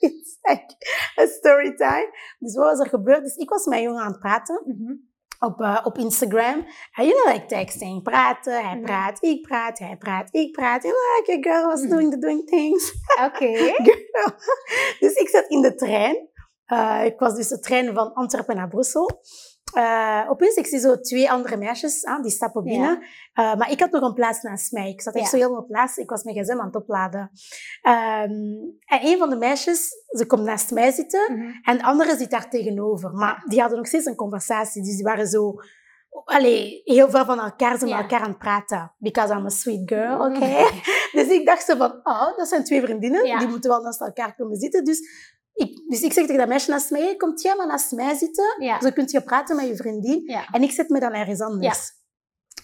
It's 0.43 0.51
like 0.51 0.75
a 1.21 1.25
story 1.27 1.75
time. 1.75 2.09
Dus 2.39 2.55
wat 2.55 2.65
was 2.65 2.79
er 2.79 2.89
gebeurd? 2.89 3.23
Dus 3.23 3.35
ik 3.35 3.49
was 3.49 3.65
met 3.65 3.77
een 3.77 3.83
jongen 3.83 4.01
aan 4.03 4.11
het 4.11 4.19
praten 4.19 4.63
op, 5.39 5.61
eh, 5.61 5.79
op 5.83 5.97
Instagram. 5.97 6.65
En 6.93 7.05
you 7.05 7.11
know, 7.11 7.33
like 7.33 7.45
texting, 7.45 8.03
praten, 8.03 8.53
hij 8.65 8.75
Mhm. 8.75 8.83
praat, 8.85 9.23
ik 9.23 9.41
praat, 9.41 9.79
hij 9.79 9.97
praat, 9.97 10.27
ik 10.35 10.51
praat. 10.51 10.83
You 10.83 10.93
know, 10.95 11.17
like 11.17 11.47
a 11.49 11.51
girl 11.53 11.67
was 11.67 11.81
Mhm. 11.81 11.89
doing 11.89 12.11
the 12.11 12.17
doing 12.17 12.47
things. 12.47 12.93
Oké. 13.25 13.51
Girl. 13.83 14.31
Dus 14.99 15.13
ik 15.13 15.29
zat 15.29 15.45
in 15.47 15.61
de 15.61 15.75
trein. 15.75 16.29
Eh, 16.65 17.05
ik 17.05 17.19
was 17.19 17.35
dus 17.35 17.47
de 17.47 17.59
trein 17.59 17.93
van 17.93 18.13
Antwerpen 18.13 18.55
naar 18.55 18.67
Brussel. 18.67 19.21
Eh, 19.73 20.25
opeens, 20.29 20.55
ik 20.55 20.65
zie 20.67 20.79
zo 20.79 20.99
twee 20.99 21.31
andere 21.31 21.57
meisjes, 21.57 22.05
ah, 22.05 22.21
die 22.21 22.31
stappen 22.31 22.63
binnen. 22.63 23.03
Eh, 23.33 23.55
maar 23.55 23.71
ik 23.71 23.79
had 23.79 23.91
nog 23.91 24.01
een 24.01 24.13
plaats 24.13 24.41
naast 24.41 24.71
mij. 24.71 24.89
Ik 24.89 25.01
zat 25.01 25.13
echt 25.13 25.23
Ja. 25.23 25.29
zo 25.29 25.37
helemaal 25.37 25.59
op 25.61 25.67
plaats. 25.67 25.97
Ik 25.97 26.09
was 26.09 26.23
mijn 26.23 26.35
gsm 26.43 26.59
aan 26.59 26.65
het 26.65 26.75
opladen. 26.75 27.31
Ehm, 27.81 28.31
en 28.85 28.99
een 29.01 29.17
van 29.17 29.29
de 29.29 29.35
meisjes, 29.35 29.89
ze 30.07 30.25
komt 30.25 30.43
naast 30.43 30.71
mij 30.71 30.91
zitten. 30.91 31.37
Mhm. 31.37 31.51
En 31.63 31.77
de 31.77 31.83
andere 31.83 32.17
zit 32.17 32.29
daar 32.31 32.49
tegenover. 32.49 33.11
Maar 33.13 33.43
die 33.47 33.59
hadden 33.59 33.77
nog 33.77 33.87
steeds 33.87 34.05
een 34.05 34.15
conversatie. 34.15 34.83
Dus 34.83 34.95
die 34.95 35.03
waren 35.03 35.27
zo... 35.27 35.53
Allee, 36.25 36.81
heel 36.83 37.09
veel 37.09 37.25
van 37.25 37.39
elkaar 37.39 37.77
zijn 37.77 37.89
met 37.89 37.99
elkaar 37.99 38.21
aan 38.21 38.29
het 38.29 38.37
praten. 38.37 38.91
Because 38.97 39.33
I'm 39.33 39.45
a 39.45 39.49
sweet 39.49 39.81
girl, 39.85 40.13
oké? 40.19 40.37
Mhm. 40.39 40.73
Dus 41.17 41.27
ik 41.27 41.45
dacht 41.45 41.65
zo 41.65 41.75
van, 41.77 41.99
oh, 42.03 42.37
dat 42.37 42.47
zijn 42.47 42.63
twee 42.63 42.81
vriendinnen. 42.81 43.23
Die 43.39 43.47
moeten 43.47 43.69
wel 43.69 43.81
naast 43.81 44.01
elkaar 44.01 44.35
komen 44.35 44.57
zitten. 44.57 44.83
Dus 44.83 44.99
ik, 45.53 45.83
dus 45.89 46.01
ik 46.01 46.13
zeg 46.13 46.23
tegen 46.25 46.37
dat 46.39 46.47
meisje 46.47 46.69
naast 46.69 46.91
mij, 46.91 47.15
komt 47.15 47.41
jij 47.41 47.55
maar 47.55 47.67
naast 47.67 47.91
mij 47.91 48.15
zitten. 48.15 48.55
Ja. 48.59 48.81
Zo 48.81 48.89
kunt 48.91 49.11
je 49.11 49.21
praten 49.21 49.55
met 49.55 49.67
je 49.67 49.75
vriendin. 49.75 50.21
Ja. 50.25 50.47
En 50.51 50.61
ik 50.63 50.71
zet 50.71 50.89
me 50.89 50.99
dan 50.99 51.13
ergens 51.13 51.41
anders. 51.41 52.01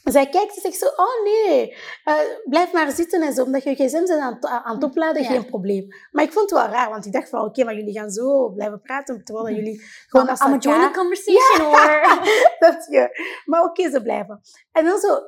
Zij 0.03 0.29
kijkt 0.29 0.55
en 0.55 0.61
zegt 0.61 0.77
zo, 0.77 0.85
oh 0.85 1.23
nee, 1.23 1.75
eh, 2.03 2.13
blijf 2.43 2.71
maar 2.73 2.91
zitten 2.91 3.21
en 3.21 3.33
zo, 3.33 3.43
omdat 3.43 3.63
je 3.63 3.75
gsm 3.75 3.91
bent 4.05 4.09
aan, 4.09 4.33
het- 4.33 4.45
aan 4.45 4.75
het 4.75 4.83
opladen, 4.83 5.21
Ja. 5.23 5.27
geen 5.29 5.45
probleem. 5.45 5.87
Maar 6.11 6.23
ik 6.23 6.31
vond 6.31 6.49
het 6.49 6.59
wel 6.59 6.69
raar, 6.69 6.89
want 6.89 7.05
ik 7.05 7.11
dacht 7.11 7.29
van, 7.29 7.45
oké, 7.45 7.63
maar 7.63 7.75
jullie 7.75 7.93
gaan 7.93 8.09
zo 8.09 8.49
blijven 8.49 8.81
praten, 8.81 9.23
terwijl 9.23 9.45
dat 9.47 9.55
jullie 9.55 9.81
gewoon 10.07 10.25
naast 10.25 10.41
I'm 10.43 10.53
a 10.53 10.57
join 10.57 10.75
the 10.75 10.81
elkaar... 10.85 10.93
conversation 11.03 11.65
or... 11.67 12.01
Dat 12.65 12.87
je, 12.89 13.09
maar 13.45 13.63
oké, 13.63 13.89
ze 13.89 14.01
blijven. 14.01 14.41
En 14.71 14.85
dan 14.85 14.99
zo, 14.99 15.19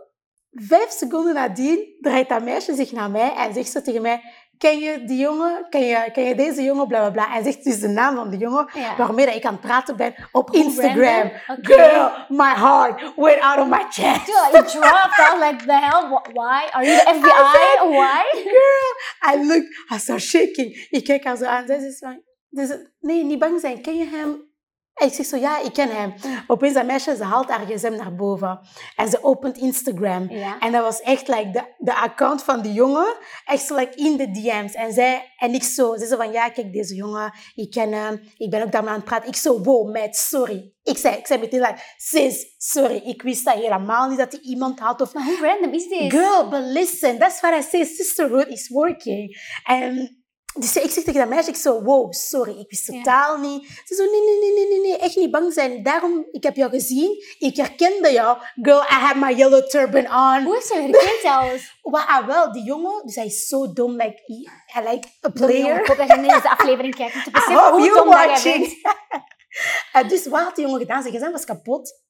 vijf 0.51 0.89
seconden 0.91 1.34
nadien 1.34 1.95
draait 1.99 2.30
dat 2.30 2.43
meisje 2.43 2.76
zich 2.76 2.91
naar 2.91 3.12
mij 3.12 3.34
en 3.36 3.53
zegt 3.53 3.72
ze 3.72 3.82
tegen 3.82 4.01
mij, 4.01 4.22
ken 4.62 4.80
je 4.80 5.03
die 5.05 5.18
jongen, 5.20 5.66
ken 5.70 5.82
je, 5.86 6.09
ken 6.14 6.24
je 6.24 6.36
deze 6.36 6.64
jongen, 6.64 6.88
bla 6.88 6.99
bla 6.99 7.09
bla. 7.12 7.36
En 7.36 7.43
zegt 7.43 7.64
dus 7.64 7.80
de 7.80 7.88
naam 7.88 8.16
van 8.16 8.30
de 8.30 8.38
jongen, 8.38 8.70
Ja. 8.74 8.95
waarmee 8.97 9.26
dat 9.26 9.36
ik 9.36 9.45
aan 9.45 9.51
het 9.51 9.62
praten 9.62 9.95
ben 9.95 10.16
op 10.32 10.47
Hoe 10.47 10.57
Instagram. 10.57 11.32
Girl, 11.62 12.09
my 12.28 12.53
heart 12.55 13.14
went 13.16 13.39
out 13.41 13.59
of 13.59 13.68
my 13.68 13.86
chest. 13.89 14.26
Dude, 14.26 14.57
it 14.64 14.72
dropped 14.72 15.20
out 15.20 15.39
like 15.39 15.66
the 15.66 15.74
hell. 15.74 16.01
Wh- 16.09 16.28
Why? 16.34 16.70
Are 16.72 16.86
you 16.86 16.97
the 16.97 17.12
FBI? 17.20 17.89
Why? 17.89 18.24
Girl, 18.43 19.34
I 19.34 19.47
looked, 19.47 19.70
I 19.93 19.97
started 19.99 20.28
shaking. 20.28 20.88
Ik 20.89 21.03
kijk 21.03 21.24
haar 21.24 21.38
zo 21.38 21.45
aan. 21.45 21.66
Zij 21.68 21.80
zegt 22.51 22.89
nee, 22.99 23.24
niet 23.24 23.39
bang 23.39 23.59
zijn. 23.59 23.82
Ken 23.82 23.97
je 23.97 24.05
hem? 24.05 24.49
En 25.02 25.08
ik 25.08 25.14
zeg 25.14 25.26
zo, 25.26 25.38
ja, 25.38 25.62
ik 25.62 25.74
ken 25.74 25.89
hem. 25.89 26.14
Opeens 26.47 26.74
dat 26.74 26.86
meisje, 26.86 27.16
ze 27.16 27.24
haalt 27.24 27.49
haar 27.49 27.66
gsm 27.66 27.95
naar 27.95 28.16
boven. 28.16 28.60
En 28.95 29.10
ze 29.10 29.24
opent 29.24 29.58
Instagram. 29.58 30.30
Ja. 30.30 30.60
En 30.60 30.72
dat 30.72 30.82
was 30.82 31.02
echt 31.02 31.28
like, 31.28 31.52
de, 31.52 31.64
de 31.78 31.95
account 31.95 32.43
van 32.43 32.62
die 32.62 32.74
jongen. 32.74 33.16
Echt 33.45 33.66
zo 33.66 33.76
like, 33.76 33.95
in 33.95 34.18
de 34.18 34.32
DM's. 34.32 34.74
En 34.74 34.93
zij 34.93 35.34
en 35.38 35.54
ik 35.54 35.64
zo. 35.64 35.97
Ze 35.97 36.06
zei 36.06 36.22
van, 36.22 36.32
ja, 36.32 36.49
kijk, 36.49 36.74
deze 36.74 36.95
jongen. 36.95 37.34
Ik 37.56 37.72
ken 37.72 37.91
hem. 37.91 38.22
Ik 38.38 38.49
ben 38.49 38.64
ook 38.64 38.72
daarmee 38.72 38.89
aan 38.89 38.95
het 38.95 39.06
praten. 39.06 39.28
Ik 39.28 39.36
zo, 39.36 39.62
wow, 39.62 39.91
meid, 39.91 40.16
sorry. 40.16 40.74
Ik 40.84 40.97
zei, 40.97 41.16
ik 41.16 41.28
zei 41.28 41.39
meteen 41.39 41.60
like, 41.60 41.80
sis, 41.97 42.56
sorry. 42.58 43.02
Ik 43.06 43.22
wist 43.22 43.45
dat 43.45 43.54
helemaal 43.54 44.10
niet 44.10 44.18
dat 44.18 44.32
hij 44.32 44.41
iemand 44.41 44.80
had. 44.80 45.02
Of 45.02 45.14
Maar 45.14 45.24
hoe 45.24 45.39
random 45.41 45.74
is 45.74 45.88
dit? 45.88 46.12
Girl, 46.12 46.49
but 46.49 46.64
listen, 46.64 47.18
that's 47.18 47.39
what 47.39 47.60
I 47.60 47.68
say. 47.70 47.86
Sisterhood 47.86 48.47
is 48.47 48.70
working. 48.70 49.38
En 49.64 50.20
Dus 50.54 50.76
ik 50.76 50.91
zeg 50.91 51.04
tegen 51.04 51.20
dat 51.20 51.30
meisje, 51.30 51.49
ik 51.49 51.56
zo, 51.56 51.82
wow, 51.84 52.14
sorry, 52.14 52.60
ik 52.60 52.70
wist 52.70 52.86
totaal 52.86 53.38
niet. 53.38 53.82
Ze 53.86 53.95
zo, 53.95 54.04
nee, 54.04 54.22
nee, 54.22 54.39
nee, 54.39 54.54
nee, 54.54 54.68
nee, 54.68 54.89
nee, 54.89 54.97
echt 54.97 55.16
niet 55.16 55.32
bang 55.32 55.54
zijn. 55.54 55.84
Daarom, 55.84 56.28
ik 56.32 56.43
heb 56.43 56.56
jou 56.56 56.72
gezien, 56.72 57.24
ik 57.39 57.56
herkende 57.56 58.12
jou. 58.12 58.38
Girl, 58.62 58.82
I 58.82 58.86
have 58.93 59.18
my 59.18 59.34
yellow 59.36 59.68
turban 59.68 60.06
on. 60.06 60.43
Hoe 60.43 60.58
is 60.58 60.68
je 60.68 60.74
herkend 60.74 61.20
zelfs? 61.32 61.80
Maar 61.82 62.06
ah, 62.08 62.28
wel, 62.28 62.52
die 62.52 62.64
jongen, 62.64 63.02
dus 63.06 63.16
hij 63.16 63.26
is 63.26 63.47
zo 63.47 63.74
dom, 63.74 63.91
like, 63.91 64.22
hij, 64.26 64.47
hij 64.66 64.93
like 64.93 65.08
a 65.08 65.32
Jongen, 65.34 65.34
player. 65.34 65.80
Ik 65.80 65.88
hoop 65.88 65.97
dat 65.97 66.08
je 66.08 66.14
in 66.14 66.22
deze 66.22 66.49
aflevering 66.58 66.95
kijkt. 66.95 67.16
Om 67.16 67.22
te 67.22 67.30
I 67.30 67.32
beseffen 67.32 67.56
hope 67.56 67.78
hoe 67.78 67.88
dom 67.97 68.10
dat 68.10 68.18
jij 68.18 68.28
watching. 68.28 68.82
bent. 68.82 68.99
En 69.91 70.08
dus 70.08 70.28
wat 70.28 70.41
had 70.41 70.56
die 70.56 70.66
jongen 70.66 70.80
gedaan? 70.80 71.02
Zijn 71.02 71.14
gsm 71.14 71.32
was 71.32 71.45
kapot. 71.45 72.02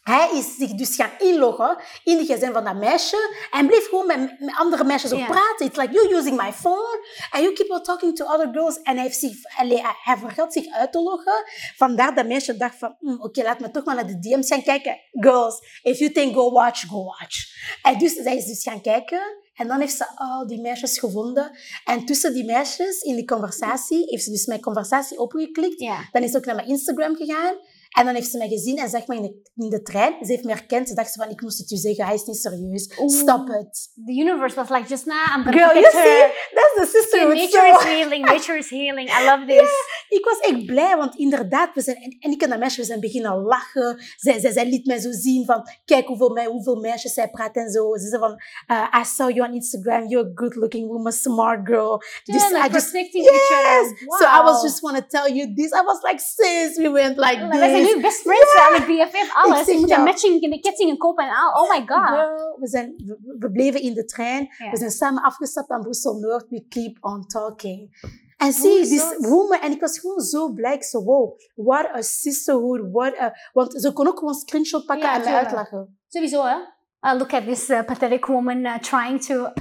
Hij 0.00 0.30
is 0.32 0.56
zich 0.58 0.70
dus 0.70 0.94
gaan 0.96 1.10
inloggen 1.18 1.76
in 2.04 2.16
de 2.16 2.24
gsm 2.24 2.52
van 2.52 2.64
dat 2.64 2.76
meisje. 2.76 3.16
En 3.50 3.66
bleef 3.66 3.88
gewoon 3.88 4.06
met, 4.06 4.40
met 4.40 4.54
andere 4.58 4.84
meisjes 4.84 5.12
ook 5.12 5.18
Ja. 5.18 5.26
praten. 5.26 5.66
It's 5.66 5.76
like, 5.76 5.92
you 5.92 6.14
using 6.16 6.36
my 6.42 6.52
phone. 6.52 7.06
And 7.30 7.42
you 7.42 7.52
keep 7.54 7.70
on 7.70 7.82
talking 7.82 8.16
to 8.16 8.24
other 8.24 8.48
girls. 8.52 8.82
En 8.82 8.94
hij, 8.94 9.04
heeft 9.04 9.18
zich, 9.18 9.32
hij, 9.42 10.16
vergat 10.18 10.52
zich 10.52 10.66
uit 10.72 10.92
te 10.92 11.00
loggen. 11.00 11.44
Vandaar 11.76 12.14
dat 12.14 12.26
meisje 12.26 12.56
dacht 12.56 12.78
van, 12.78 12.96
"Hmm, 13.00 13.20
oké, 13.22 13.42
laat 13.42 13.60
me 13.60 13.70
toch 13.70 13.84
maar 13.84 13.94
naar 13.94 14.06
de 14.06 14.18
DM's 14.18 14.48
gaan 14.48 14.62
kijken. 14.62 14.98
Girls, 15.10 15.58
if 15.82 15.98
you 15.98 16.12
think 16.12 16.34
go 16.34 16.50
watch, 16.52 16.86
go 16.88 17.04
watch. 17.04 17.36
En 17.82 17.98
dus 17.98 18.12
zij 18.12 18.36
is 18.36 18.46
dus 18.46 18.62
gaan 18.62 18.80
kijken. 18.80 19.20
En 19.54 19.68
dan 19.68 19.80
heeft 19.80 19.96
ze 19.96 20.06
al 20.16 20.46
die 20.46 20.60
meisjes 20.60 20.98
gevonden. 20.98 21.58
En 21.84 22.04
tussen 22.04 22.34
die 22.34 22.44
meisjes 22.44 23.00
in 23.00 23.14
die 23.14 23.24
conversatie 23.24 24.04
heeft 24.06 24.24
ze 24.24 24.30
dus 24.30 24.46
mijn 24.46 24.60
conversatie 24.60 25.18
opgeklikt. 25.18 25.80
Ja. 25.80 26.08
Dan 26.12 26.22
is 26.22 26.30
ze 26.30 26.36
ook 26.36 26.44
naar 26.44 26.54
mijn 26.54 26.68
Instagram 26.68 27.16
gegaan. 27.16 27.54
En 27.90 28.04
dan 28.04 28.14
heeft 28.14 28.30
ze 28.30 28.38
mij 28.38 28.48
gezien 28.48 28.78
en 28.78 28.88
zegt 28.88 29.06
me 29.08 29.16
in 29.16 29.22
de, 29.22 29.50
in 29.54 29.68
de 29.70 29.82
trein. 29.82 30.14
Ze 30.24 30.32
heeft 30.32 30.44
me 30.44 30.50
herkend. 30.50 30.88
Ze 30.88 30.94
dacht 30.94 31.12
ze 31.12 31.18
van, 31.22 31.30
ik 31.30 31.40
moest 31.40 31.58
het 31.58 31.70
u 31.70 31.76
zeggen. 31.76 32.04
Hij 32.04 32.14
is 32.14 32.24
niet 32.24 32.36
serieus. 32.36 32.82
Stop 33.06 33.48
it. 33.48 33.88
The 34.06 34.12
universe 34.12 34.54
was 34.56 34.68
like, 34.68 34.88
just 34.88 35.06
now, 35.06 35.16
I'm 35.36 35.42
gonna 35.44 35.52
Girl, 35.58 35.74
you 35.74 35.82
her. 35.82 36.02
see? 36.04 36.20
That's 36.54 36.74
the 36.76 36.98
sisterhood. 36.98 37.34
Nature 37.34 37.68
So, 37.72 37.78
is 37.78 37.84
healing, 37.84 38.24
nature 38.24 38.58
is 38.58 38.70
healing. 38.70 39.08
I 39.20 39.24
love 39.24 39.44
this. 39.52 39.70
ik 40.08 40.24
was 40.24 40.38
echt 40.38 40.66
blij, 40.66 40.96
want 40.96 41.14
inderdaad, 41.16 41.74
we 41.74 41.80
zijn, 41.80 41.96
en, 41.96 42.16
en 42.20 42.30
ik 42.30 42.42
en 42.42 42.48
dat 42.50 42.58
meisje, 42.58 42.80
we 42.80 42.86
zijn 42.86 43.00
beginnen 43.00 43.42
lachen. 43.42 44.02
Zij, 44.16 44.40
zij, 44.40 44.52
zij 44.52 44.66
liet 44.68 44.86
mij 44.86 44.98
zo 44.98 45.10
zien 45.12 45.44
van, 45.44 45.62
kijk 45.84 46.06
hoeveel, 46.06 46.30
mij, 46.30 46.46
hoeveel 46.46 46.76
meisjes 46.80 47.14
zij 47.14 47.28
praat 47.30 47.56
en 47.56 47.70
zo. 47.70 47.96
Ze 47.96 48.08
zei 48.08 48.20
van, 48.20 48.40
uh, 48.70 49.00
I 49.00 49.04
saw 49.04 49.30
you 49.30 49.48
on 49.48 49.54
Instagram. 49.54 50.08
You're 50.08 50.28
a 50.28 50.32
good 50.34 50.54
looking 50.54 50.86
woman, 50.88 51.12
smart 51.12 51.60
girl. 51.68 52.02
Yeah, 52.24 52.50
like 52.50 52.68
I 52.68 52.72
just, 52.72 52.90
protecting 52.90 53.24
each 53.24 53.52
other. 53.52 53.88
yes. 53.88 54.18
So 54.18 54.24
I 54.26 54.42
was 54.44 54.62
just 54.62 54.80
want 54.82 54.96
to 54.96 55.04
tell 55.06 55.34
you 55.36 55.54
this. 55.54 55.72
I 55.72 55.82
was 55.84 56.00
like, 56.02 56.20
sis, 56.20 56.76
we 56.76 56.90
went 56.90 57.16
like 57.16 57.38
zijn 57.38 57.50
this. 57.72 57.79
Nu 57.82 58.00
best 58.00 58.20
friends, 58.20 58.54
yeah. 58.56 58.72
like 58.72 58.86
BFF, 58.86 59.34
alles. 59.34 59.58
Ik 59.58 59.64
zeg 59.64 59.74
Je 59.74 59.80
moet 59.80 59.88
jou. 59.88 60.00
een 60.00 60.06
matching, 60.06 60.40
de 60.40 60.60
kettingen 60.60 60.96
kopen 60.96 61.24
en 61.24 61.30
al. 61.30 61.62
Oh 61.62 61.70
my 61.70 61.82
god. 61.86 62.06
Girl, 62.08 62.56
we, 62.58 62.68
zijn, 62.68 62.94
we, 62.96 63.36
we 63.38 63.50
bleven 63.50 63.80
in 63.80 63.94
de 63.94 64.04
trein. 64.04 64.48
Ja. 64.58 64.70
We 64.70 64.76
zijn 64.76 64.90
samen 64.90 65.22
afgestapt 65.22 65.70
aan 65.70 65.80
Brussel-Noord. 65.80 66.48
We 66.48 66.64
keep 66.68 66.96
on 67.00 67.26
talking. 67.26 67.98
En 68.36 68.52
zie, 68.52 68.78
is 68.80 68.88
this 68.88 69.16
woman... 69.18 69.60
En 69.60 69.70
ik 69.72 69.80
was 69.80 69.98
gewoon 69.98 70.20
zo 70.20 70.52
blij. 70.52 70.74
Ik 70.74 70.82
zo, 70.84 71.02
wow, 71.04 71.38
what 71.54 71.86
a 71.94 72.02
sisterhood. 72.02 72.80
What 72.92 73.18
a, 73.20 73.32
want 73.52 73.80
ze 73.80 73.92
kon 73.92 74.06
ook 74.08 74.18
gewoon 74.18 74.34
een 74.34 74.40
screenshot 74.40 74.84
pakken 74.86 75.06
Ja, 75.08 75.14
en 75.14 75.22
tuurlijk. 75.22 75.44
uitlachen. 75.44 75.98
Sowieso, 76.08 76.44
hè. 76.44 76.56
Uh, 77.02 77.18
look 77.18 77.32
at 77.32 77.44
this 77.44 77.68
uh, 77.70 77.82
pathetic 77.84 78.26
woman 78.26 78.56
uh, 78.64 78.78
trying 78.78 79.24
to... 79.24 79.52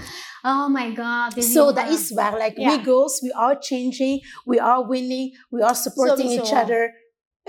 Oh 0.42 0.68
my 0.70 0.96
god. 0.96 1.36
Dit 1.36 1.44
So, 1.46 1.74
dat 1.74 1.90
is 1.90 2.12
waar. 2.12 2.38
Like, 2.38 2.62
Ja. 2.62 2.70
we 2.78 2.84
girls, 2.84 3.20
we 3.22 3.34
are 3.34 3.56
changing. 3.60 4.40
We 4.46 4.62
are 4.62 4.88
winning. 4.88 5.46
We 5.50 5.64
are 5.64 5.76
supporting 5.76 6.30
Sowieso. 6.30 6.42
each 6.56 6.64
other. 6.64 6.94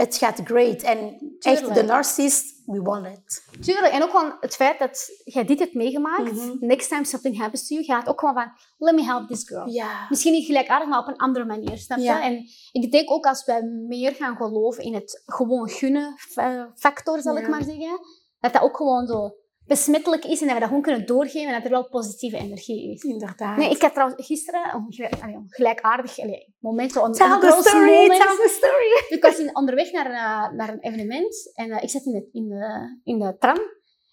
Het 0.00 0.16
gaat 0.16 0.40
great. 0.44 0.82
En 0.82 1.18
echt, 1.40 1.74
de 1.74 1.82
narcissist, 1.82 2.62
we 2.66 2.80
won 2.80 3.04
it. 3.06 3.44
Tuurlijk. 3.60 3.92
En 3.92 4.02
ook 4.02 4.10
gewoon 4.10 4.36
het 4.40 4.54
feit 4.56 4.78
dat 4.78 5.10
jij 5.24 5.44
dit 5.44 5.58
hebt 5.58 5.74
meegemaakt. 5.74 6.32
Mhm. 6.32 6.56
Next 6.60 6.88
time 6.88 7.04
something 7.04 7.38
happens 7.38 7.66
to 7.66 7.74
you, 7.74 7.86
gaat 7.86 8.08
ook 8.08 8.20
gewoon 8.20 8.34
van... 8.34 8.52
Let 8.78 8.94
me 8.94 9.02
help 9.02 9.28
this 9.28 9.48
girl. 9.48 9.68
Ja. 9.68 10.06
Misschien 10.08 10.32
niet 10.32 10.46
gelijkaardig, 10.46 10.88
maar 10.88 10.98
op 10.98 11.08
een 11.08 11.16
andere 11.16 11.44
manier, 11.44 11.78
snap 11.78 11.98
je? 11.98 12.04
Ja. 12.04 12.22
En 12.22 12.44
ik 12.72 12.92
denk 12.92 13.10
ook 13.10 13.26
als 13.26 13.44
wij 13.44 13.62
meer 13.62 14.14
gaan 14.14 14.36
geloven 14.36 14.84
in 14.84 14.94
het 14.94 15.22
gewoon 15.26 15.68
gunnen 15.68 16.14
fa- 16.18 16.72
factor, 16.76 17.20
zal 17.20 17.38
ik 17.38 17.48
maar 17.48 17.64
zeggen, 17.64 18.00
dat 18.40 18.52
dat 18.52 18.62
ook 18.62 18.76
gewoon 18.76 19.06
zo 19.06 19.34
besmettelijk 19.74 20.24
is 20.24 20.40
en 20.40 20.46
dat 20.46 20.54
we 20.54 20.60
dat 20.60 20.68
gewoon 20.68 20.82
kunnen 20.82 21.06
doorgeven 21.06 21.48
en 21.48 21.54
dat 21.54 21.64
er 21.64 21.70
wel 21.70 21.88
positieve 21.88 22.36
energie 22.36 22.92
is. 22.92 23.02
Inderdaad. 23.02 23.56
Nee, 23.56 23.70
ik 23.70 23.82
had 23.82 23.92
trouwens 23.92 24.26
gisteren 24.26 24.60
een 24.74 25.08
allee, 25.20 25.34
een 25.34 25.46
gelijkaardig 25.48 26.18
allee, 26.18 26.54
moment, 26.58 26.92
zo 26.92 27.04
een, 27.04 27.12
Tell 27.12 27.30
een 27.30 27.40
the 27.40 27.58
story, 27.68 27.90
moment. 27.90 28.20
tell 28.20 28.36
the 28.46 28.52
story. 28.60 29.16
Ik 29.16 29.22
was 29.22 29.38
in, 29.38 29.56
onderweg 29.56 29.92
naar, 29.92 30.06
eh, 30.06 30.56
naar 30.56 30.68
een 30.68 30.80
evenement 30.80 31.50
en 31.54 31.70
eh, 31.70 31.82
ik 31.82 31.90
zat 31.90 32.04
in 32.04 32.12
de, 32.12 32.28
in, 32.32 32.48
de, 32.48 33.00
in 33.04 33.18
de 33.18 33.36
tram. 33.38 33.58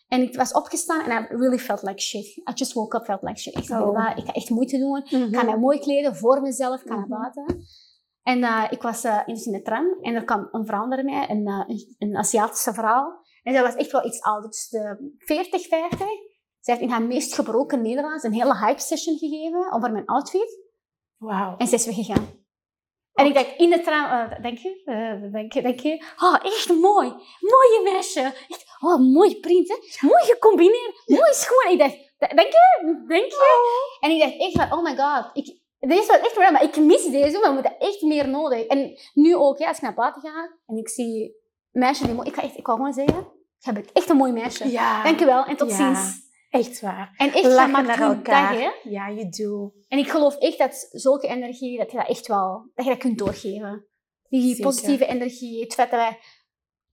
En 0.08 0.22
ik 0.22 0.36
was 0.36 0.51
opgestaan 0.53 1.10
en 1.10 1.24
I 1.24 1.28
really 1.28 1.58
felt 1.60 1.82
like 1.84 2.01
shit. 2.01 2.26
I 2.26 2.51
just 2.53 2.74
woke 2.74 2.97
up, 2.97 3.03
felt 3.05 3.22
like 3.22 3.39
shit. 3.39 3.58
Ik 3.58 3.64
zei, 3.66 3.84
Oh. 3.84 3.93
"Wa, 3.93 4.16
ik 4.16 4.26
ga 4.26 4.32
echt 4.34 4.49
moeite 4.49 4.78
doen. 4.78 4.97
Ik 4.97 5.12
Mhm. 5.12 5.34
ga 5.36 5.43
mij 5.43 5.58
mooi 5.58 5.80
kleden 5.80 6.16
voor 6.16 6.41
mezelf, 6.41 6.82
ik 6.82 6.88
ga 6.88 6.95
Mhm. 6.97 7.10
naar 7.10 7.20
buiten. 7.20 7.66
En 8.24 8.43
eh, 8.43 8.64
ik 8.70 8.82
was 8.82 9.03
eh, 9.03 9.20
in 9.26 9.51
de 9.51 9.62
tram 9.62 9.97
en 10.01 10.16
er 10.16 10.24
kwam 10.24 10.47
een 10.51 10.66
vrouw 10.66 10.86
naar 10.86 11.03
mij, 11.03 11.30
een, 11.30 11.47
een, 11.47 11.95
een 11.97 12.18
Aziatische 12.18 12.74
vrouw. 12.74 13.26
En 13.48 13.54
zij 13.54 13.62
was 13.62 13.76
echt 13.76 13.91
wel 13.91 14.06
iets 14.06 14.22
ouder, 14.22 14.50
dus 14.50 14.68
de 14.70 15.14
40, 15.18 15.68
50. 15.68 16.00
Zij 16.60 16.74
heeft 16.74 16.82
in 16.82 16.89
haar 16.89 17.02
meest 17.02 17.34
gebroken 17.34 17.82
Nederlands 17.82 18.24
een 18.24 18.34
hele 18.34 18.58
hype 18.58 18.82
session 18.82 19.18
gegeven 19.18 19.72
over 19.72 19.91
mijn 19.91 20.06
outfit. 20.06 20.60
Wauw. 21.18 21.56
En 21.58 21.68
ze 21.68 21.76
is 21.76 21.86
weggegaan. 21.86 22.45
En 23.14 23.26
ik 23.26 23.34
dacht 23.34 23.54
in 23.58 23.70
de 23.70 23.82
tram, 23.82 24.06
eh, 24.06 24.41
denk 24.41 24.58
je, 24.58 24.82
eh, 24.86 25.32
denk 25.32 25.54
je, 25.54 25.62
denk 25.62 25.80
je, 25.80 26.06
oh, 26.20 26.36
echt 26.43 26.70
mooi, 26.70 27.08
mooie 27.39 27.82
meisje. 27.84 28.22
Echt, 28.22 28.66
oh, 28.80 29.00
mooi 29.14 29.39
print, 29.39 29.68
hè. 29.68 30.08
mooi 30.08 30.24
gecombineerd, 30.24 31.02
mooi 31.06 31.34
schoen. 31.34 31.72
Ik 31.72 31.80
dacht, 31.80 31.95
"D- 31.95 32.36
denk 32.36 32.52
je, 32.52 33.04
denk 33.08 33.32
je? 33.32 33.98
En 34.00 34.12
ik 34.12 34.20
dacht 34.20 34.38
echt 34.39 34.52
van, 34.70 34.78
oh 34.78 34.84
my 34.84 34.95
god, 34.98 35.30
ik, 35.34 35.60
deze 35.80 36.08
was 36.08 36.20
echt 36.20 36.52
maar 36.52 36.64
ik 36.64 36.78
mis 36.78 37.04
deze, 37.10 37.39
we 37.39 37.50
moeten 37.54 37.78
echt 37.80 38.02
meer 38.02 38.28
nodig. 38.28 38.66
En 38.66 38.98
nu 39.14 39.36
ook, 39.36 39.58
ja, 39.58 39.68
als 39.68 39.78
ik 39.78 39.84
naar 39.84 39.93
buiten 39.93 40.22
ga 40.22 40.58
en 40.66 40.78
ik 40.78 40.89
zie 40.89 41.36
meisjes 41.72 42.06
die 42.08 42.16
mooi, 42.16 42.28
ik 42.28 42.36
ga 42.36 42.41
echt, 42.41 42.58
ik 42.58 42.66
wou 42.66 42.78
gewoon 42.78 42.93
zeggen, 42.93 43.36
je 43.60 43.72
bent 43.74 43.91
echt 43.91 44.10
een 44.10 44.18
mooi 44.18 44.32
meisje. 44.32 44.70
Ja. 44.70 45.03
Dankjewel 45.03 45.45
en 45.45 45.55
tot 45.58 45.70
Ja. 45.70 45.76
ziens. 45.76 46.26
Echt 46.49 46.82
waar. 46.82 47.14
En 47.18 47.34
echt, 47.34 47.43
Lachen 47.45 47.82
je 47.82 47.88
naar 47.88 47.99
elkaar. 48.01 48.51
dag, 48.53 48.62
hè. 48.62 48.70
Ja, 48.89 49.12
you 49.12 49.30
do. 49.30 49.74
En 49.88 49.97
ik 49.97 50.10
geloof 50.10 50.36
echt 50.36 50.58
dat 50.58 50.88
zulke 50.91 51.28
energie, 51.28 51.78
dat 51.78 51.91
je 51.91 51.97
dat 51.97 52.08
echt 52.08 52.28
wel, 52.28 52.70
dat 52.76 52.86
je 52.86 52.91
dat 52.91 52.99
kunt 52.99 53.18
doorgeven. 53.18 53.86
Die 54.30 54.47
Zeker. 54.47 54.64
positieve 54.64 55.05
energie, 55.05 55.62
het 55.64 55.74
feit 55.74 55.91
dat 55.91 55.99
wij 55.99 56.20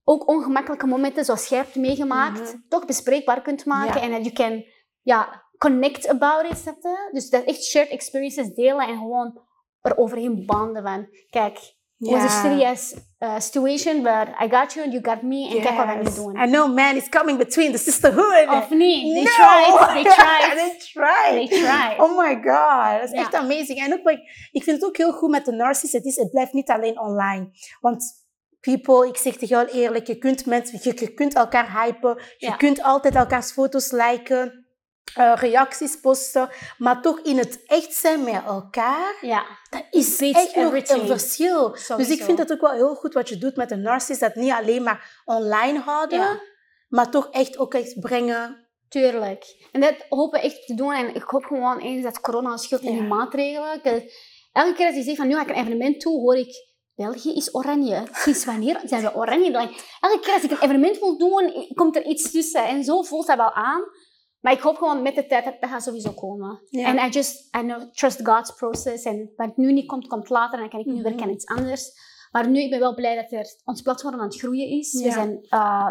ook 0.03 0.27
ongemakkelijke 0.29 0.87
momenten 0.87 1.25
zoals 1.25 1.47
jij 1.47 1.57
hebt 1.57 1.75
meegemaakt, 1.75 2.39
Mhm. 2.39 2.57
toch 2.69 2.85
bespreekbaar 2.85 3.41
kunt 3.41 3.65
maken 3.65 4.01
Ja. 4.01 4.07
en 4.07 4.11
dat 4.11 4.25
je 4.25 4.31
kan, 4.31 4.65
ja, 5.01 5.43
connect 5.57 6.07
about 6.07 6.51
it, 6.51 6.63
je? 6.63 7.09
Dus 7.11 7.29
dat 7.29 7.43
echt 7.43 7.63
shared 7.63 7.89
experiences 7.89 8.53
delen 8.53 8.87
en 8.87 8.97
gewoon 8.97 9.41
eroverheen 9.81 10.45
banden 10.45 10.83
van, 10.83 11.07
kijk, 11.29 11.73
it 12.05 12.11
was 12.11 12.23
a 12.23 12.29
serious 12.41 12.93
uh, 13.19 13.39
situation, 13.39 14.03
but 14.03 14.27
I 14.39 14.47
got 14.47 14.73
you 14.75 14.83
and 14.83 14.93
you 14.93 15.01
got 15.01 15.21
me, 15.23 15.49
nu 15.49 15.55
Yes. 15.55 16.15
doen. 16.15 16.35
I 16.37 16.45
know 16.47 16.67
man 16.67 16.95
is 16.95 17.09
coming 17.09 17.37
between 17.37 17.71
the 17.71 17.77
sisterhood. 17.77 18.47
Of 18.47 18.69
niet, 18.69 19.13
they 19.13 19.23
No! 19.23 19.29
tried, 19.29 19.93
they 19.93 20.03
tried, 20.19 20.55
they 20.55 20.77
tried. 20.93 21.33
they 21.49 21.59
tried. 21.59 21.99
Oh 21.99 22.17
my 22.17 22.33
god, 22.35 22.99
dat 22.99 23.03
is 23.03 23.11
Ja. 23.11 23.19
echt 23.19 23.33
amazing. 23.33 23.79
En 23.79 23.93
ook, 23.93 24.03
like, 24.09 24.21
ik 24.51 24.63
vind 24.63 24.77
het 24.77 24.85
ook 24.85 24.97
heel 24.97 25.11
goed 25.11 25.29
met 25.29 25.45
de 25.45 25.51
narcissist. 25.51 25.93
Het, 25.93 26.05
is, 26.05 26.15
het 26.15 26.31
blijft 26.31 26.53
niet 26.53 26.69
alleen 26.69 26.99
online. 26.99 27.49
Want 27.79 28.03
people, 28.59 29.07
ik 29.07 29.17
zeg 29.17 29.33
tegen 29.33 29.47
jou 29.47 29.67
eerlijk, 29.67 30.07
je 30.07 30.17
kunt, 30.17 30.45
mensen, 30.45 30.79
je, 30.81 30.91
je 30.99 31.13
kunt 31.13 31.33
elkaar 31.35 31.83
hypen. 31.83 32.15
Je 32.37 32.47
Ja. 32.47 32.55
kunt 32.55 32.81
altijd 32.83 33.15
elkaars 33.15 33.51
foto's 33.51 33.91
liken. 33.91 34.64
Eh, 35.13 35.33
reacties 35.35 35.99
posten, 35.99 36.49
maar 36.77 37.01
toch 37.01 37.19
in 37.19 37.37
het 37.37 37.63
echt 37.65 37.93
zijn 37.93 38.23
met 38.23 38.43
elkaar, 38.45 39.13
Ja, 39.21 39.45
dat 39.69 39.83
is 39.91 40.17
Beats 40.17 40.39
echt 40.39 40.55
nog 40.55 40.73
een 40.73 41.07
verschil. 41.07 41.69
Dus 41.97 42.09
ik 42.09 42.23
vind 42.23 42.37
het 42.37 42.51
ook 42.51 42.61
wel 42.61 42.71
heel 42.71 42.95
goed 42.95 43.13
wat 43.13 43.29
je 43.29 43.37
doet 43.37 43.55
met 43.55 43.71
een 43.71 43.81
narcist, 43.81 44.19
dat 44.19 44.35
niet 44.35 44.51
alleen 44.51 44.83
maar 44.83 45.21
online 45.25 45.79
houden, 45.79 46.19
Ja. 46.19 46.39
maar 46.89 47.09
toch 47.09 47.29
echt 47.31 47.57
ook 47.57 47.73
echt 47.73 47.99
brengen. 47.99 48.67
Tuurlijk. 48.89 49.67
En 49.71 49.81
dat 49.81 49.95
hopen 50.09 50.39
we 50.39 50.45
echt 50.45 50.65
te 50.65 50.73
doen. 50.73 50.93
En 50.93 51.15
ik 51.15 51.23
hoop 51.23 51.43
gewoon 51.43 51.79
eens 51.79 52.03
dat 52.03 52.19
corona 52.21 52.57
scheelt 52.57 52.81
in 52.81 52.93
Ja. 52.93 52.99
die 52.99 53.07
maatregelen. 53.07 53.81
Elke 54.53 54.73
keer 54.75 54.85
als 54.87 54.95
je 54.95 55.03
zegt 55.03 55.17
van 55.17 55.27
nu 55.27 55.35
ga 55.35 55.41
ik 55.41 55.49
een 55.49 55.55
evenement 55.55 55.99
toe, 55.99 56.19
hoor 56.19 56.35
ik 56.35 56.73
België 56.95 57.35
is 57.35 57.55
oranje. 57.55 58.03
Sinds 58.13 58.45
wanneer 58.45 58.81
zijn 58.85 59.01
we 59.01 59.15
oranje? 59.15 59.51
Elke 59.99 60.19
keer 60.21 60.33
als 60.33 60.43
ik 60.43 60.51
een 60.51 60.61
evenement 60.61 60.99
wil 60.99 61.17
doen, 61.17 61.67
komt 61.73 61.95
er 61.95 62.05
iets 62.05 62.31
tussen. 62.31 62.67
En 62.67 62.83
zo 62.83 63.01
voelt 63.01 63.27
dat 63.27 63.37
wel 63.37 63.51
aan. 63.53 63.81
Maar 64.45 64.53
ik 64.53 64.59
hoop 64.59 64.75
gewoon 64.77 65.01
met 65.01 65.15
de 65.15 65.25
tijd 65.25 65.43
dat 65.45 65.55
dat 65.61 65.69
gaat 65.69 65.83
sowieso 65.83 66.11
komen. 66.11 66.61
En 66.69 66.97
I 66.97 67.09
just 67.09 67.55
I 67.57 67.59
know, 67.59 67.91
trust 67.91 68.19
God's 68.27 68.53
process. 68.55 69.03
En 69.03 69.31
wat 69.35 69.57
nu 69.57 69.71
niet 69.73 69.87
komt, 69.87 70.07
komt 70.07 70.29
later. 70.29 70.53
En 70.53 70.59
dan 70.59 70.69
kan 70.69 70.79
ik 70.79 70.85
nu 70.85 70.93
Mhm. 70.93 71.03
werken 71.03 71.23
aan 71.23 71.29
iets 71.29 71.45
anders. 71.45 71.91
Maar 72.31 72.49
nu, 72.49 72.59
ik 72.61 72.69
ben 72.69 72.79
wel 72.79 72.93
blij 72.95 73.15
dat 73.15 73.31
er, 73.31 73.45
ons 73.63 73.81
platform 73.81 74.13
aan 74.13 74.25
het 74.27 74.39
groeien 74.39 74.67
is. 74.69 75.01
We 75.01 75.11
zijn, 75.11 75.45
uh, 75.49 75.87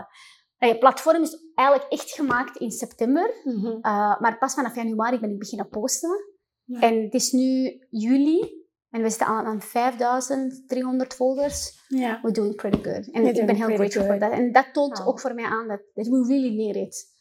het 0.57 0.79
platform 0.79 1.23
is 1.23 1.37
eigenlijk 1.55 1.93
echt 1.93 2.11
gemaakt 2.11 2.57
in 2.57 2.71
september. 2.71 3.35
Uh, 3.45 4.21
maar 4.21 4.39
pas 4.39 4.55
vanaf 4.55 4.75
januari 4.75 5.19
ben 5.21 5.31
ik 5.31 5.39
beginnen 5.39 5.69
posten. 5.69 6.25
Ja. 6.65 6.81
En 6.81 7.03
het 7.03 7.15
is 7.15 7.33
nu 7.33 7.79
juli. 7.91 8.63
En 8.91 9.03
we 9.03 9.09
zitten 9.09 9.27
aan, 9.27 9.45
aan 9.47 9.61
5300 9.63 11.15
volgers. 11.15 11.85
Ja. 11.89 12.19
We're 12.23 12.33
doing 12.35 12.55
pretty 12.57 12.83
good. 12.83 13.11
En 13.11 13.23
You're 13.23 13.41
ik 13.41 13.47
ben 13.47 13.57
heel 13.57 13.75
grateful 13.75 14.05
voor 14.05 14.19
dat. 14.19 14.33
En 14.33 14.53
dat 14.53 14.67
toont 14.73 14.99
Wow. 14.99 15.09
ook 15.09 15.21
voor 15.21 15.35
mij 15.35 15.45
aan 15.45 15.69
dat, 15.69 15.81
we 15.95 16.25
really 16.29 16.57
need 16.57 16.77
it. 16.77 17.13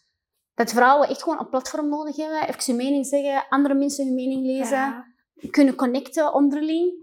Dat 0.55 0.71
vrouwen 0.71 1.09
echt 1.09 1.23
gewoon 1.23 1.39
een 1.39 1.49
platform 1.49 1.89
nodig 1.89 2.15
hebben. 2.15 2.41
Even 2.47 2.63
hun 2.65 2.75
mening 2.75 3.05
zeggen, 3.05 3.45
andere 3.49 3.73
mensen 3.73 4.05
hun 4.05 4.15
mening 4.15 4.45
lezen. 4.45 4.77
Ja. 4.77 5.05
kunnen 5.51 5.75
connecten 5.75 6.33
onderling. 6.33 6.93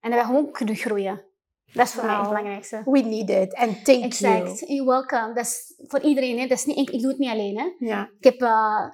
En 0.00 0.10
dat 0.10 0.20
we 0.20 0.26
gewoon 0.26 0.52
kunnen 0.52 0.74
groeien. 0.74 1.24
Dat 1.72 1.86
is 1.86 1.92
voor 1.92 2.04
mij 2.04 2.14
het 2.16 2.28
belangrijkste. 2.28 2.82
We 2.84 3.00
need 3.00 3.30
it. 3.30 3.54
And 3.54 3.84
thank 3.84 4.04
Exact. 4.04 4.58
you. 4.60 4.72
You're 4.72 4.90
welcome. 4.90 5.34
Dat 5.34 5.44
is 5.44 5.74
voor 5.76 6.00
iedereen. 6.00 6.38
Hè. 6.38 6.46
Dat 6.46 6.58
is 6.58 6.64
niet, 6.64 6.76
ik, 6.76 6.90
ik 6.90 7.00
doe 7.00 7.10
het 7.10 7.18
niet 7.18 7.30
alleen. 7.30 7.58
Hè. 7.58 7.86
Ja. 7.86 8.10
Ik 8.18 8.24
heb 8.24 8.40
eh, 8.40 8.90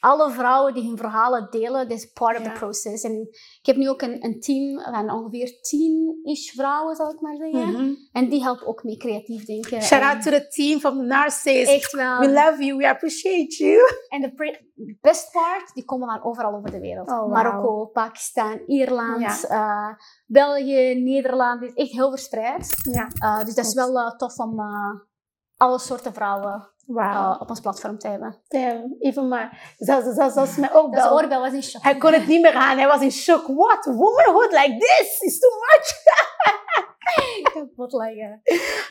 alle 0.00 0.30
vrouwen 0.30 0.74
die 0.74 0.86
hun 0.86 0.96
verhalen 0.96 1.50
delen, 1.50 1.88
dat 1.88 1.98
is 1.98 2.10
part 2.12 2.38
of 2.38 2.42
the 2.44 2.50
process. 2.50 3.02
En 3.04 3.28
ik 3.60 3.66
heb 3.66 3.76
nu 3.76 3.88
ook 3.88 4.02
een, 4.02 4.24
een 4.24 4.40
team 4.40 4.80
van 4.80 5.10
ongeveer 5.10 5.60
tien-ish 5.60 6.50
vrouwen, 6.50 6.96
zal 6.96 7.10
ik 7.10 7.20
maar 7.20 7.36
zeggen. 7.36 7.70
Mhm. 7.72 7.94
En 8.12 8.28
die 8.28 8.42
helpen 8.42 8.66
ook 8.66 8.84
mee 8.84 8.96
creatief 8.96 9.44
denken. 9.44 9.82
Shout 9.82 10.02
En 10.02 10.08
out 10.08 10.22
to 10.22 10.30
the 10.30 10.48
team 10.48 10.80
the 10.80 11.02
Narcissus. 11.02 11.74
Echt 11.74 11.92
wel. 11.92 12.18
We 12.18 12.30
love 12.32 12.64
you. 12.64 12.76
We 12.76 12.88
appreciate 12.88 13.64
you. 13.64 13.78
En 14.08 14.20
de 14.20 14.96
best 15.00 15.32
part, 15.32 15.74
die 15.74 15.84
komen 15.84 16.08
van 16.08 16.24
overal 16.24 16.54
over 16.54 16.70
de 16.70 16.80
wereld. 16.80 17.08
Oh. 17.08 17.30
Marokko, 17.30 17.86
Pakistan, 17.86 18.60
Ierland, 18.66 19.20
Ja. 19.20 19.48
eh, 19.48 19.94
België, 20.26 20.94
Nederland. 20.94 21.60
Het 21.60 21.70
is 21.74 21.82
echt 21.84 21.92
heel 21.92 22.10
verspreid. 22.10 22.74
Ja. 22.82 23.08
Eh, 23.18 23.44
dus 23.44 23.54
dat 23.54 23.64
is 23.66 23.74
wel 23.74 23.98
eh, 23.98 24.16
tof 24.16 24.36
om 24.38 24.60
alle 25.56 25.78
soorten 25.78 26.14
vrouwen 26.14 26.74
Op 27.40 27.50
ons 27.50 27.60
platform 27.60 27.98
te 27.98 28.08
hebben. 28.08 28.36
Damn. 28.48 28.96
Even 28.98 29.28
maar. 29.28 29.74
Zelfs, 29.78 30.14
zelfs, 30.14 30.34
zelfs 30.34 30.56
mijn 30.56 30.74
oorbel. 30.74 31.04
Is 31.04 31.10
oorbel 31.22 31.40
was 31.40 31.52
in 31.52 31.62
shock. 31.62 31.82
Hij 31.82 31.96
kon 31.96 32.12
het 32.12 32.26
niet 32.26 32.40
meer 32.42 32.54
aan. 32.54 32.76
Hij 32.78 32.86
was 32.86 33.00
in 33.00 33.10
shock. 33.12 33.46
What? 33.46 33.84
Womanhood 33.84 34.50
like 34.52 34.76
this 34.78 35.20
is 35.20 35.38
too 35.38 35.50
much. 35.50 36.02
kapot 37.52 37.92
liggen. 37.92 38.40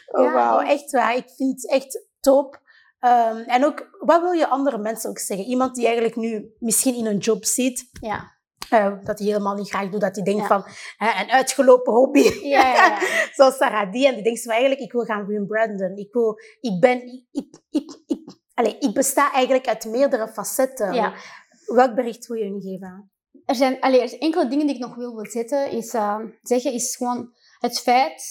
Oh, 0.07 0.23
Ja, 0.23 0.31
wauw. 0.33 0.59
echt. 0.59 0.71
Echt 0.71 0.91
waar. 0.91 1.15
Ik 1.15 1.29
vind 1.35 1.61
het 1.61 1.71
echt 1.71 2.05
top. 2.19 2.63
Ehm, 2.99 3.37
en 3.37 3.65
ook, 3.65 3.97
wat 3.99 4.21
wil 4.21 4.31
je 4.31 4.47
andere 4.47 4.77
mensen 4.77 5.09
ook 5.09 5.19
zeggen? 5.19 5.45
Iemand 5.45 5.75
die 5.75 5.85
eigenlijk 5.85 6.15
nu 6.15 6.53
misschien 6.59 6.95
in 6.95 7.05
een 7.05 7.17
job 7.17 7.45
zit, 7.45 7.89
Ja. 8.01 8.33
Eh, 8.69 8.93
dat 9.03 9.19
hij 9.19 9.27
helemaal 9.27 9.55
niet 9.55 9.69
graag 9.69 9.89
doet, 9.89 10.01
dat 10.01 10.15
hij 10.15 10.23
denkt 10.23 10.41
Ja. 10.41 10.47
van 10.47 10.63
hè, 10.97 11.23
een 11.23 11.31
uitgelopen 11.31 11.93
hobby. 11.93 12.19
Ja, 12.47 12.73
ja, 12.73 12.73
ja. 12.75 12.99
Zoals 13.35 13.57
Sarah 13.57 13.91
die, 13.91 14.07
en 14.07 14.13
die 14.13 14.23
denkt 14.23 14.41
van 14.43 14.51
eigenlijk, 14.51 14.81
ik 14.81 14.91
wil 14.91 15.03
gaan 15.03 15.25
rebranden. 15.27 15.97
Ik, 15.97 16.13
wil, 16.13 16.39
ik 16.59 16.79
ben, 16.79 17.01
ik, 17.05 17.25
ik, 17.31 17.57
ik, 17.69 17.91
ik, 18.07 18.19
allee, 18.53 18.77
ik 18.79 18.93
besta 18.93 19.31
eigenlijk 19.33 19.67
uit 19.67 19.85
meerdere 19.85 20.27
facetten. 20.27 20.93
Ja. 20.93 21.13
Welk 21.65 21.95
bericht 21.95 22.27
wil 22.27 22.37
je 22.37 22.49
nu 22.49 22.61
geven? 22.61 23.11
Er 23.45 23.55
zijn 23.55 23.79
allee, 23.79 24.01
er 24.01 24.07
zijn 24.09 24.21
enkele 24.21 24.47
dingen 24.47 24.65
die 24.65 24.75
ik 24.75 24.81
nog 24.81 24.95
wil 24.95 25.25
zetten, 25.29 25.71
is, 25.71 25.93
eh, 25.93 26.19
zeggen, 26.41 26.73
is 26.73 26.95
gewoon 26.95 27.33
het 27.59 27.79
feit, 27.79 28.23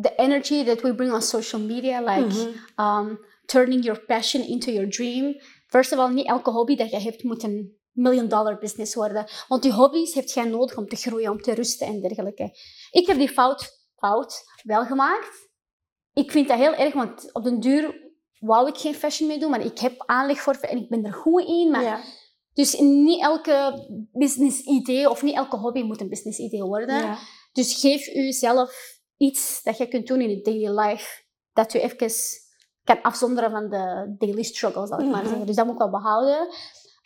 the 0.00 0.14
energy 0.16 0.64
that 0.64 0.80
we 0.80 0.94
bring 0.94 1.12
on 1.12 1.22
social 1.22 1.62
media, 1.62 2.00
like 2.00 2.34
Mhm. 2.76 3.08
um, 3.08 3.18
turning 3.44 3.84
your 3.84 4.04
passion 4.04 4.42
into 4.46 4.70
your 4.70 4.88
dream. 4.90 5.40
First 5.66 5.92
of 5.92 5.98
all, 5.98 6.12
niet 6.12 6.26
elke 6.26 6.50
hobby 6.50 6.76
dat 6.76 6.90
je 6.90 7.00
hebt 7.00 7.22
moet 7.22 7.42
een 7.42 7.76
million 7.94 8.28
dollar 8.28 8.58
business 8.58 8.94
worden. 8.94 9.26
Want 9.48 9.62
die 9.62 9.72
hobby's 9.72 10.14
heb 10.14 10.26
jij 10.28 10.44
nodig 10.44 10.76
om 10.76 10.88
te 10.88 10.96
groeien, 10.96 11.30
om 11.30 11.42
te 11.42 11.54
rusten 11.54 11.86
en 11.86 12.00
dergelijke. 12.00 12.50
Ik 12.90 13.06
heb 13.06 13.16
die 13.16 13.28
fout, 13.28 13.70
fout 13.96 14.42
wel 14.62 14.84
gemaakt. 14.84 15.48
Ik 16.12 16.30
vind 16.30 16.48
dat 16.48 16.58
heel 16.58 16.74
erg, 16.74 16.94
want 16.94 17.32
op 17.32 17.44
den 17.44 17.60
duur 17.60 18.12
wou 18.38 18.68
ik 18.68 18.76
geen 18.76 18.94
fashion 18.94 19.28
meer 19.28 19.40
doen, 19.40 19.50
maar 19.50 19.64
ik 19.64 19.78
heb 19.78 20.02
aanleg 20.06 20.40
voor 20.40 20.54
en 20.54 20.78
ik 20.78 20.88
ben 20.88 21.04
er 21.04 21.12
goed 21.12 21.44
in. 21.46 21.70
Maar 21.70 21.82
ja. 21.82 22.00
dus 22.52 22.78
niet 22.78 23.22
elke 23.22 23.86
business 24.12 24.60
idee 24.60 25.10
of 25.10 25.22
niet 25.22 25.34
elke 25.34 25.56
hobby 25.56 25.82
moet 25.82 26.00
een 26.00 26.08
business 26.08 26.38
idee 26.38 26.62
worden. 26.64 26.96
Ja. 26.96 27.18
Dus 27.52 27.80
geef 27.80 28.06
jezelf 28.06 29.00
iets 29.16 29.62
dat 29.62 29.78
je 29.78 29.88
kunt 29.88 30.06
doen 30.06 30.20
in 30.20 30.30
je 30.30 30.40
daily 30.40 30.80
life, 30.80 31.22
dat 31.52 31.74
u 31.74 31.78
even 31.78 32.10
kan 32.84 33.02
afzonderen 33.02 33.50
van 33.50 33.68
de 33.68 34.14
daily 34.18 34.42
struggle, 34.42 34.86
zal 34.86 34.98
ik 35.00 35.06
maar 35.06 35.20
Mhm. 35.20 35.28
zeggen. 35.28 35.46
Dus 35.46 35.56
dat 35.56 35.64
moet 35.64 35.74
ik 35.74 35.80
wel 35.80 35.90
behouden. 35.90 36.48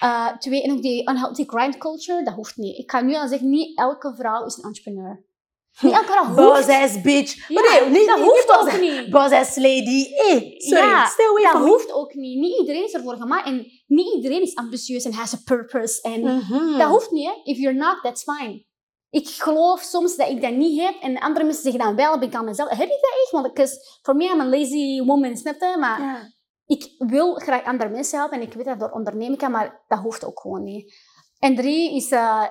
Uh, 0.04 0.36
twee, 0.38 0.62
en 0.62 0.72
ook 0.72 0.82
die 0.82 1.08
unhealthy 1.10 1.44
grind 1.46 1.78
culture, 1.78 2.22
dat 2.24 2.34
hoeft 2.34 2.56
niet. 2.56 2.78
Ik 2.78 2.90
ga 2.90 3.00
nu 3.00 3.14
al 3.14 3.28
zeggen, 3.28 3.48
niet 3.48 3.78
elke 3.78 4.14
vrouw 4.16 4.44
is 4.44 4.56
een 4.56 4.62
entrepreneur. 4.64 5.26
Niet 5.80 5.92
elke 5.92 6.06
vrouw 6.06 6.34
Boss 6.34 6.66
hoeft. 6.66 6.68
ass 6.82 7.00
bitch. 7.00 7.48
Ja, 7.48 7.60
Oh, 7.62 7.70
nee, 7.80 7.90
niet, 7.90 8.06
dat 8.06 8.18
hoeft 8.18 8.34
niet 8.46 8.56
ook 8.58 8.64
boss- 8.64 8.80
niet. 8.80 9.10
Boss 9.10 9.56
lady. 9.56 10.08
Hey, 10.14 10.54
sorry, 10.56 10.84
Ja, 10.88 11.06
stay 11.06 11.26
away 11.26 11.42
Dat 11.42 11.62
me. 11.62 11.68
hoeft 11.68 11.92
ook 11.92 12.14
niet. 12.14 12.38
Niet 12.38 12.58
iedereen 12.58 12.84
is 12.84 12.92
ervoor 12.92 13.16
gemaakt. 13.16 13.46
En 13.46 13.66
niet 13.86 14.14
iedereen 14.14 14.42
is 14.42 14.54
ambitieus 14.54 15.04
en 15.04 15.12
has 15.12 15.34
a 15.34 15.38
purpose. 15.44 16.00
En 16.02 16.20
Mhm. 16.20 16.78
Dat 16.78 16.88
hoeft 16.88 17.10
niet, 17.10 17.26
hè. 17.26 17.32
If 17.44 17.58
you're 17.58 17.78
not, 17.78 17.98
that's 18.02 18.22
fine. 18.22 18.64
Ik 19.10 19.28
geloof 19.28 19.80
soms 19.80 20.16
dat 20.16 20.28
ik 20.28 20.42
dat 20.42 20.52
niet 20.52 20.80
heb 20.80 20.94
en 21.00 21.18
andere 21.18 21.44
mensen 21.44 21.62
zeggen 21.62 21.80
dan 21.80 21.96
wel, 21.96 22.18
ben 22.18 22.28
ik 22.28 22.34
aan 22.34 22.44
mezelf. 22.44 22.68
Heb 22.68 22.78
ik 22.88 22.98
dat 23.00 23.12
echt? 23.22 23.30
Want 23.30 23.78
for 24.02 24.16
me, 24.16 24.24
I'm 24.24 24.40
a 24.40 24.44
lazy 24.46 25.02
woman, 25.04 25.36
snap 25.36 25.60
je? 25.60 25.76
Maar 25.78 26.00
Ja. 26.00 26.36
Ik 26.68 26.94
wil 26.98 27.34
graag 27.34 27.64
andere 27.64 27.90
mensen 27.90 28.18
helpen 28.18 28.40
en 28.40 28.46
ik 28.46 28.52
weet 28.52 28.64
dat 28.64 28.80
dat 28.80 28.92
ondernemen 28.92 29.38
kan, 29.38 29.50
maar 29.50 29.84
dat 29.88 29.98
hoeft 29.98 30.24
ook 30.24 30.40
gewoon 30.40 30.64
niet. 30.64 30.94
En 31.38 31.56
drie 31.56 31.96
is, 31.96 32.10
eh, 32.10 32.44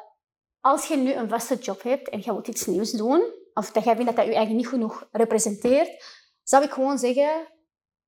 als 0.59 0.87
je 0.87 0.97
nu 0.97 1.13
een 1.13 1.29
vaste 1.29 1.55
job 1.55 1.81
hebt 1.83 2.09
en 2.09 2.19
je 2.19 2.31
wilt 2.31 2.47
iets 2.47 2.65
nieuws 2.65 2.91
doen, 2.91 3.33
of 3.53 3.71
dat 3.71 3.83
jij 3.83 3.95
vindt 3.95 4.07
dat 4.07 4.15
dat 4.15 4.25
je 4.25 4.35
eigen 4.35 4.55
niet 4.55 4.67
genoeg 4.67 5.07
representeert, 5.11 6.03
zou 6.43 6.63
ik 6.63 6.71
gewoon 6.71 6.97
zeggen, 6.97 7.47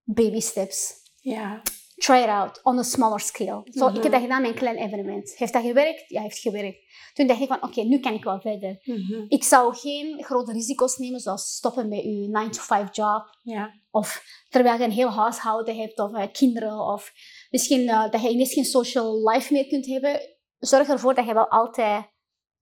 baby 0.03 0.39
steps. 0.39 0.93
Ja. 1.21 1.61
Try 1.99 2.17
it 2.17 2.27
out 2.27 2.59
on 2.63 2.77
a 2.79 2.83
smaller 2.83 3.19
scale. 3.19 3.61
Zo, 3.71 3.87
Ik 3.87 3.93
Mhm. 3.93 4.01
heb 4.01 4.11
dat 4.11 4.21
gedaan 4.21 4.41
met 4.41 4.51
een 4.51 4.57
klein 4.57 4.77
evenement. 4.77 5.33
Heeft 5.37 5.53
dat 5.53 5.63
gewerkt? 5.63 6.03
Ja, 6.09 6.21
heeft 6.21 6.39
gewerkt. 6.39 6.77
Toen 7.13 7.27
dacht 7.27 7.41
ik 7.41 7.47
van, 7.47 7.63
oké, 7.63 7.81
nu 7.81 7.99
kan 7.99 8.13
ik 8.13 8.23
wel 8.23 8.39
verder. 8.41 8.79
Mhm. 8.83 9.25
Ik 9.27 9.43
zou 9.43 9.75
geen 9.75 10.23
grote 10.23 10.51
risico's 10.51 10.97
nemen, 10.97 11.19
zoals 11.19 11.55
stoppen 11.55 11.87
met 11.89 12.03
je 12.03 12.27
9-to-5 12.29 12.95
job. 12.95 13.37
Ja. 13.43 13.73
Of 13.91 14.23
terwijl 14.49 14.77
je 14.77 14.83
een 14.83 14.91
heel 14.91 15.09
huishouden 15.11 15.75
hebt, 15.77 15.99
of 15.99 16.13
eh, 16.13 16.31
kinderen. 16.31 16.79
Of 16.79 17.11
misschien 17.49 17.89
eh, 17.89 18.11
dat 18.11 18.21
je 18.21 18.29
ineens 18.29 18.53
geen 18.53 18.65
social 18.65 19.29
life 19.29 19.53
meer 19.53 19.67
kunt 19.67 19.85
hebben. 19.85 20.21
Zorg 20.59 20.87
ervoor 20.87 21.13
dat 21.13 21.25
je 21.25 21.33
wel 21.33 21.47
altijd 21.49 22.05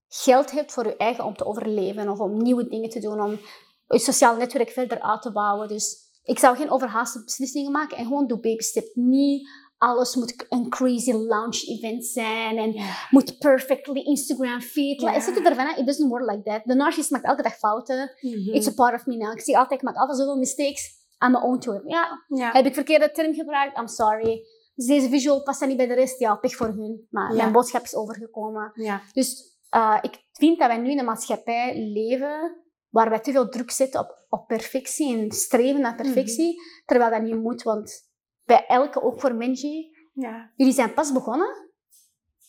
geld 0.08 0.50
hebt 0.50 0.72
voor 0.72 0.86
je 0.86 0.96
eigen 0.96 1.24
om 1.24 1.36
te 1.36 1.44
overleven. 1.46 2.08
Of 2.08 2.18
om 2.18 2.42
nieuwe 2.42 2.68
dingen 2.68 2.90
te 2.90 3.00
doen, 3.00 3.20
om 3.22 3.38
je 3.86 3.98
sociaal 3.98 4.36
netwerk 4.36 4.70
verder 4.70 5.00
uit 5.00 5.22
te 5.22 5.32
bouwen. 5.32 5.68
Dus 5.68 5.96
ik 6.28 6.38
zou 6.38 6.56
geen 6.56 6.70
overhaaste 6.70 7.24
beslissingen 7.24 7.72
maken 7.72 7.96
en 7.96 8.06
gewoon 8.06 8.26
doe 8.26 8.40
baby 8.40 8.62
step. 8.62 8.90
Niet 8.94 9.48
alles 9.78 10.14
moet 10.14 10.46
een 10.48 10.68
crazy 10.68 11.12
launch 11.12 11.62
event 11.66 12.06
zijn 12.06 12.56
en 12.56 12.74
moet 13.10 13.38
perfectly 13.38 14.00
Instagram 14.00 14.60
feed. 14.60 15.00
Het 15.00 15.22
zit 15.22 15.46
ervan 15.46 15.76
it 15.76 15.86
doesn't 15.86 16.10
work 16.10 16.30
like 16.30 16.42
that. 16.42 16.60
De 16.64 16.74
narcissist 16.74 17.10
maakt 17.10 17.24
elke 17.24 17.42
dag 17.42 17.56
fouten. 17.56 18.10
Mhm. 18.20 18.54
It's 18.54 18.68
a 18.68 18.72
part 18.72 18.94
of 18.94 19.06
me 19.06 19.16
now. 19.16 19.32
Ik 19.32 19.40
zie 19.40 19.58
altijd, 19.58 19.80
ik 19.80 19.86
maak 19.86 19.96
altijd 19.96 20.18
zoveel 20.18 20.36
mistakes. 20.36 20.96
I'm 21.24 21.30
my 21.30 21.38
own 21.38 21.58
to 21.58 21.72
it. 21.72 21.82
Ja, 21.86 22.24
heb 22.52 22.66
ik 22.66 22.74
verkeerde 22.74 23.10
term 23.10 23.34
gebruikt? 23.34 23.78
I'm 23.78 23.88
sorry. 23.88 24.42
Dus 24.74 24.86
deze 24.86 25.08
visual 25.08 25.42
past 25.42 25.66
niet 25.66 25.76
bij 25.76 25.86
de 25.86 25.94
rest? 25.94 26.18
Ja, 26.18 26.34
pech 26.34 26.56
voor 26.56 26.66
hun. 26.66 27.06
Maar 27.10 27.34
mijn 27.34 27.52
boodschap 27.52 27.82
is 27.82 27.94
overgekomen. 27.94 28.72
Dus 29.12 29.56
uh, 29.76 29.98
ik 30.00 30.22
vind 30.32 30.58
dat 30.58 30.68
wij 30.68 30.78
nu 30.78 30.90
in 30.90 30.98
een 30.98 31.04
maatschappij 31.04 31.92
leven 31.92 32.56
waar 32.90 33.10
wij 33.10 33.20
te 33.20 33.32
veel 33.32 33.48
druk 33.48 33.70
zetten 33.70 34.00
op, 34.00 34.24
op 34.28 34.46
perfectie 34.46 35.16
en 35.18 35.30
streven 35.32 35.80
naar 35.80 35.94
perfectie, 35.94 36.60
terwijl 36.86 37.10
dat 37.10 37.22
niet 37.22 37.42
moet, 37.42 37.62
want 37.62 38.06
bij 38.44 38.66
elke, 38.66 39.02
ook 39.02 39.20
voor 39.20 39.34
Menji, 39.34 39.96
Ja. 40.12 40.50
jullie 40.56 40.72
zijn 40.72 40.94
pas 40.94 41.12
begonnen. 41.12 41.66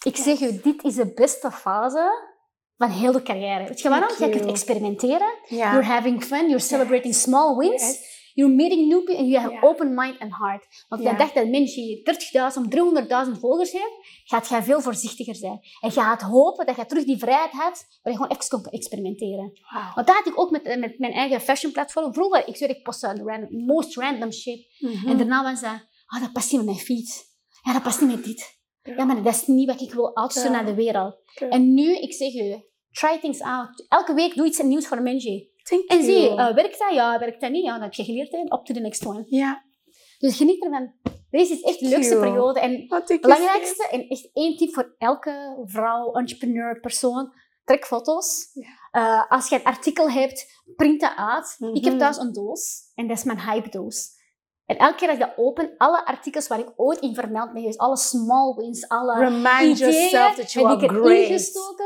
Ik 0.05 0.15
zeg 0.15 0.39
u, 0.41 0.59
dit 0.61 0.83
is 0.83 0.95
de 0.95 1.13
beste 1.13 1.51
fase 1.51 2.09
van 2.77 2.89
heel 2.89 3.11
de 3.11 3.21
carrière. 3.21 3.67
Weet 3.67 3.81
je 3.81 3.89
waarom? 3.89 4.09
Je 4.19 4.29
kunt 4.29 4.45
experimenteren, 4.45 5.33
you're 5.47 5.83
having 5.83 6.23
fun, 6.23 6.41
you're 6.45 6.59
celebrating 6.59 7.15
small 7.15 7.55
wins, 7.57 7.81
Yes. 7.81 8.17
You're 8.33 8.53
meeting 8.55 8.87
new 8.87 9.03
people, 9.03 9.17
and 9.17 9.27
you 9.31 9.39
have 9.41 9.67
open 9.67 9.93
mind 9.93 10.19
and 10.19 10.33
heart. 10.35 10.85
Want 10.87 11.03
je 11.03 11.15
dacht 11.15 11.35
dat 11.35 11.47
Menji 11.47 12.01
30.000, 12.03 13.33
300.000 13.33 13.39
volgers 13.39 13.71
heeft, 13.71 14.23
gaat 14.23 14.47
jij 14.47 14.63
veel 14.63 14.81
voorzichtiger 14.81 15.35
zijn. 15.35 15.59
En 15.81 15.89
je 15.89 15.91
gaat 15.91 16.21
hopen 16.21 16.65
dat 16.65 16.75
je 16.75 16.85
terug 16.85 17.03
die 17.05 17.17
vrijheid 17.17 17.51
hebt, 17.51 17.99
waar 18.01 18.13
je 18.13 18.19
gewoon 18.19 18.37
even 18.37 18.49
kon 18.49 18.71
experimenteren. 18.71 19.51
Want 19.95 20.07
dat 20.07 20.15
had 20.15 20.27
ik 20.27 20.39
ook 20.39 20.51
met, 20.51 20.63
met 20.79 20.99
mijn 20.99 21.13
eigen 21.13 21.41
fashion 21.41 21.71
platform. 21.71 22.13
Vroeger, 22.13 22.47
ik 22.47 22.55
zweer, 22.55 22.69
ik 22.69 22.83
postte 22.83 23.13
de 23.13 23.23
random, 23.23 23.65
most 23.65 23.95
random 23.97 24.31
shit. 24.31 24.65
Mhm. 24.79 25.07
En 25.07 25.17
daarna 25.17 25.43
was 25.43 25.61
dat, 25.61 25.87
ah, 26.05 26.21
dat 26.21 26.33
past 26.33 26.51
niet 26.51 26.61
met 26.65 26.69
mijn 26.69 26.85
feed. 26.85 27.27
Ja, 27.63 27.73
dat 27.73 27.83
past 27.83 28.01
niet 28.01 28.15
met 28.15 28.23
dit. 28.23 28.57
Ja, 28.83 29.03
maar 29.05 29.23
dat 29.23 29.33
is 29.33 29.47
niet 29.47 29.67
wat 29.67 29.81
ik 29.81 29.93
wil 29.93 30.15
outsturen 30.15 30.51
Ja. 30.51 30.57
naar 30.57 30.65
de 30.65 30.73
wereld. 30.73 31.15
En 31.49 31.73
nu, 31.73 31.95
ik 31.95 32.13
zeg 32.13 32.33
u, 32.33 32.63
try 32.91 33.19
things 33.19 33.41
out. 33.41 33.85
Elke 33.87 34.13
week 34.13 34.35
doe 34.35 34.45
iets 34.45 34.61
nieuws 34.61 34.87
voor 34.87 35.01
Menji. 35.01 35.48
Thank 35.69 35.83
En 35.89 36.03
zie, 36.03 36.29
uh, 36.29 36.53
werkt 36.53 36.79
dat? 36.79 36.93
Ja, 36.93 37.19
werkt 37.19 37.41
dat 37.41 37.51
niet? 37.51 37.63
Ja, 37.63 37.71
dan 37.71 37.81
heb 37.81 37.93
je 37.93 38.03
geleerd. 38.03 38.31
Hè. 38.31 38.39
Up 38.39 38.65
to 38.65 38.73
the 38.73 38.79
next 38.79 39.05
one. 39.05 39.25
ja. 39.27 39.63
Dus 40.17 40.37
geniet 40.37 40.63
ervan. 40.63 40.93
Deze 41.29 41.53
is 41.53 41.61
echt 41.61 41.79
de 41.79 41.87
leukste 41.87 42.13
you. 42.13 42.25
periode. 42.27 42.59
En 42.59 42.85
het 42.87 43.21
belangrijkste, 43.21 43.87
en 43.91 44.07
echt 44.07 44.29
één 44.33 44.57
tip 44.57 44.73
voor 44.73 44.95
elke 44.97 45.61
vrouw, 45.65 46.13
entrepreneur, 46.13 46.79
persoon, 46.79 47.33
trek 47.63 47.85
foto's. 47.85 48.49
Ja. 48.53 48.67
Uh, 49.01 49.31
als 49.31 49.49
je 49.49 49.55
een 49.55 49.63
artikel 49.63 50.09
hebt, 50.09 50.61
print 50.75 51.01
dat 51.01 51.13
uit. 51.15 51.55
Ik 51.73 51.83
heb 51.83 51.93
Mhm. 51.93 51.97
thuis 52.01 52.17
een 52.17 52.33
doos 52.33 52.91
en 52.95 53.07
dat 53.07 53.17
is 53.17 53.23
mijn 53.23 53.41
hype 53.41 53.69
doos. 53.69 54.17
En 54.69 54.77
elke 54.77 54.95
keer 54.95 55.07
als 55.09 55.17
ik 55.17 55.23
dat 55.25 55.37
open, 55.37 55.73
alle 55.77 56.05
artikels 56.05 56.47
waar 56.47 56.59
ik 56.59 56.73
ooit 56.75 56.99
in 56.99 57.13
vermeld 57.15 57.51
ben 57.51 57.61
geweest, 57.61 57.79
alle 57.79 57.97
small 57.97 58.53
wins, 58.55 58.87
alle 58.87 59.17
Remind 59.19 59.61
ideeën, 59.61 59.75
yourself 59.77 60.35
that 60.35 60.51
you 60.51 60.69
heb 60.69 60.81
ik 60.81 60.91
erin 60.91 61.25
gestoken. 61.25 61.85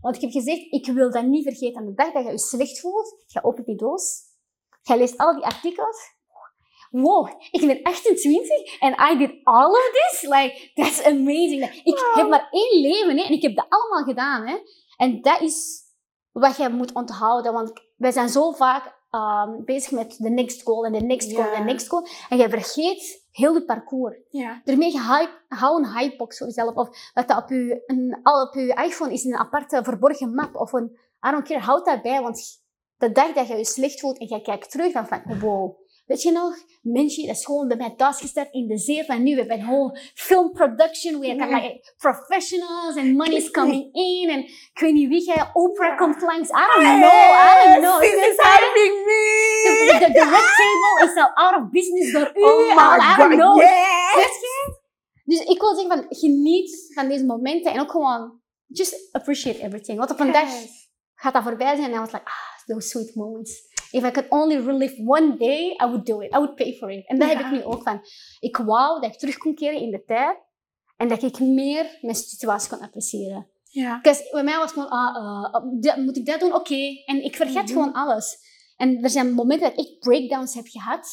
Want 0.00 0.14
ik 0.16 0.20
heb 0.20 0.30
gezegd, 0.30 0.72
ik 0.72 0.86
wil 0.86 1.10
dat 1.10 1.24
niet 1.24 1.42
vergeten. 1.42 1.80
Aan 1.80 1.86
de 1.86 1.94
dag 1.94 2.12
dat 2.12 2.24
je 2.24 2.30
je 2.30 2.38
slecht 2.38 2.80
voelt, 2.80 3.22
ga 3.26 3.40
opent 3.42 3.66
die 3.66 3.76
doos. 3.76 4.20
Jij 4.82 4.98
leest 4.98 5.18
al 5.18 5.34
die 5.34 5.44
artikels. 5.44 6.12
Wow, 6.90 7.28
ik 7.50 7.66
ben 7.66 7.82
28 7.82 8.80
en 8.80 9.12
I 9.12 9.16
did 9.18 9.40
all 9.44 9.70
of 9.70 9.90
this? 9.92 10.22
Like, 10.22 10.70
that's 10.74 11.02
amazing. 11.04 11.64
Ik 11.84 11.98
Wow. 11.98 12.14
heb 12.14 12.28
maar 12.28 12.48
één 12.50 12.80
leven 12.80 13.16
hè, 13.18 13.24
en 13.24 13.32
ik 13.32 13.42
heb 13.42 13.56
dat 13.56 13.66
allemaal 13.68 14.04
gedaan. 14.04 14.46
Hè. 14.46 14.56
En 14.96 15.22
dat 15.22 15.40
is 15.40 15.82
wat 16.32 16.56
je 16.56 16.68
moet 16.68 16.92
onthouden, 16.92 17.52
want 17.52 17.72
wij 17.96 18.10
zijn 18.12 18.28
zo 18.28 18.52
vaak 18.52 19.02
um, 19.14 19.64
bezig 19.64 19.90
met 19.90 20.16
de 20.18 20.30
next 20.30 20.62
goal 20.62 20.84
en 20.84 20.92
de 20.92 21.00
next 21.00 21.32
goal 21.32 21.52
en 21.52 21.66
de 21.66 21.72
next 21.72 21.88
goal. 21.88 22.06
En 22.28 22.38
je 22.38 22.48
vergeet 22.48 23.26
heel 23.30 23.54
het 23.54 23.66
parcours. 23.66 24.16
Ja. 24.30 24.60
Daarmee 24.64 24.98
hou 25.48 25.84
een 25.84 25.92
hypebox 25.92 26.38
voor 26.38 26.46
jezelf. 26.46 26.74
Of 26.74 27.10
wat 27.14 27.28
dat 27.28 27.42
op 27.42 27.48
je, 27.48 27.82
een, 27.86 28.18
al 28.22 28.42
op 28.42 28.54
je 28.54 28.82
iPhone 28.84 29.12
is 29.12 29.24
een 29.24 29.36
aparte 29.36 29.84
verborgen 29.84 30.34
map. 30.34 30.54
Of 30.54 30.72
een, 30.72 30.98
I 31.28 31.30
don't 31.30 31.48
care, 31.48 31.60
houd 31.60 31.84
dat 31.84 32.02
bij. 32.02 32.22
Want 32.22 32.62
de 32.96 33.12
dag 33.12 33.32
dat 33.32 33.48
je 33.48 33.56
je 33.56 33.64
slecht 33.64 34.00
voelt 34.00 34.18
en 34.18 34.28
je 34.28 34.42
kijkt 34.42 34.70
terug, 34.70 34.92
dan 34.92 35.06
van, 35.06 35.38
wow, 35.40 35.76
Weet 36.04 36.22
je 36.22 36.32
nog, 36.32 36.54
mensen, 36.82 37.26
dat 37.26 37.36
is 37.36 37.44
gewoon 37.44 37.68
bij 37.68 37.76
mij 37.76 37.94
thuis 37.96 38.20
gestart 38.20 38.52
in 38.52 38.66
de 38.66 38.78
zeer 38.78 39.04
van 39.04 39.22
nu. 39.22 39.30
We 39.34 39.40
hebben 39.40 39.58
een 39.58 39.66
whole 39.66 39.98
film 40.14 40.52
production. 40.52 41.18
We 41.20 41.26
hebben 41.26 41.48
like, 41.48 41.92
professionals 41.96 42.96
and 42.96 43.16
money 43.16 43.36
is 43.36 43.50
coming 43.50 43.88
in. 43.92 44.30
En 44.30 44.38
ik 44.38 44.78
weet 44.80 44.92
niet 44.92 45.08
wie 45.08 45.24
jij, 45.24 45.50
Oprah 45.52 45.98
komt 45.98 46.20
langs. 46.20 46.48
I 46.48 46.52
don't 46.52 47.00
know, 47.00 47.28
I 47.50 47.64
don't 47.64 47.84
know. 47.84 48.00
This 48.00 48.14
is 48.14 48.36
helping 48.36 48.94
me. 49.06 49.22
The, 49.98 50.24
red 50.30 50.48
table 50.62 51.04
is 51.04 51.16
al 51.16 51.30
out 51.34 51.62
of 51.62 51.70
business 51.70 52.12
door 52.12 52.32
u. 52.34 52.42
Oh 52.42 52.58
my 52.58 52.96
I 52.96 52.98
god, 52.98 53.16
don't 53.16 53.34
know. 53.34 53.56
yes. 53.56 54.14
Weet 54.14 54.40
je? 54.40 54.82
Dus 55.24 55.40
ik 55.40 55.60
wil 55.60 55.74
zeggen 55.74 55.96
van, 55.96 56.06
geniet 56.08 56.92
van 56.94 57.08
deze 57.08 57.24
momenten. 57.24 57.72
En 57.72 57.80
ook 57.80 57.90
gewoon, 57.90 58.40
just 58.66 59.08
appreciate 59.12 59.62
everything. 59.62 59.98
Want 59.98 60.10
op 60.10 60.20
een 60.20 60.32
dag 60.32 60.48
gaat 61.14 61.32
dat 61.32 61.42
voorbij 61.42 61.76
zijn 61.76 61.84
en 61.84 61.90
dan 61.90 62.00
was 62.00 62.12
like, 62.12 62.24
ah, 62.24 62.66
those 62.66 62.88
sweet 62.88 63.14
moments. 63.14 63.72
If 63.94 64.04
I 64.04 64.10
could 64.10 64.26
only 64.30 64.56
relive 64.56 64.94
one 65.06 65.36
day, 65.36 65.70
I 65.70 65.84
would 65.84 66.06
do 66.06 66.20
it. 66.20 66.32
I 66.34 66.36
would 66.36 66.54
pay 66.54 66.72
for 66.76 66.90
it. 66.90 67.06
En 67.08 67.18
dat 67.18 67.28
heb 67.28 67.38
ik 67.40 67.50
nu 67.50 67.64
ook 67.64 67.82
van. 67.82 68.00
Ik 68.40 68.56
wou 68.56 69.00
dat 69.00 69.12
ik 69.12 69.18
terug 69.18 69.36
kon 69.38 69.54
keren 69.54 69.80
in 69.80 69.90
de 69.90 70.04
tijd 70.04 70.36
en 70.96 71.08
dat 71.08 71.22
ik 71.22 71.38
meer 71.38 71.98
mijn 72.00 72.14
situatie 72.14 72.68
kon 72.70 72.80
appreciëren. 72.80 73.48
Ja. 73.70 74.00
Bij 74.32 74.42
mij 74.44 74.54
was 74.56 74.62
het 74.62 74.70
gewoon, 74.72 74.88
ah, 74.88 75.54
eh, 75.82 75.96
moet 75.96 76.16
ik 76.16 76.26
dat 76.26 76.40
doen? 76.40 76.54
Oké. 76.54 77.02
En 77.04 77.24
ik 77.24 77.36
vergeet 77.36 77.54
Mhm. 77.62 77.72
gewoon 77.72 77.92
alles. 77.92 78.36
En 78.76 79.02
er 79.02 79.10
zijn 79.10 79.32
momenten 79.32 79.68
dat 79.70 79.78
ik 79.78 79.86
echt 79.86 79.98
breakdowns 79.98 80.54
heb 80.54 80.66
gehad. 80.66 81.08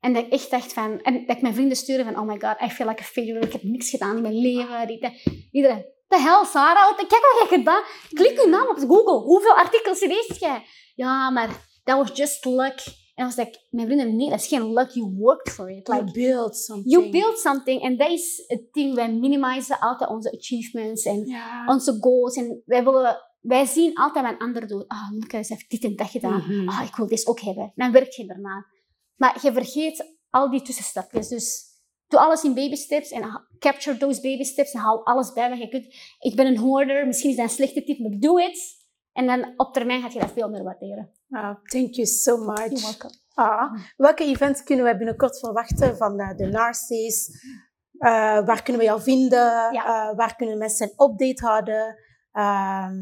En 0.00 0.12
dat 0.12 0.24
ik 0.24 0.32
echt 0.32 0.50
dacht 0.50 0.72
van, 0.72 1.00
en 1.02 1.26
dat 1.26 1.36
ik 1.36 1.42
mijn 1.42 1.54
vrienden 1.54 1.76
stuurde 1.76 2.04
van, 2.04 2.18
oh 2.18 2.26
my 2.26 2.38
god, 2.40 2.60
I 2.62 2.70
feel 2.70 2.88
like 2.88 3.02
a 3.02 3.04
failure. 3.04 3.46
Ik 3.46 3.52
heb 3.52 3.62
niks 3.62 3.90
gedaan 3.90 4.16
in 4.16 4.22
mijn 4.22 4.38
leven. 4.40 4.86
Dit, 4.86 5.00
dat. 5.00 5.12
Iedereen, 5.52 5.84
de 6.08 6.20
hel, 6.20 6.44
Sarah, 6.44 6.88
wat- 6.88 6.96
kijk 7.06 7.10
wat 7.10 7.38
hebt 7.48 7.52
gedaan. 7.54 7.82
Klik 8.14 8.40
je 8.40 8.46
naam 8.48 8.68
op 8.68 8.76
Google. 8.78 9.18
Hoeveel 9.18 9.54
artikels 9.54 10.00
leest 10.00 10.40
jij? 10.40 10.62
Ja, 10.94 11.30
maar 11.30 11.68
that 11.90 11.98
was 12.08 12.16
just 12.18 12.44
luck. 12.44 12.78
En 13.14 13.26
dan 13.26 13.34
was 13.36 13.46
ik, 13.46 13.66
mijn 13.70 13.86
vrienden, 13.86 14.16
nee, 14.16 14.28
dat 14.30 14.40
is 14.40 14.46
geen 14.46 14.72
luck. 14.72 14.90
You 14.90 15.14
worked 15.18 15.52
for 15.52 15.70
it. 15.70 15.86
You 15.86 16.00
Like, 16.00 16.12
build 16.12 16.56
something. 16.56 16.90
you 16.92 17.10
build 17.10 17.38
something. 17.38 17.82
En 17.82 17.96
dat 17.96 18.10
is 18.10 18.44
het 18.46 18.72
ding. 18.72 18.94
Wij 18.94 19.12
minimizen 19.12 19.78
altijd 19.78 20.10
onze 20.10 20.36
achievements 20.38 21.04
en 21.04 21.34
onze 21.66 21.96
goals. 22.00 22.36
En 22.36 22.62
wij, 22.66 22.84
willen, 22.84 23.20
wij 23.40 23.64
zien 23.64 23.94
altijd 23.94 24.24
wat 24.24 24.32
een 24.34 24.38
ander 24.38 24.66
doet. 24.66 24.88
Ah, 24.88 25.10
Moeke 25.10 25.36
heeft 25.36 25.70
dit 25.70 25.84
en 25.84 25.96
dat 25.96 26.10
gedaan. 26.10 26.44
Mhm. 26.48 26.68
Ah, 26.68 26.86
ik 26.86 26.96
wil 26.96 27.06
dit 27.06 27.26
ook 27.26 27.40
hebben. 27.40 27.72
Dan 27.74 27.92
werk 27.92 28.12
je 28.12 28.26
erna. 28.26 28.66
Maar 29.16 29.38
je 29.42 29.52
vergeet 29.52 30.18
al 30.30 30.50
die 30.50 30.62
tussenstapjes. 30.62 31.28
Dus 31.28 31.64
doe 32.08 32.20
alles 32.20 32.42
in 32.44 32.54
baby 32.54 32.74
steps 32.74 33.10
en 33.10 33.44
capture 33.58 33.96
those 33.96 34.20
baby 34.20 34.44
steps 34.44 34.72
en 34.72 34.80
hou 34.80 35.00
alles 35.04 35.32
bij 35.32 35.48
wat 35.48 35.58
je 35.58 35.68
kunt. 35.68 35.86
Ik 36.18 36.36
ben 36.36 36.46
een 36.46 36.58
hoorder, 36.58 37.06
misschien 37.06 37.30
is 37.30 37.36
dat 37.36 37.44
een 37.44 37.50
slechte 37.50 37.84
tip, 37.84 37.98
maar 37.98 38.18
doe 38.18 38.42
het. 38.42 38.78
En 39.12 39.26
dan 39.26 39.52
op 39.56 39.72
termijn 39.72 40.02
gaat 40.02 40.12
je 40.12 40.18
dat 40.20 40.30
veel 40.32 40.48
meer 40.48 40.62
waarderen. 40.64 41.10
Ah, 41.30 41.56
thank 41.64 41.94
you 41.94 42.06
so 42.06 42.36
much. 42.36 42.58
You're 42.58 42.80
welcome. 42.80 43.14
Ah, 43.34 43.72
welke 43.96 44.24
events 44.24 44.62
kunnen 44.62 44.84
we 44.84 44.96
binnenkort 44.96 45.38
verwachten 45.38 45.96
van 45.96 46.16
de, 46.16 46.34
de 46.36 46.46
Narcis? 46.46 47.28
Eh, 47.98 48.10
waar 48.46 48.62
kunnen 48.62 48.82
we 48.82 48.88
jou 48.88 49.00
vinden? 49.02 49.72
Ja. 49.72 50.10
Eh, 50.10 50.16
waar 50.16 50.36
kunnen 50.36 50.58
mensen 50.58 50.92
een 50.96 51.10
update 51.10 51.44
houden? 51.46 51.96
Ehm, 52.32 52.94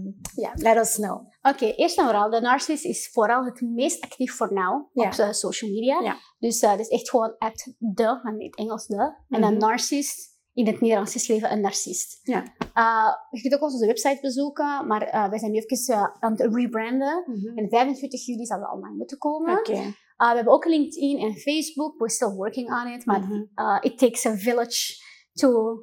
let 0.54 0.76
us 0.76 0.94
know. 0.94 1.26
Oké, 1.42 1.64
eerst 1.66 1.98
en 1.98 2.04
vooral, 2.04 2.30
de 2.30 2.40
Narcis 2.40 2.82
is 2.84 3.10
vooral 3.12 3.44
het 3.44 3.60
meest 3.60 4.02
actief 4.04 4.36
voor 4.36 4.52
nu 4.52 5.04
op 5.04 5.12
de 5.14 5.32
social 5.32 5.70
media. 5.70 6.16
Dus 6.38 6.60
eh, 6.60 6.70
dat 6.70 6.78
is 6.78 6.88
echt 6.88 7.10
gewoon 7.10 7.34
at 7.38 7.74
de, 7.78 8.20
in 8.38 8.44
het 8.44 8.56
Engels 8.56 8.86
de. 8.86 9.14
En 9.28 9.40
dan 9.40 9.50
Mhm. 9.52 9.60
narcist, 9.60 10.37
in 10.58 10.66
het 10.66 10.80
Nederlands 10.80 11.12
geschreven 11.12 11.52
een 11.52 11.60
narcist. 11.60 12.20
Ja. 12.22 12.42
Eh, 12.74 13.12
je 13.30 13.40
kunt 13.40 13.54
ook 13.54 13.62
onze 13.62 13.86
website 13.86 14.18
bezoeken, 14.20 14.86
maar 14.86 15.02
eh, 15.02 15.28
wij 15.28 15.38
zijn 15.38 15.50
nu 15.50 15.58
even 15.58 15.94
eh, 15.94 16.04
aan 16.20 16.32
het 16.32 16.54
rebranden. 16.54 17.24
En 17.54 17.68
25 17.68 18.26
juli 18.26 18.44
zal 18.44 18.60
het 18.60 18.70
online 18.70 18.96
moeten 18.96 19.18
komen. 19.18 19.70
Uh, 19.70 19.86
we 20.16 20.34
hebben 20.34 20.52
ook 20.52 20.64
LinkedIn 20.64 21.18
en 21.18 21.36
Facebook. 21.36 21.98
We're 21.98 22.10
still 22.10 22.28
working 22.28 22.70
on 22.70 22.86
it. 22.92 23.04
Maar 23.06 23.20
Mhm. 23.20 23.44
uh, 23.56 23.78
it 23.80 23.98
takes 23.98 24.26
a 24.26 24.36
village 24.36 24.94
to... 25.32 25.80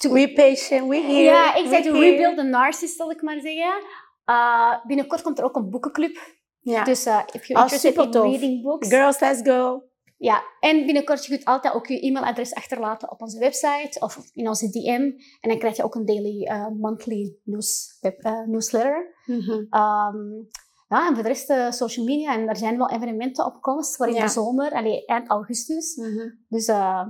We 0.00 0.32
patient, 0.32 0.88
we 0.88 0.96
here. 0.96 1.22
Ja, 1.22 1.54
exact. 1.54 1.84
we 1.84 1.90
To 1.90 1.98
rebuild 1.98 2.36
the 2.36 2.42
narcissist, 2.42 2.96
zal 2.96 3.10
ik 3.10 3.22
maar 3.22 3.40
zeggen. 3.40 3.82
Uh, 4.30 4.84
binnenkort 4.86 5.22
komt 5.22 5.38
er 5.38 5.44
ook 5.44 5.56
een 5.56 5.70
boekenclub. 5.70 6.16
Ja. 6.60 6.84
Dus 6.84 7.06
uh, 7.06 7.20
if 7.32 7.46
you're 7.46 7.62
interested 7.62 8.14
in 8.14 8.20
reading 8.20 8.62
books. 8.62 8.88
Girls, 8.88 9.20
let's 9.20 9.40
go. 9.42 9.82
Ja, 10.16 10.42
en 10.60 10.84
binnenkort 10.84 11.24
je 11.24 11.30
kunt 11.30 11.44
altijd 11.44 11.74
ook 11.74 11.86
je 11.86 12.00
e-mailadres 12.00 12.54
achterlaten 12.54 13.10
op 13.10 13.20
onze 13.20 13.38
website 13.38 14.00
of 14.00 14.18
in 14.32 14.48
onze 14.48 14.70
DM. 14.70 15.02
En 15.40 15.48
dan 15.48 15.58
krijg 15.58 15.76
je 15.76 15.84
ook 15.84 15.94
een 15.94 16.04
daily, 16.04 16.48
uh, 16.50 16.68
monthly 16.68 17.36
news, 17.44 17.98
web, 18.00 18.24
uh, 18.24 18.46
newsletter. 18.46 19.14
Mhm. 19.26 19.50
Um, 19.50 20.48
ja, 20.88 21.08
en 21.08 21.14
voor 21.14 21.22
de 21.22 21.28
rest 21.28 21.50
uh, 21.50 21.70
social 21.70 22.06
media. 22.06 22.34
En 22.34 22.48
er 22.48 22.56
zijn 22.56 22.76
wel 22.76 22.90
evenementen 22.90 23.44
op 23.46 23.60
komst 23.60 23.96
voor 23.96 24.06
in 24.06 24.14
Ja. 24.14 24.24
de 24.24 24.28
zomer, 24.28 24.72
allee, 24.72 25.04
eind 25.04 25.28
augustus. 25.28 25.96
Mhm. 25.96 26.28
Dus 26.48 26.68
uh, 26.68 27.06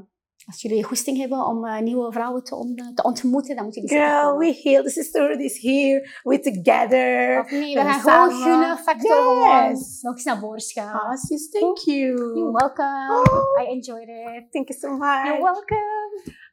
als 0.47 0.63
jullie 0.63 0.85
goesting 0.85 1.19
hebben 1.19 1.47
om 1.47 1.65
uh, 1.65 1.79
nieuwe 1.79 2.13
vrouwen 2.13 2.45
te, 2.45 2.55
on- 2.55 2.93
te 2.95 3.03
ontmoeten, 3.03 3.55
dan 3.57 3.65
moet 3.65 3.75
je 3.75 3.81
die 3.81 3.89
zeker 3.91 4.07
Girl, 4.09 4.37
we 4.39 4.61
here. 4.63 4.83
The 4.83 4.91
sisterhood 4.91 5.41
is 5.41 5.59
here. 5.63 6.09
We 6.23 6.41
together. 6.41 7.41
Of 7.41 7.51
nee, 7.51 7.75
we 7.75 7.81
gaan 7.81 8.01
gewoon 8.01 8.43
gunnen, 8.43 8.79
factor 8.79 9.37
Yes. 9.71 9.99
nog 10.03 10.15
eens 10.15 10.25
naar 10.25 10.39
voren 10.39 10.61
schuiven. 10.61 11.01
Ah, 11.01 11.17
sis, 11.17 11.51
thank 11.51 11.79
you. 11.79 12.09
You're 12.17 12.53
welcome. 12.53 13.23
Oh. 13.31 13.63
I 13.63 13.71
enjoyed 13.71 14.09
it. 14.09 14.45
Thank 14.51 14.69
you 14.69 14.79
so 14.81 14.91
much. 14.91 15.25
You're 15.27 15.43
welcome. 15.43 15.94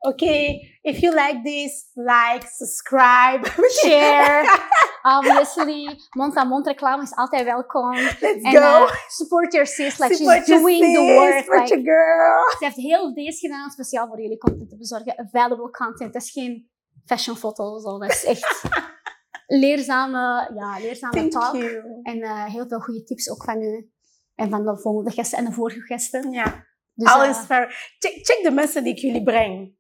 Okay, 0.04 0.60
if 0.82 1.00
you 1.02 1.14
like 1.14 1.42
this, 1.44 1.92
like, 1.96 2.48
subscribe, 2.48 3.46
Share. 3.82 4.46
Obviously, 5.18 5.98
mond-aan-mond 6.18 6.68
reclame 6.68 7.04
is 7.04 7.16
altijd 7.16 7.44
welkom. 7.46 7.94
Let's 7.96 8.22
En 8.44 8.52
go. 8.52 8.58
uh, 8.58 8.92
support 9.08 9.52
your 9.54 9.68
sis, 9.68 9.98
like 10.00 10.14
Support 10.16 10.46
she's 10.46 10.60
doing 10.62 10.80
the 10.96 11.14
work. 11.20 11.38
Support 11.44 11.70
Like, 11.70 11.82
your 11.82 11.84
girl. 11.84 12.50
ze 12.58 12.66
heeft 12.66 12.76
heel 12.76 13.14
deze 13.14 13.38
gedaan, 13.40 13.70
speciaal 13.70 14.08
voor 14.08 14.22
jullie 14.22 14.38
content 14.38 14.70
te 14.70 14.78
bezorgen. 14.78 15.30
Valuable 15.32 15.70
content. 15.70 16.14
Dat 16.14 16.22
is 16.22 16.32
geen 16.32 16.70
fashion 17.06 17.36
foto's. 17.38 17.84
Dat 17.84 18.04
is 18.10 18.24
echt 18.26 18.64
leerzame, 19.64 20.52
ja, 20.56 20.80
leerzame 20.80 21.14
Thank 21.14 21.32
talk. 21.32 21.54
you. 21.56 21.82
En 22.04 22.18
uh, 22.18 22.46
heel 22.46 22.68
veel 22.68 22.80
goede 22.80 23.04
tips 23.04 23.30
ook 23.30 23.44
van 23.44 23.62
u. 23.62 23.90
En 24.36 24.50
van 24.50 24.66
de 24.66 24.78
volgende 24.78 25.12
gasten 25.12 25.38
en 25.38 25.46
de 25.46 25.52
vorige 25.52 25.80
gasten. 25.82 26.32
Ja. 26.32 26.70
Dus, 27.02 27.14
Al 27.14 27.24
uh. 27.26 27.30
Check, 28.00 28.26
check 28.26 28.40
de 28.44 28.52
mensen 28.52 28.84
die 28.84 28.94
ik 28.94 29.00
jullie 29.00 29.24
breng. 29.24 29.80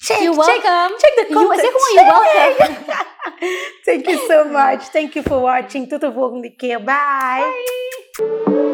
Check, 0.00 0.18
You're 0.18 0.42
check, 0.42 0.62
welcome. 0.62 0.96
check 0.98 1.14
the 1.14 1.26
You- 1.28 1.46
content. 1.46 1.60
zeg 1.60 1.70
gewoon 1.72 2.06
you're 2.06 2.56
welcome. 2.56 2.96
Thank 3.84 4.06
you 4.06 4.26
so 4.28 4.44
much. 4.44 4.90
Thank 4.90 5.12
you 5.12 5.24
for 5.24 5.40
watching. 5.40 5.88
Tot 5.88 6.00
de 6.00 6.12
volgende 6.12 6.54
keer. 6.56 6.84
Bye. 6.84 7.42
Bye. 8.16 8.67